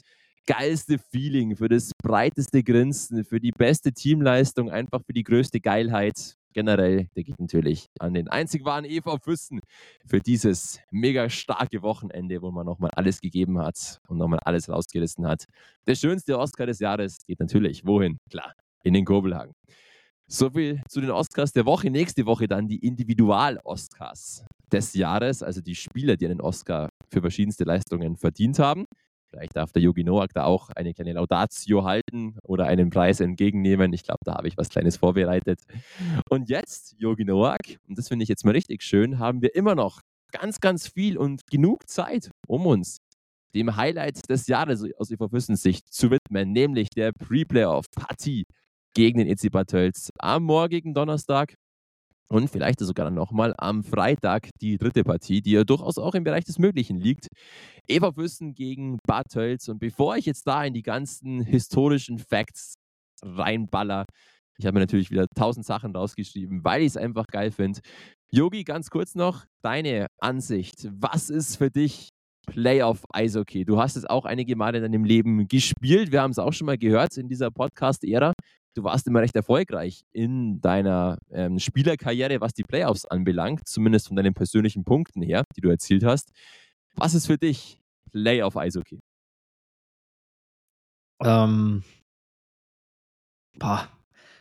[0.47, 6.35] geilste Feeling, für das breiteste Grinsen, für die beste Teamleistung, einfach für die größte Geilheit
[6.55, 9.59] generell, der geht natürlich an den einzig wahren EV Füssen
[10.07, 15.27] für dieses mega starke Wochenende, wo man nochmal alles gegeben hat und nochmal alles rausgerissen
[15.27, 15.45] hat.
[15.85, 18.17] Der schönste Oscar des Jahres geht natürlich wohin?
[18.31, 18.53] Klar,
[18.83, 19.53] in den Kurbelhagen.
[20.27, 21.91] So viel zu den Oscars der Woche.
[21.91, 27.63] Nächste Woche dann die Individual-Oscars des Jahres, also die Spieler, die einen Oscar für verschiedenste
[27.65, 28.85] Leistungen verdient haben.
[29.35, 33.91] Vielleicht darf der Yogi Noak da auch eine kleine Laudatio halten oder einen Preis entgegennehmen.
[33.91, 35.59] Ich glaube, da habe ich was Kleines vorbereitet.
[36.29, 39.75] Und jetzt, Yogi Noak, und das finde ich jetzt mal richtig schön, haben wir immer
[39.75, 39.99] noch
[40.31, 42.99] ganz, ganz viel und genug Zeit, um uns
[43.53, 48.45] dem Highlight des Jahres aus EV Sicht zu widmen, nämlich der Pre-Playoff-Partie
[48.93, 51.55] gegen den EC Bad Tölz am morgigen Donnerstag
[52.27, 56.43] und vielleicht sogar nochmal am Freitag die dritte Partie, die ja durchaus auch im Bereich
[56.43, 57.27] des Möglichen liegt.
[57.87, 59.67] Eva Füssen gegen Bad Tölz.
[59.67, 62.75] Und bevor ich jetzt da in die ganzen historischen Facts
[63.21, 64.05] reinballer,
[64.57, 67.81] ich habe mir natürlich wieder tausend Sachen rausgeschrieben, weil ich es einfach geil finde.
[68.31, 70.87] Yogi, ganz kurz noch, deine Ansicht.
[70.91, 72.09] Was ist für dich
[72.47, 73.65] Playoff Eishockey?
[73.65, 76.11] Du hast es auch einige Male in deinem Leben gespielt.
[76.11, 78.33] Wir haben es auch schon mal gehört in dieser Podcast-Ära
[78.75, 84.15] du warst immer recht erfolgreich in deiner ähm, Spielerkarriere, was die Playoffs anbelangt, zumindest von
[84.15, 86.31] deinen persönlichen Punkten her, die du erzielt hast.
[86.95, 88.99] Was ist für dich Playoff Eishockey?
[91.21, 91.83] Ähm,
[93.57, 93.87] boah,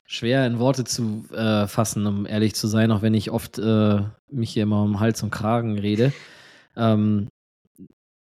[0.05, 4.03] schwer in Worte zu äh, fassen, um ehrlich zu sein, auch wenn ich oft äh,
[4.30, 6.12] mich hier immer um Hals und Kragen rede.
[6.76, 7.28] Ähm,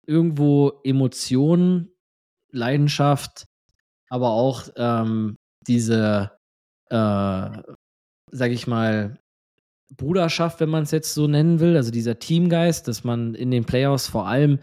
[0.05, 1.91] irgendwo Emotionen,
[2.51, 3.45] Leidenschaft,
[4.09, 5.37] aber auch ähm,
[5.67, 6.31] diese,
[6.89, 6.95] äh,
[8.31, 9.19] sag ich mal,
[9.95, 13.65] Bruderschaft, wenn man es jetzt so nennen will, also dieser Teamgeist, dass man in den
[13.65, 14.59] Playoffs vor allem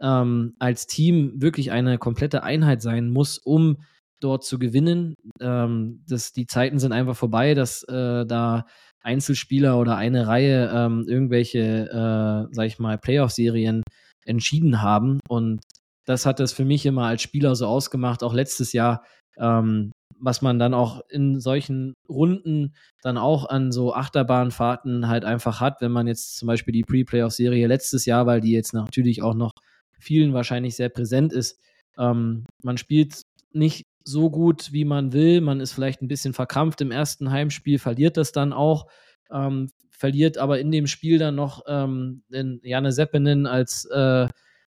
[0.00, 3.78] ähm, als Team wirklich eine komplette Einheit sein muss, um
[4.20, 5.14] dort zu gewinnen.
[5.40, 8.66] Ähm, das, die Zeiten sind einfach vorbei, dass äh, da
[9.02, 13.82] Einzelspieler oder eine Reihe ähm, irgendwelche, äh, sag ich mal, Playoff-Serien
[14.24, 15.20] entschieden haben.
[15.28, 15.60] Und
[16.08, 19.04] das hat es für mich immer als Spieler so ausgemacht, auch letztes Jahr,
[19.36, 25.60] ähm, was man dann auch in solchen Runden dann auch an so Achterbahnfahrten halt einfach
[25.60, 29.34] hat, wenn man jetzt zum Beispiel die Pre-Playoff-Serie letztes Jahr, weil die jetzt natürlich auch
[29.34, 29.52] noch
[29.98, 31.60] vielen wahrscheinlich sehr präsent ist,
[31.98, 36.80] ähm, man spielt nicht so gut, wie man will, man ist vielleicht ein bisschen verkrampft
[36.80, 38.86] im ersten Heimspiel, verliert das dann auch,
[39.30, 42.22] ähm, verliert aber in dem Spiel dann noch ähm,
[42.62, 44.26] Janne Seppinen als, äh,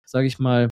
[0.06, 0.70] sage ich mal,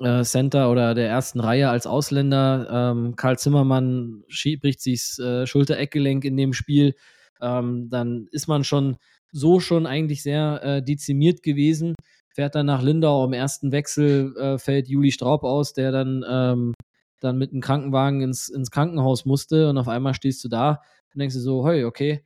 [0.00, 2.92] äh, Center oder der ersten Reihe als Ausländer.
[2.94, 4.24] Ähm, Karl Zimmermann
[4.60, 6.94] bricht sich das äh, Schulter-Eckgelenk in dem Spiel.
[7.40, 8.96] ähm, dann ist man schon
[9.32, 11.94] so schon eigentlich sehr äh, dezimiert gewesen.
[12.30, 16.74] Fährt dann nach Lindau im ersten Wechsel, äh, fällt Juli Straub aus, der dann, ähm,
[17.20, 20.82] dann mit einem Krankenwagen ins, ins Krankenhaus musste und auf einmal stehst du da
[21.14, 22.24] und denkst du so, hey, okay,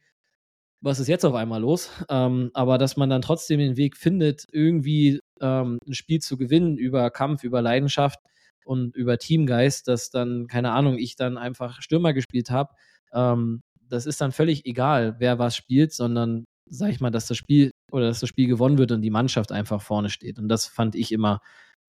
[0.80, 1.90] was ist jetzt auf einmal los?
[2.08, 6.76] Ähm, aber dass man dann trotzdem den Weg findet, irgendwie ähm, ein Spiel zu gewinnen
[6.76, 8.20] über Kampf, über Leidenschaft
[8.64, 12.74] und über Teamgeist, dass dann, keine Ahnung, ich dann einfach Stürmer gespielt habe,
[13.12, 17.36] ähm, das ist dann völlig egal, wer was spielt, sondern sag ich mal, dass das
[17.36, 20.38] Spiel oder dass das Spiel gewonnen wird und die Mannschaft einfach vorne steht.
[20.38, 21.40] Und das fand ich immer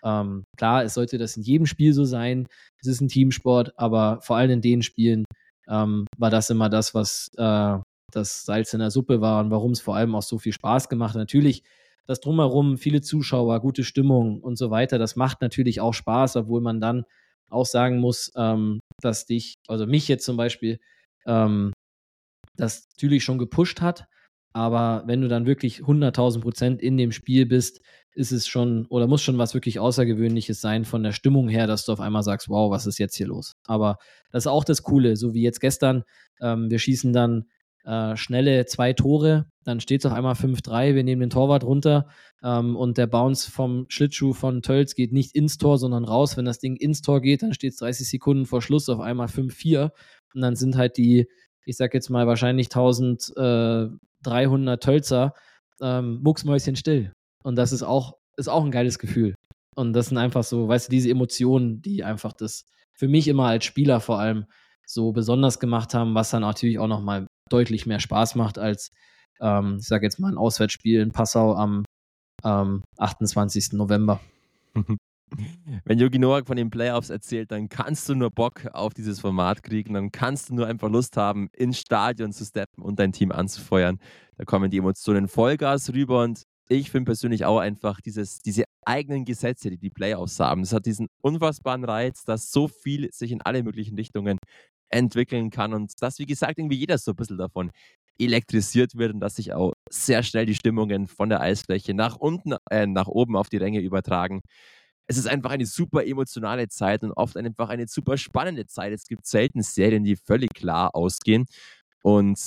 [0.04, 2.48] ähm, klar, es sollte das in jedem Spiel so sein.
[2.80, 5.26] Es ist ein Teamsport, aber vor allem in den Spielen
[5.68, 7.78] ähm, war das immer das, was äh,
[8.12, 10.90] das Salz in der Suppe war und warum es vor allem auch so viel Spaß
[10.90, 11.20] gemacht hat.
[11.20, 11.64] Natürlich
[12.08, 16.62] das Drumherum, viele Zuschauer, gute Stimmung und so weiter, das macht natürlich auch Spaß, obwohl
[16.62, 17.04] man dann
[17.50, 20.80] auch sagen muss, ähm, dass dich, also mich jetzt zum Beispiel,
[21.26, 21.74] ähm,
[22.56, 24.08] das natürlich schon gepusht hat,
[24.54, 27.82] aber wenn du dann wirklich 100.000 Prozent in dem Spiel bist,
[28.14, 31.86] ist es schon oder muss schon was wirklich Außergewöhnliches sein von der Stimmung her, dass
[31.86, 33.54] du auf einmal sagst, wow, was ist jetzt hier los?
[33.66, 33.98] Aber
[34.32, 36.04] das ist auch das Coole, so wie jetzt gestern.
[36.42, 37.46] Ähm, wir schießen dann
[37.88, 42.08] äh, schnelle zwei Tore, dann steht es auf einmal 5-3, wir nehmen den Torwart runter
[42.44, 46.36] ähm, und der Bounce vom Schlittschuh von Tölz geht nicht ins Tor, sondern raus.
[46.36, 49.28] Wenn das Ding ins Tor geht, dann steht es 30 Sekunden vor Schluss auf einmal
[49.28, 49.92] 5-4
[50.34, 51.30] und dann sind halt die,
[51.66, 55.34] ich sag jetzt mal wahrscheinlich 1300 Tölzer
[55.82, 57.14] ähm, mucksmäuschen still.
[57.44, 59.34] Und das ist auch, ist auch ein geiles Gefühl.
[59.76, 63.46] Und das sind einfach so, weißt du, diese Emotionen, die einfach das für mich immer
[63.46, 64.46] als Spieler vor allem
[64.86, 68.92] so besonders gemacht haben, was dann natürlich auch nochmal deutlich mehr Spaß macht als,
[69.42, 71.86] ähm, ich sage jetzt mal, ein Auswärtsspiel in Passau am
[72.44, 73.74] ähm, 28.
[73.74, 74.20] November.
[75.84, 79.62] Wenn Jogi Noak von den Playoffs erzählt, dann kannst du nur Bock auf dieses Format
[79.62, 83.34] kriegen, dann kannst du nur einfach Lust haben, ins Stadion zu steppen und dein Team
[83.34, 84.00] anzufeuern.
[84.38, 89.26] Da kommen die Emotionen Vollgas rüber und ich finde persönlich auch einfach dieses, diese eigenen
[89.26, 90.62] Gesetze, die die Playoffs haben.
[90.62, 94.38] Es hat diesen unfassbaren Reiz, dass so viel sich in alle möglichen Richtungen
[94.90, 97.72] entwickeln kann und dass, wie gesagt, irgendwie jeder so ein bisschen davon
[98.20, 102.56] elektrisiert wird und dass sich auch sehr schnell die Stimmungen von der Eisfläche nach unten,
[102.70, 104.42] äh, nach oben auf die Ränge übertragen.
[105.08, 108.92] Es ist einfach eine super emotionale Zeit und oft einfach eine super spannende Zeit.
[108.92, 111.46] Es gibt selten Serien, die völlig klar ausgehen.
[112.04, 112.40] Und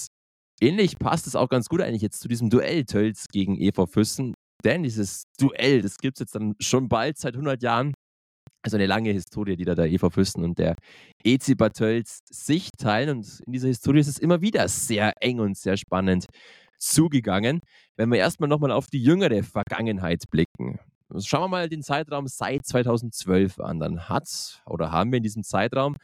[0.60, 4.34] ähnlich passt es auch ganz gut eigentlich jetzt zu diesem Duell Tölz gegen Eva Füssen.
[4.64, 7.94] Denn dieses Duell, das gibt es jetzt dann schon bald seit 100 Jahren.
[8.62, 10.76] Also eine lange Historie, die da der Eva Füssen und der
[11.24, 13.18] Ezi Bartels sich teilen.
[13.18, 16.26] Und in dieser Historie ist es immer wieder sehr eng und sehr spannend
[16.78, 17.60] zugegangen.
[17.96, 20.78] Wenn wir erstmal nochmal auf die jüngere Vergangenheit blicken.
[21.18, 23.80] Schauen wir mal den Zeitraum seit 2012 an.
[23.80, 25.96] Dann hat oder haben wir in diesem Zeitraum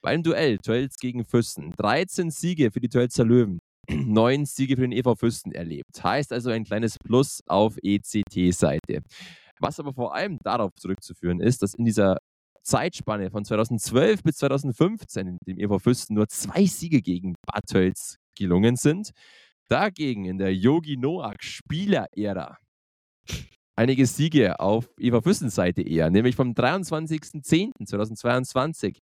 [0.00, 4.92] beim Duell Tölz gegen Füssen 13 Siege für die Tölzer Löwen, 9 Siege für den
[4.92, 6.02] EV Füssen erlebt.
[6.02, 9.02] Heißt also ein kleines Plus auf ECT-Seite.
[9.60, 12.18] Was aber vor allem darauf zurückzuführen ist, dass in dieser
[12.62, 18.16] Zeitspanne von 2012 bis 2015 in dem EV Füsten nur zwei Siege gegen Bad Tölz
[18.36, 19.12] gelungen sind.
[19.68, 22.58] Dagegen in der Yogi Noak Spieler-Ära
[23.78, 28.96] einige Siege auf Eva Füssen Seite eher, nämlich vom 23.10.2022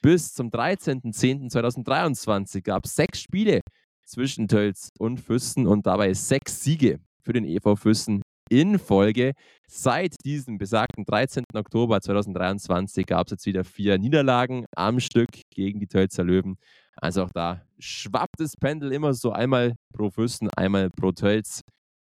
[0.00, 3.60] bis zum 13.10.2023 gab es sechs Spiele
[4.04, 8.21] zwischen Tölz und Füssen und dabei sechs Siege für den EV Füssen
[8.52, 9.32] in Folge.
[9.66, 11.44] Seit diesem besagten 13.
[11.54, 16.56] Oktober 2023 gab es jetzt wieder vier Niederlagen am Stück gegen die Tölzer Löwen.
[16.96, 21.62] Also auch da schwappt das Pendel immer so einmal pro Füssen, einmal pro Tölz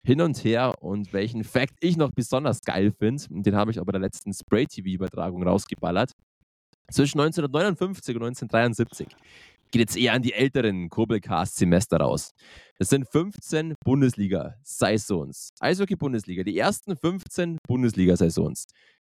[0.05, 0.75] hin und her.
[0.83, 4.35] Und welchen Fact ich noch besonders geil finde, den habe ich auch bei der letzten
[4.35, 6.13] Spray-TV-Übertragung rausgeballert.
[6.91, 9.09] Zwischen 1959 und 1973
[9.75, 12.31] geht jetzt eher an die älteren Kobelcast-Semester raus.
[12.79, 15.49] Das sind 15 Bundesliga-Saisons.
[15.59, 18.67] Eishockey-Bundesliga, die ersten 15 Bundesliga-Saisons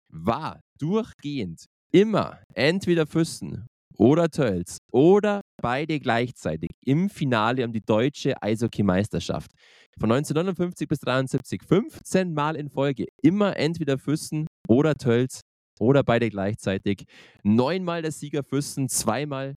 [0.09, 3.67] war durchgehend immer entweder Füssen
[3.97, 9.51] oder Tölz oder beide gleichzeitig im Finale um die deutsche Eishockey-Meisterschaft.
[9.97, 15.39] Von 1959 bis 1973 15 Mal in Folge immer entweder Füssen oder Tölz
[15.79, 17.05] oder beide gleichzeitig.
[17.43, 19.55] Neunmal der Sieger Füssen, zweimal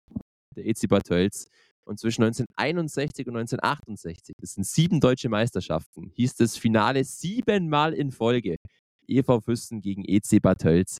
[0.57, 1.47] der Bad Tölz.
[1.85, 8.13] Und zwischen 1961 und 1968, das sind sieben deutsche Meisterschaften, hieß das Finale siebenmal in
[8.13, 8.57] Folge.
[9.09, 10.99] EV Füssen gegen EC Bad Tölz.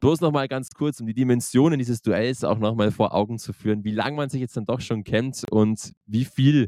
[0.00, 3.84] Bloß nochmal ganz kurz, um die Dimensionen dieses Duells auch nochmal vor Augen zu führen,
[3.84, 6.66] wie lange man sich jetzt dann doch schon kennt und wie viel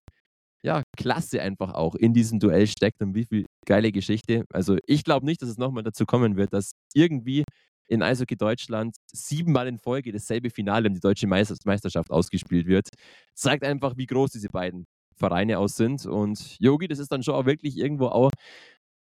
[0.65, 4.45] ja, Klasse einfach auch in diesem Duell steckt und wie viel geile Geschichte.
[4.53, 7.45] Also ich glaube nicht, dass es nochmal dazu kommen wird, dass irgendwie
[7.93, 12.89] in Eishockey Deutschland siebenmal in Folge dasselbe Finale um die deutsche Meisterschaft ausgespielt wird.
[13.35, 16.07] Zeigt einfach, wie groß diese beiden Vereine aus sind.
[16.07, 18.31] Und Yogi, das ist dann schon auch wirklich irgendwo auch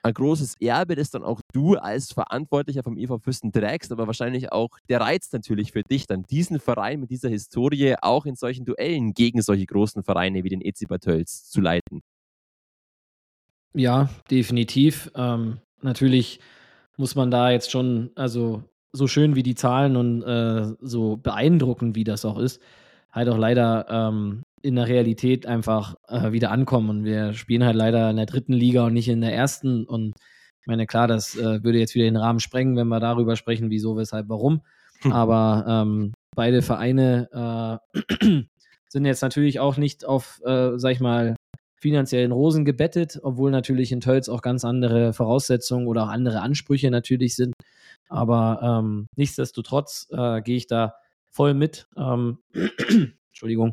[0.02, 4.50] ein großes Erbe, das dann auch du als Verantwortlicher vom EV Fürsten trägst, aber wahrscheinlich
[4.50, 8.64] auch der Reiz natürlich für dich, dann diesen Verein mit dieser Historie auch in solchen
[8.64, 12.00] Duellen gegen solche großen Vereine wie den EC Bad Tölz zu leiten.
[13.74, 15.10] Ja, definitiv.
[15.14, 16.40] Ähm, natürlich
[16.96, 18.62] muss man da jetzt schon, also
[18.92, 22.60] so schön wie die Zahlen und äh, so beeindruckend wie das auch ist,
[23.12, 26.90] halt auch leider ähm, in der Realität einfach äh, wieder ankommen.
[26.90, 29.84] Und wir spielen halt leider in der dritten Liga und nicht in der ersten.
[29.84, 30.14] Und
[30.60, 33.70] ich meine, klar, das äh, würde jetzt wieder den Rahmen sprengen, wenn wir darüber sprechen,
[33.70, 34.62] wieso, weshalb, warum.
[35.02, 35.12] Hm.
[35.12, 38.42] Aber ähm, beide Vereine äh,
[38.88, 41.36] sind jetzt natürlich auch nicht auf, äh, sag ich mal,
[41.80, 46.90] finanziellen Rosen gebettet, obwohl natürlich in Tölz auch ganz andere Voraussetzungen oder auch andere Ansprüche
[46.90, 47.54] natürlich sind.
[48.10, 50.94] Aber ähm, nichtsdestotrotz äh, gehe ich da
[51.30, 51.86] voll mit.
[51.96, 52.38] Ähm,
[53.28, 53.72] Entschuldigung.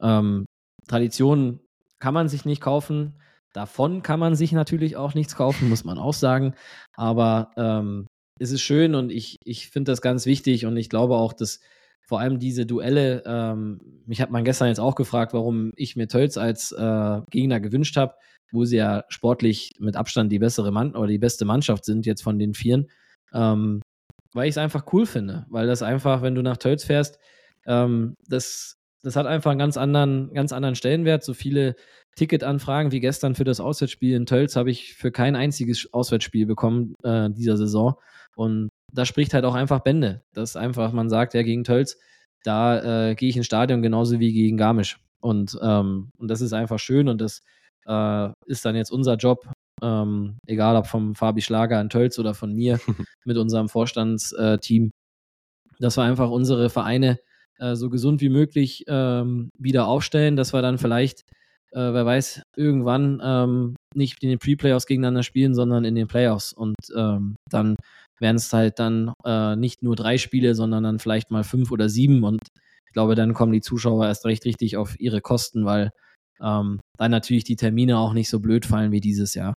[0.00, 0.44] Ähm,
[0.86, 1.60] Traditionen
[1.98, 3.18] kann man sich nicht kaufen.
[3.52, 6.54] Davon kann man sich natürlich auch nichts kaufen, muss man auch sagen.
[6.92, 8.06] Aber ähm,
[8.38, 11.60] es ist schön und ich, ich finde das ganz wichtig und ich glaube auch, dass
[12.02, 16.06] vor allem diese Duelle, ähm, mich hat man gestern jetzt auch gefragt, warum ich mir
[16.06, 18.14] Tölz als äh, Gegner gewünscht habe,
[18.52, 22.22] wo sie ja sportlich mit Abstand die bessere Mann oder die beste Mannschaft sind jetzt
[22.22, 22.88] von den Vieren.
[23.32, 23.82] Ähm,
[24.32, 27.18] weil ich es einfach cool finde, weil das einfach, wenn du nach Tölz fährst,
[27.66, 31.24] ähm, das, das hat einfach einen ganz anderen, ganz anderen Stellenwert.
[31.24, 31.74] So viele
[32.16, 36.94] Ticketanfragen wie gestern für das Auswärtsspiel in Tölz habe ich für kein einziges Auswärtsspiel bekommen
[37.02, 37.94] äh, dieser Saison.
[38.34, 40.22] Und da spricht halt auch einfach Bände.
[40.32, 41.98] Dass einfach man sagt, ja, gegen Tölz,
[42.44, 44.98] da äh, gehe ich ins Stadion genauso wie gegen Garmisch.
[45.20, 47.42] Und, ähm, und das ist einfach schön und das
[47.86, 49.48] äh, ist dann jetzt unser Job,
[49.82, 52.80] ähm, egal ob vom Fabi Schlager in Tölz oder von mir
[53.24, 54.90] mit unserem Vorstandsteam,
[55.78, 57.18] dass wir einfach unsere Vereine
[57.58, 61.22] äh, so gesund wie möglich ähm, wieder aufstellen, dass wir dann vielleicht,
[61.72, 66.52] äh, wer weiß, irgendwann ähm, nicht in den Pre-Playoffs gegeneinander spielen, sondern in den Playoffs.
[66.52, 67.76] Und ähm, dann
[68.18, 71.88] wären es halt dann äh, nicht nur drei Spiele, sondern dann vielleicht mal fünf oder
[71.88, 72.24] sieben.
[72.24, 72.40] Und
[72.86, 75.90] ich glaube, dann kommen die Zuschauer erst recht richtig auf ihre Kosten, weil
[76.40, 79.54] ähm, dann natürlich die Termine auch nicht so blöd fallen wie dieses Jahr.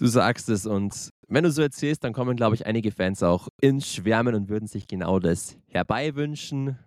[0.00, 3.48] Du sagst es und wenn du so erzählst, dann kommen, glaube ich, einige Fans auch
[3.60, 6.78] ins Schwärmen und würden sich genau das herbeiwünschen.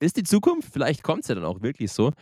[0.00, 0.70] Ist die Zukunft?
[0.70, 2.12] Vielleicht kommt es ja dann auch wirklich so.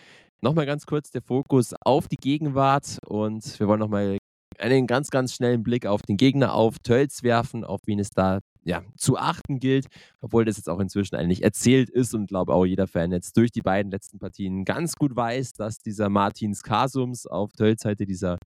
[0.43, 4.19] Nochmal ganz kurz der Fokus auf die Gegenwart und wir wollen nochmal
[4.61, 8.39] einen ganz, ganz schnellen Blick auf den Gegner auf Tölz werfen, auf wen es da
[8.67, 9.87] ja, zu achten gilt,
[10.21, 13.53] obwohl das jetzt auch inzwischen eigentlich erzählt ist und glaube auch jeder Fan jetzt durch
[13.53, 18.39] die beiden letzten Partien ganz gut weiß, dass dieser Martins Kasums auf Tölz-Seite, dieser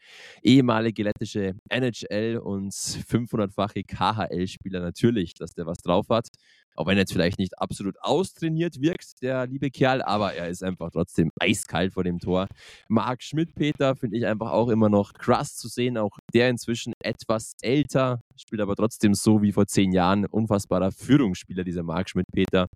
[0.43, 6.29] ehemalige lettische NHL- und 500-fache KHL-Spieler natürlich, dass der was drauf hat.
[6.77, 10.63] Auch wenn er jetzt vielleicht nicht absolut austrainiert wirkt, der liebe Kerl, aber er ist
[10.63, 12.49] einfach trotzdem eiskalt vor dem Tor.
[12.89, 15.99] Marc Schmidt-Peter finde ich einfach auch immer noch krass zu sehen.
[15.99, 20.27] Auch der inzwischen etwas älter, spielt aber trotzdem so wie vor zehn Jahren.
[20.27, 22.69] Unfassbarer Führungsspieler, dieser Marc Schmidt-Peter.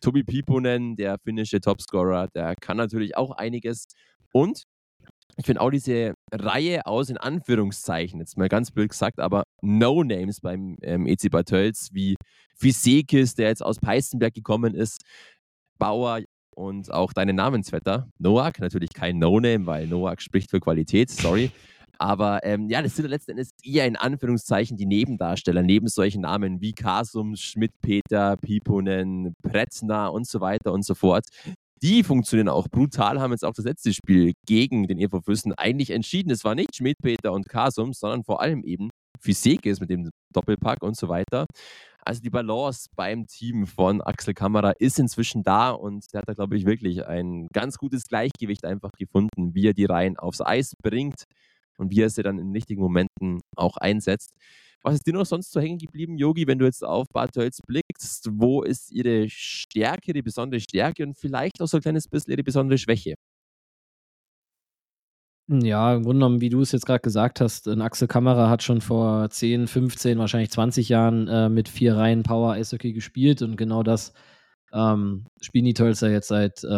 [0.00, 3.86] Tobi Piponen, der finnische Topscorer, der kann natürlich auch einiges.
[4.32, 4.64] Und
[5.36, 10.40] ich finde auch diese Reihe aus, in Anführungszeichen, jetzt mal ganz blöd gesagt, aber No-Names
[10.40, 12.16] beim ähm, EC Bad Tölz, wie
[12.56, 15.02] Fisekis, der jetzt aus Peißenberg gekommen ist,
[15.78, 16.20] Bauer
[16.54, 21.50] und auch deine Namensvetter, Noak, natürlich kein No-Name, weil Noak spricht für Qualität, sorry.
[21.98, 26.60] Aber ähm, ja, das sind letzten Endes eher in Anführungszeichen die Nebendarsteller, neben solchen Namen
[26.60, 31.24] wie Kasum, Schmidt-Peter, Piponen, Pretzner und so weiter und so fort,
[31.84, 35.90] die funktionieren auch brutal, haben jetzt auch das letzte Spiel gegen den EV Fürsten eigentlich
[35.90, 36.30] entschieden.
[36.30, 38.88] Es war nicht Schmidt-Peter und Kasum, sondern vor allem eben
[39.20, 41.44] Fisekis mit dem Doppelpack und so weiter.
[42.00, 46.32] Also die Balance beim Team von Axel Kamera ist inzwischen da und der hat da,
[46.32, 50.72] glaube ich, wirklich ein ganz gutes Gleichgewicht einfach gefunden, wie er die Reihen aufs Eis
[50.82, 51.24] bringt
[51.78, 54.32] und wie er sie dann in richtigen Momenten auch einsetzt.
[54.82, 57.60] Was ist dir noch sonst so hängen geblieben, Yogi, wenn du jetzt auf Bad Tölz
[57.66, 58.28] blickst?
[58.32, 62.42] Wo ist ihre Stärke, die besondere Stärke und vielleicht auch so ein kleines bisschen ihre
[62.42, 63.14] besondere Schwäche?
[65.48, 68.80] Ja, im Grunde genommen, wie du es jetzt gerade gesagt hast, Axel Kamera hat schon
[68.80, 73.82] vor 10, 15, wahrscheinlich 20 Jahren äh, mit vier Reihen Power Eishockey gespielt und genau
[73.82, 74.14] das
[74.72, 76.68] ähm, spielen die Tölzer jetzt seit äh,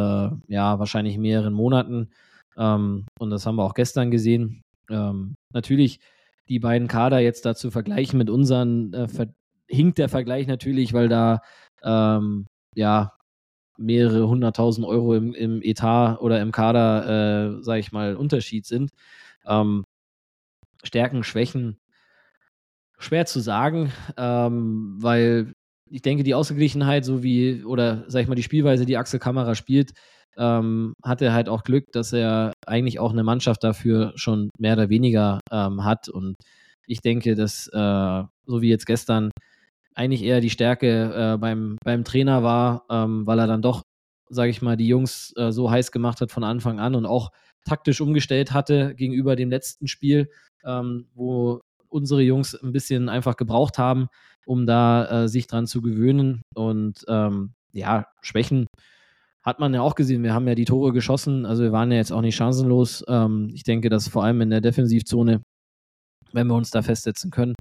[0.49, 2.11] ja, wahrscheinlich mehreren Monaten.
[2.57, 4.63] Ähm, und das haben wir auch gestern gesehen.
[4.91, 6.01] Ähm, natürlich
[6.49, 9.09] die beiden Kader jetzt da zu vergleichen mit unseren, äh,
[9.69, 11.41] hinkt der Vergleich natürlich, weil da
[11.83, 13.13] ähm, ja
[13.79, 18.91] mehrere hunderttausend Euro im, im Etat oder im Kader, äh, sage ich mal, Unterschied sind.
[19.47, 19.85] Ähm,
[20.83, 21.79] Stärken, Schwächen,
[22.99, 25.53] schwer zu sagen, ähm, weil
[25.91, 29.55] ich denke, die Ausgeglichenheit, so wie, oder sag ich mal, die Spielweise, die Axel Kamera
[29.55, 29.93] spielt,
[30.37, 34.75] ähm, hat er halt auch Glück, dass er eigentlich auch eine Mannschaft dafür schon mehr
[34.75, 36.09] oder weniger ähm, hat.
[36.09, 36.35] Und
[36.87, 39.31] ich denke, dass, äh, so wie jetzt gestern,
[39.95, 43.83] eigentlich eher die Stärke äh, beim, beim Trainer war, ähm, weil er dann doch,
[44.29, 47.31] sage ich mal, die Jungs äh, so heiß gemacht hat von Anfang an und auch
[47.65, 50.31] taktisch umgestellt hatte gegenüber dem letzten Spiel,
[50.65, 54.09] ähm, wo unsere Jungs ein bisschen einfach gebraucht haben,
[54.45, 56.43] um da äh, sich dran zu gewöhnen.
[56.55, 58.67] Und ähm, ja, Schwächen
[59.47, 60.25] hat man ja auch gesehen.
[60.25, 63.05] Wir haben ja die Tore geschossen, also wir waren ja jetzt auch nicht chancenlos.
[63.09, 65.41] Ähm, ich denke, dass vor allem in der Defensivzone,
[66.33, 67.55] wenn wir uns da festsetzen können,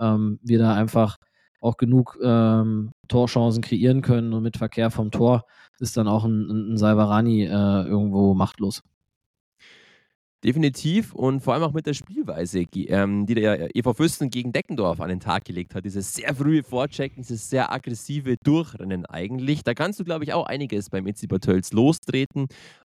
[0.00, 1.18] ähm, wir da einfach
[1.60, 5.42] auch genug ähm, Torchancen kreieren können und mit Verkehr vom Tor
[5.78, 8.80] ist dann auch ein, ein Salvarani äh, irgendwo machtlos.
[10.44, 15.00] Definitiv und vor allem auch mit der Spielweise, ähm, die der EV Fürsten gegen Deckendorf
[15.00, 15.84] an den Tag gelegt hat.
[15.84, 19.64] Dieses sehr frühe Vorchecken, dieses sehr aggressive Durchrennen eigentlich.
[19.64, 22.46] Da kannst du, glaube ich, auch einiges beim EC Tölz lostreten.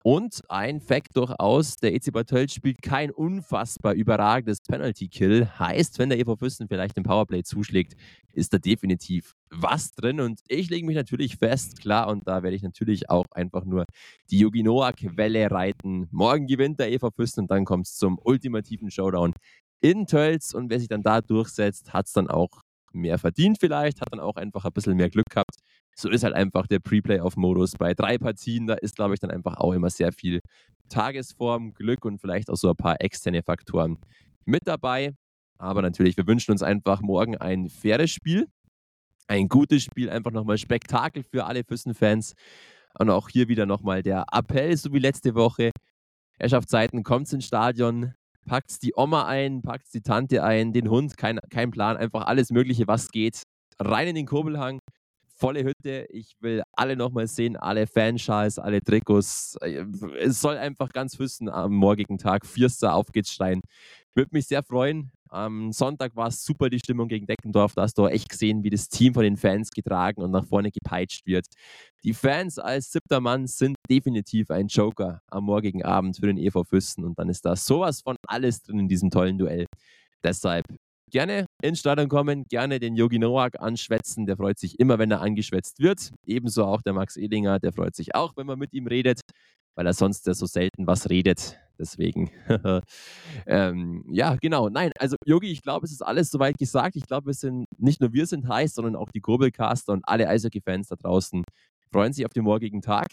[0.03, 5.47] Und ein Fact durchaus, der EC Bad Tölz spielt kein unfassbar überragendes Penalty-Kill.
[5.59, 7.95] Heißt, wenn der EV Fürsten vielleicht den Powerplay zuschlägt,
[8.33, 10.19] ist da definitiv was drin.
[10.19, 13.85] Und ich lege mich natürlich fest, klar, und da werde ich natürlich auch einfach nur
[14.31, 16.07] die Yogi Noak-Welle reiten.
[16.09, 19.33] Morgen gewinnt der EV Fürsten und dann kommt es zum ultimativen Showdown
[19.81, 20.55] in Tölz.
[20.55, 24.19] Und wer sich dann da durchsetzt, hat es dann auch mehr verdient vielleicht, hat dann
[24.19, 25.57] auch einfach ein bisschen mehr Glück gehabt
[25.95, 27.73] so ist halt einfach der Pre-Playoff-Modus.
[27.77, 30.41] Bei drei Partien, da ist, glaube ich, dann einfach auch immer sehr viel
[30.89, 33.97] Tagesform, Glück und vielleicht auch so ein paar externe Faktoren
[34.45, 35.13] mit dabei.
[35.57, 38.47] Aber natürlich, wir wünschen uns einfach morgen ein faires Spiel,
[39.27, 42.33] ein gutes Spiel, einfach nochmal Spektakel für alle Füssen-Fans.
[42.99, 45.71] Und auch hier wieder nochmal der Appell, so wie letzte Woche.
[46.39, 48.13] Herrschaftszeiten, kommt ins Stadion,
[48.45, 52.49] packt die Oma ein, packt die Tante ein, den Hund, kein, kein Plan, einfach alles
[52.49, 53.43] Mögliche, was geht.
[53.79, 54.79] Rein in den Kurbelhang,
[55.41, 56.05] volle Hütte.
[56.09, 59.57] Ich will alle nochmal sehen, alle Fanschals, alle Trikots.
[59.61, 59.85] Äh,
[60.19, 62.45] es soll einfach ganz wissen am morgigen Tag.
[62.45, 63.61] Vierster, auf geht's Stein.
[64.13, 65.11] Würde mich sehr freuen.
[65.29, 67.73] Am Sonntag war es super, die Stimmung gegen Deckendorf.
[67.73, 70.69] Da hast du echt gesehen, wie das Team von den Fans getragen und nach vorne
[70.71, 71.45] gepeitscht wird.
[72.03, 76.65] Die Fans als siebter Mann sind definitiv ein Joker am morgigen Abend für den EV
[76.65, 79.65] Füssen und dann ist da sowas von alles drin in diesem tollen Duell.
[80.23, 80.65] Deshalb
[81.11, 84.25] gerne ins Stadion kommen, gerne den Yogi Noak anschwätzen.
[84.25, 86.11] Der freut sich immer, wenn er angeschwätzt wird.
[86.25, 89.21] Ebenso auch der Max Edinger, der freut sich auch, wenn man mit ihm redet,
[89.75, 91.59] weil er sonst ja so selten was redet.
[91.77, 92.31] Deswegen,
[93.47, 94.69] ähm, ja, genau.
[94.69, 96.95] Nein, also Yogi, ich glaube, es ist alles soweit gesagt.
[96.95, 100.27] Ich glaube, wir sind, nicht nur wir sind heiß, sondern auch die Kurbelcaster und alle
[100.27, 101.43] Eishockey-Fans da draußen
[101.91, 103.07] freuen sich auf den morgigen Tag.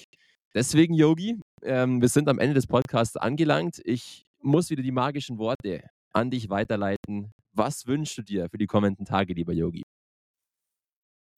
[0.54, 3.80] Deswegen, Yogi, ähm, wir sind am Ende des Podcasts angelangt.
[3.84, 5.82] Ich muss wieder die magischen Worte
[6.12, 7.32] an dich weiterleiten.
[7.52, 9.82] Was wünschst du dir für die kommenden Tage, lieber Yogi?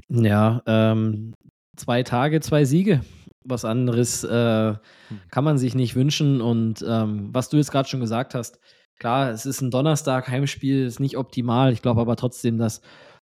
[0.08, 1.34] Ja, ähm,
[1.76, 3.00] zwei Tage, zwei Siege.
[3.44, 4.78] Was anderes äh, hm.
[5.30, 6.40] kann man sich nicht wünschen.
[6.40, 8.58] Und ähm, was du jetzt gerade schon gesagt hast,
[8.98, 11.72] klar, es ist ein Donnerstag, Heimspiel, ist nicht optimal.
[11.72, 12.82] Ich glaube aber trotzdem, dass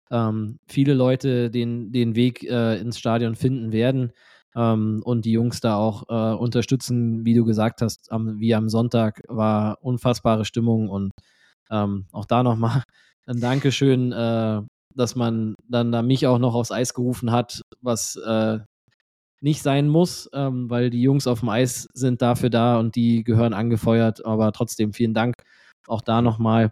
[0.10, 4.12] ähm, viele Leute den, den Weg äh, ins Stadion finden werden
[4.56, 8.70] ähm, und die Jungs da auch äh, unterstützen, wie du gesagt hast, am, wie am
[8.70, 11.12] Sonntag war unfassbare Stimmung und
[11.72, 12.84] ähm, auch da nochmal
[13.26, 14.62] ein Dankeschön, äh,
[14.96, 18.60] dass man dann da mich auch noch aufs Eis gerufen hat, was äh,
[19.42, 23.24] nicht sein muss, ähm, weil die Jungs auf dem Eis sind dafür da und die
[23.24, 24.26] gehören angefeuert.
[24.26, 25.36] Aber trotzdem vielen Dank
[25.88, 26.72] auch da nochmal.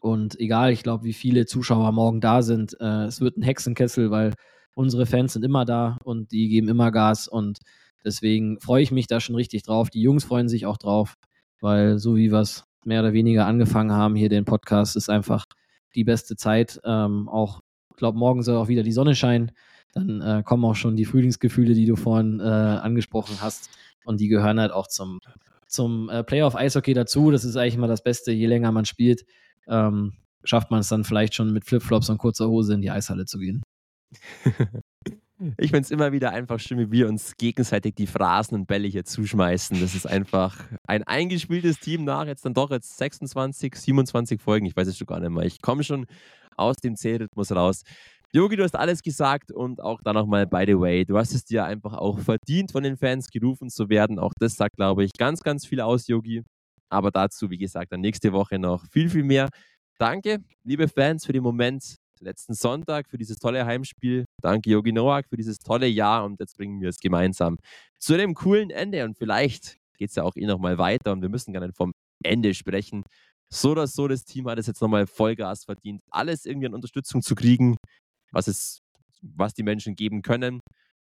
[0.00, 4.10] Und egal, ich glaube, wie viele Zuschauer morgen da sind, äh, es wird ein Hexenkessel,
[4.10, 4.34] weil
[4.74, 7.26] unsere Fans sind immer da und die geben immer Gas.
[7.26, 7.58] Und
[8.04, 9.90] deswegen freue ich mich da schon richtig drauf.
[9.90, 11.14] Die Jungs freuen sich auch drauf,
[11.60, 15.44] weil so wie wir es mehr oder weniger angefangen haben, hier den Podcast, ist einfach
[15.94, 16.80] die beste Zeit.
[16.84, 17.60] Ähm, auch,
[17.90, 19.52] ich glaube, morgen soll auch wieder die Sonne scheinen.
[19.92, 23.70] Dann äh, kommen auch schon die Frühlingsgefühle, die du vorhin äh, angesprochen hast.
[24.04, 25.20] Und die gehören halt auch zum,
[25.66, 27.30] zum äh, Playoff Eishockey dazu.
[27.30, 28.32] Das ist eigentlich immer das Beste.
[28.32, 29.24] Je länger man spielt,
[29.68, 33.26] ähm, schafft man es dann vielleicht schon mit Flipflops und kurzer Hose in die Eishalle
[33.26, 33.62] zu gehen.
[35.56, 38.88] Ich finde es immer wieder einfach schön, wie wir uns gegenseitig die Phrasen und Bälle
[38.88, 39.80] hier zuschmeißen.
[39.80, 44.66] Das ist einfach ein eingespieltes Team nach jetzt dann doch jetzt 26, 27 Folgen.
[44.66, 45.44] Ich weiß es schon gar nicht mehr.
[45.44, 46.06] Ich komme schon
[46.56, 47.82] aus dem Zählrhythmus raus.
[48.32, 51.44] Yogi, du hast alles gesagt und auch da nochmal, by the way, du hast es
[51.44, 54.18] dir einfach auch verdient, von den Fans gerufen zu werden.
[54.18, 56.42] Auch das sagt, glaube ich, ganz, ganz viel aus, Yogi.
[56.90, 59.48] Aber dazu, wie gesagt, dann nächste Woche noch viel, viel mehr.
[59.98, 64.24] Danke, liebe Fans, für den Moment letzten Sonntag für dieses tolle Heimspiel.
[64.42, 67.58] Danke, Yogi Noak, für dieses tolle Jahr und jetzt bringen wir es gemeinsam
[67.98, 69.04] zu dem coolen Ende.
[69.04, 71.92] Und vielleicht geht es ja auch eh nochmal weiter und wir müssen nicht vom
[72.22, 73.02] Ende sprechen.
[73.50, 77.22] So oder so, das Team hat es jetzt nochmal Vollgas verdient, alles irgendwie an Unterstützung
[77.22, 77.76] zu kriegen,
[78.30, 78.80] was, es,
[79.22, 80.60] was die Menschen geben können.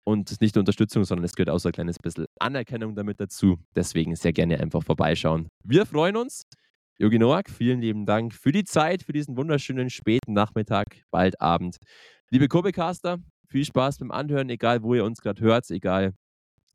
[0.03, 3.60] Und nicht nur Unterstützung, sondern es gehört auch so ein kleines bisschen Anerkennung damit dazu.
[3.76, 5.48] Deswegen sehr gerne einfach vorbeischauen.
[5.64, 6.44] Wir freuen uns.
[6.98, 11.78] Jogi Noak, vielen lieben Dank für die Zeit, für diesen wunderschönen späten Nachmittag, bald Abend.
[12.30, 16.14] Liebe Kobecaster, viel Spaß beim Anhören, egal wo ihr uns gerade hört, egal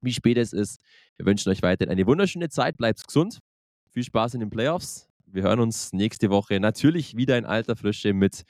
[0.00, 0.80] wie spät es ist.
[1.16, 3.38] Wir wünschen euch weiterhin eine wunderschöne Zeit, bleibt gesund.
[3.92, 5.08] Viel Spaß in den Playoffs.
[5.26, 8.42] Wir hören uns nächste Woche natürlich wieder in alter Frische mit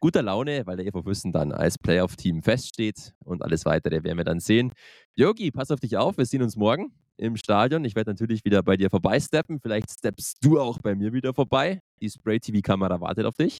[0.00, 4.24] guter Laune, weil der EV Füssen dann als Playoff-Team feststeht und alles weitere werden wir
[4.24, 4.72] dann sehen.
[5.16, 7.84] Yogi, pass auf dich auf, wir sehen uns morgen im Stadion.
[7.84, 9.60] Ich werde natürlich wieder bei dir vorbeisteppen.
[9.60, 11.80] Vielleicht steppst du auch bei mir wieder vorbei.
[12.00, 13.58] Die Spray-TV-Kamera wartet auf dich.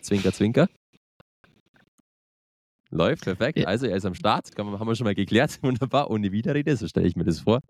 [0.00, 0.68] Zwinker, zwinker.
[2.90, 3.58] Läuft, perfekt.
[3.58, 3.66] Ja.
[3.66, 5.58] Also er ist am Start, haben wir schon mal geklärt.
[5.62, 7.60] Wunderbar, ohne Widerrede, so stelle ich mir das vor.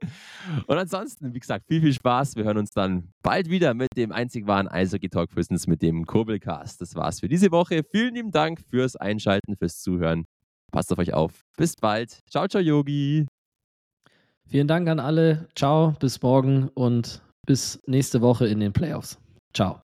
[0.67, 2.37] Und ansonsten, wie gesagt, viel, viel Spaß.
[2.37, 6.05] Wir hören uns dann bald wieder mit dem einzig wahren Eishockey Talk Business mit dem
[6.05, 6.81] Kurbelcast.
[6.81, 7.83] Das war's für diese Woche.
[7.91, 10.27] Vielen lieben Dank fürs Einschalten, fürs Zuhören.
[10.71, 11.43] Passt auf euch auf.
[11.57, 12.21] Bis bald.
[12.29, 13.27] Ciao, ciao, Yogi.
[14.49, 15.49] Vielen Dank an alle.
[15.55, 19.19] Ciao, bis morgen und bis nächste Woche in den Playoffs.
[19.53, 19.84] Ciao.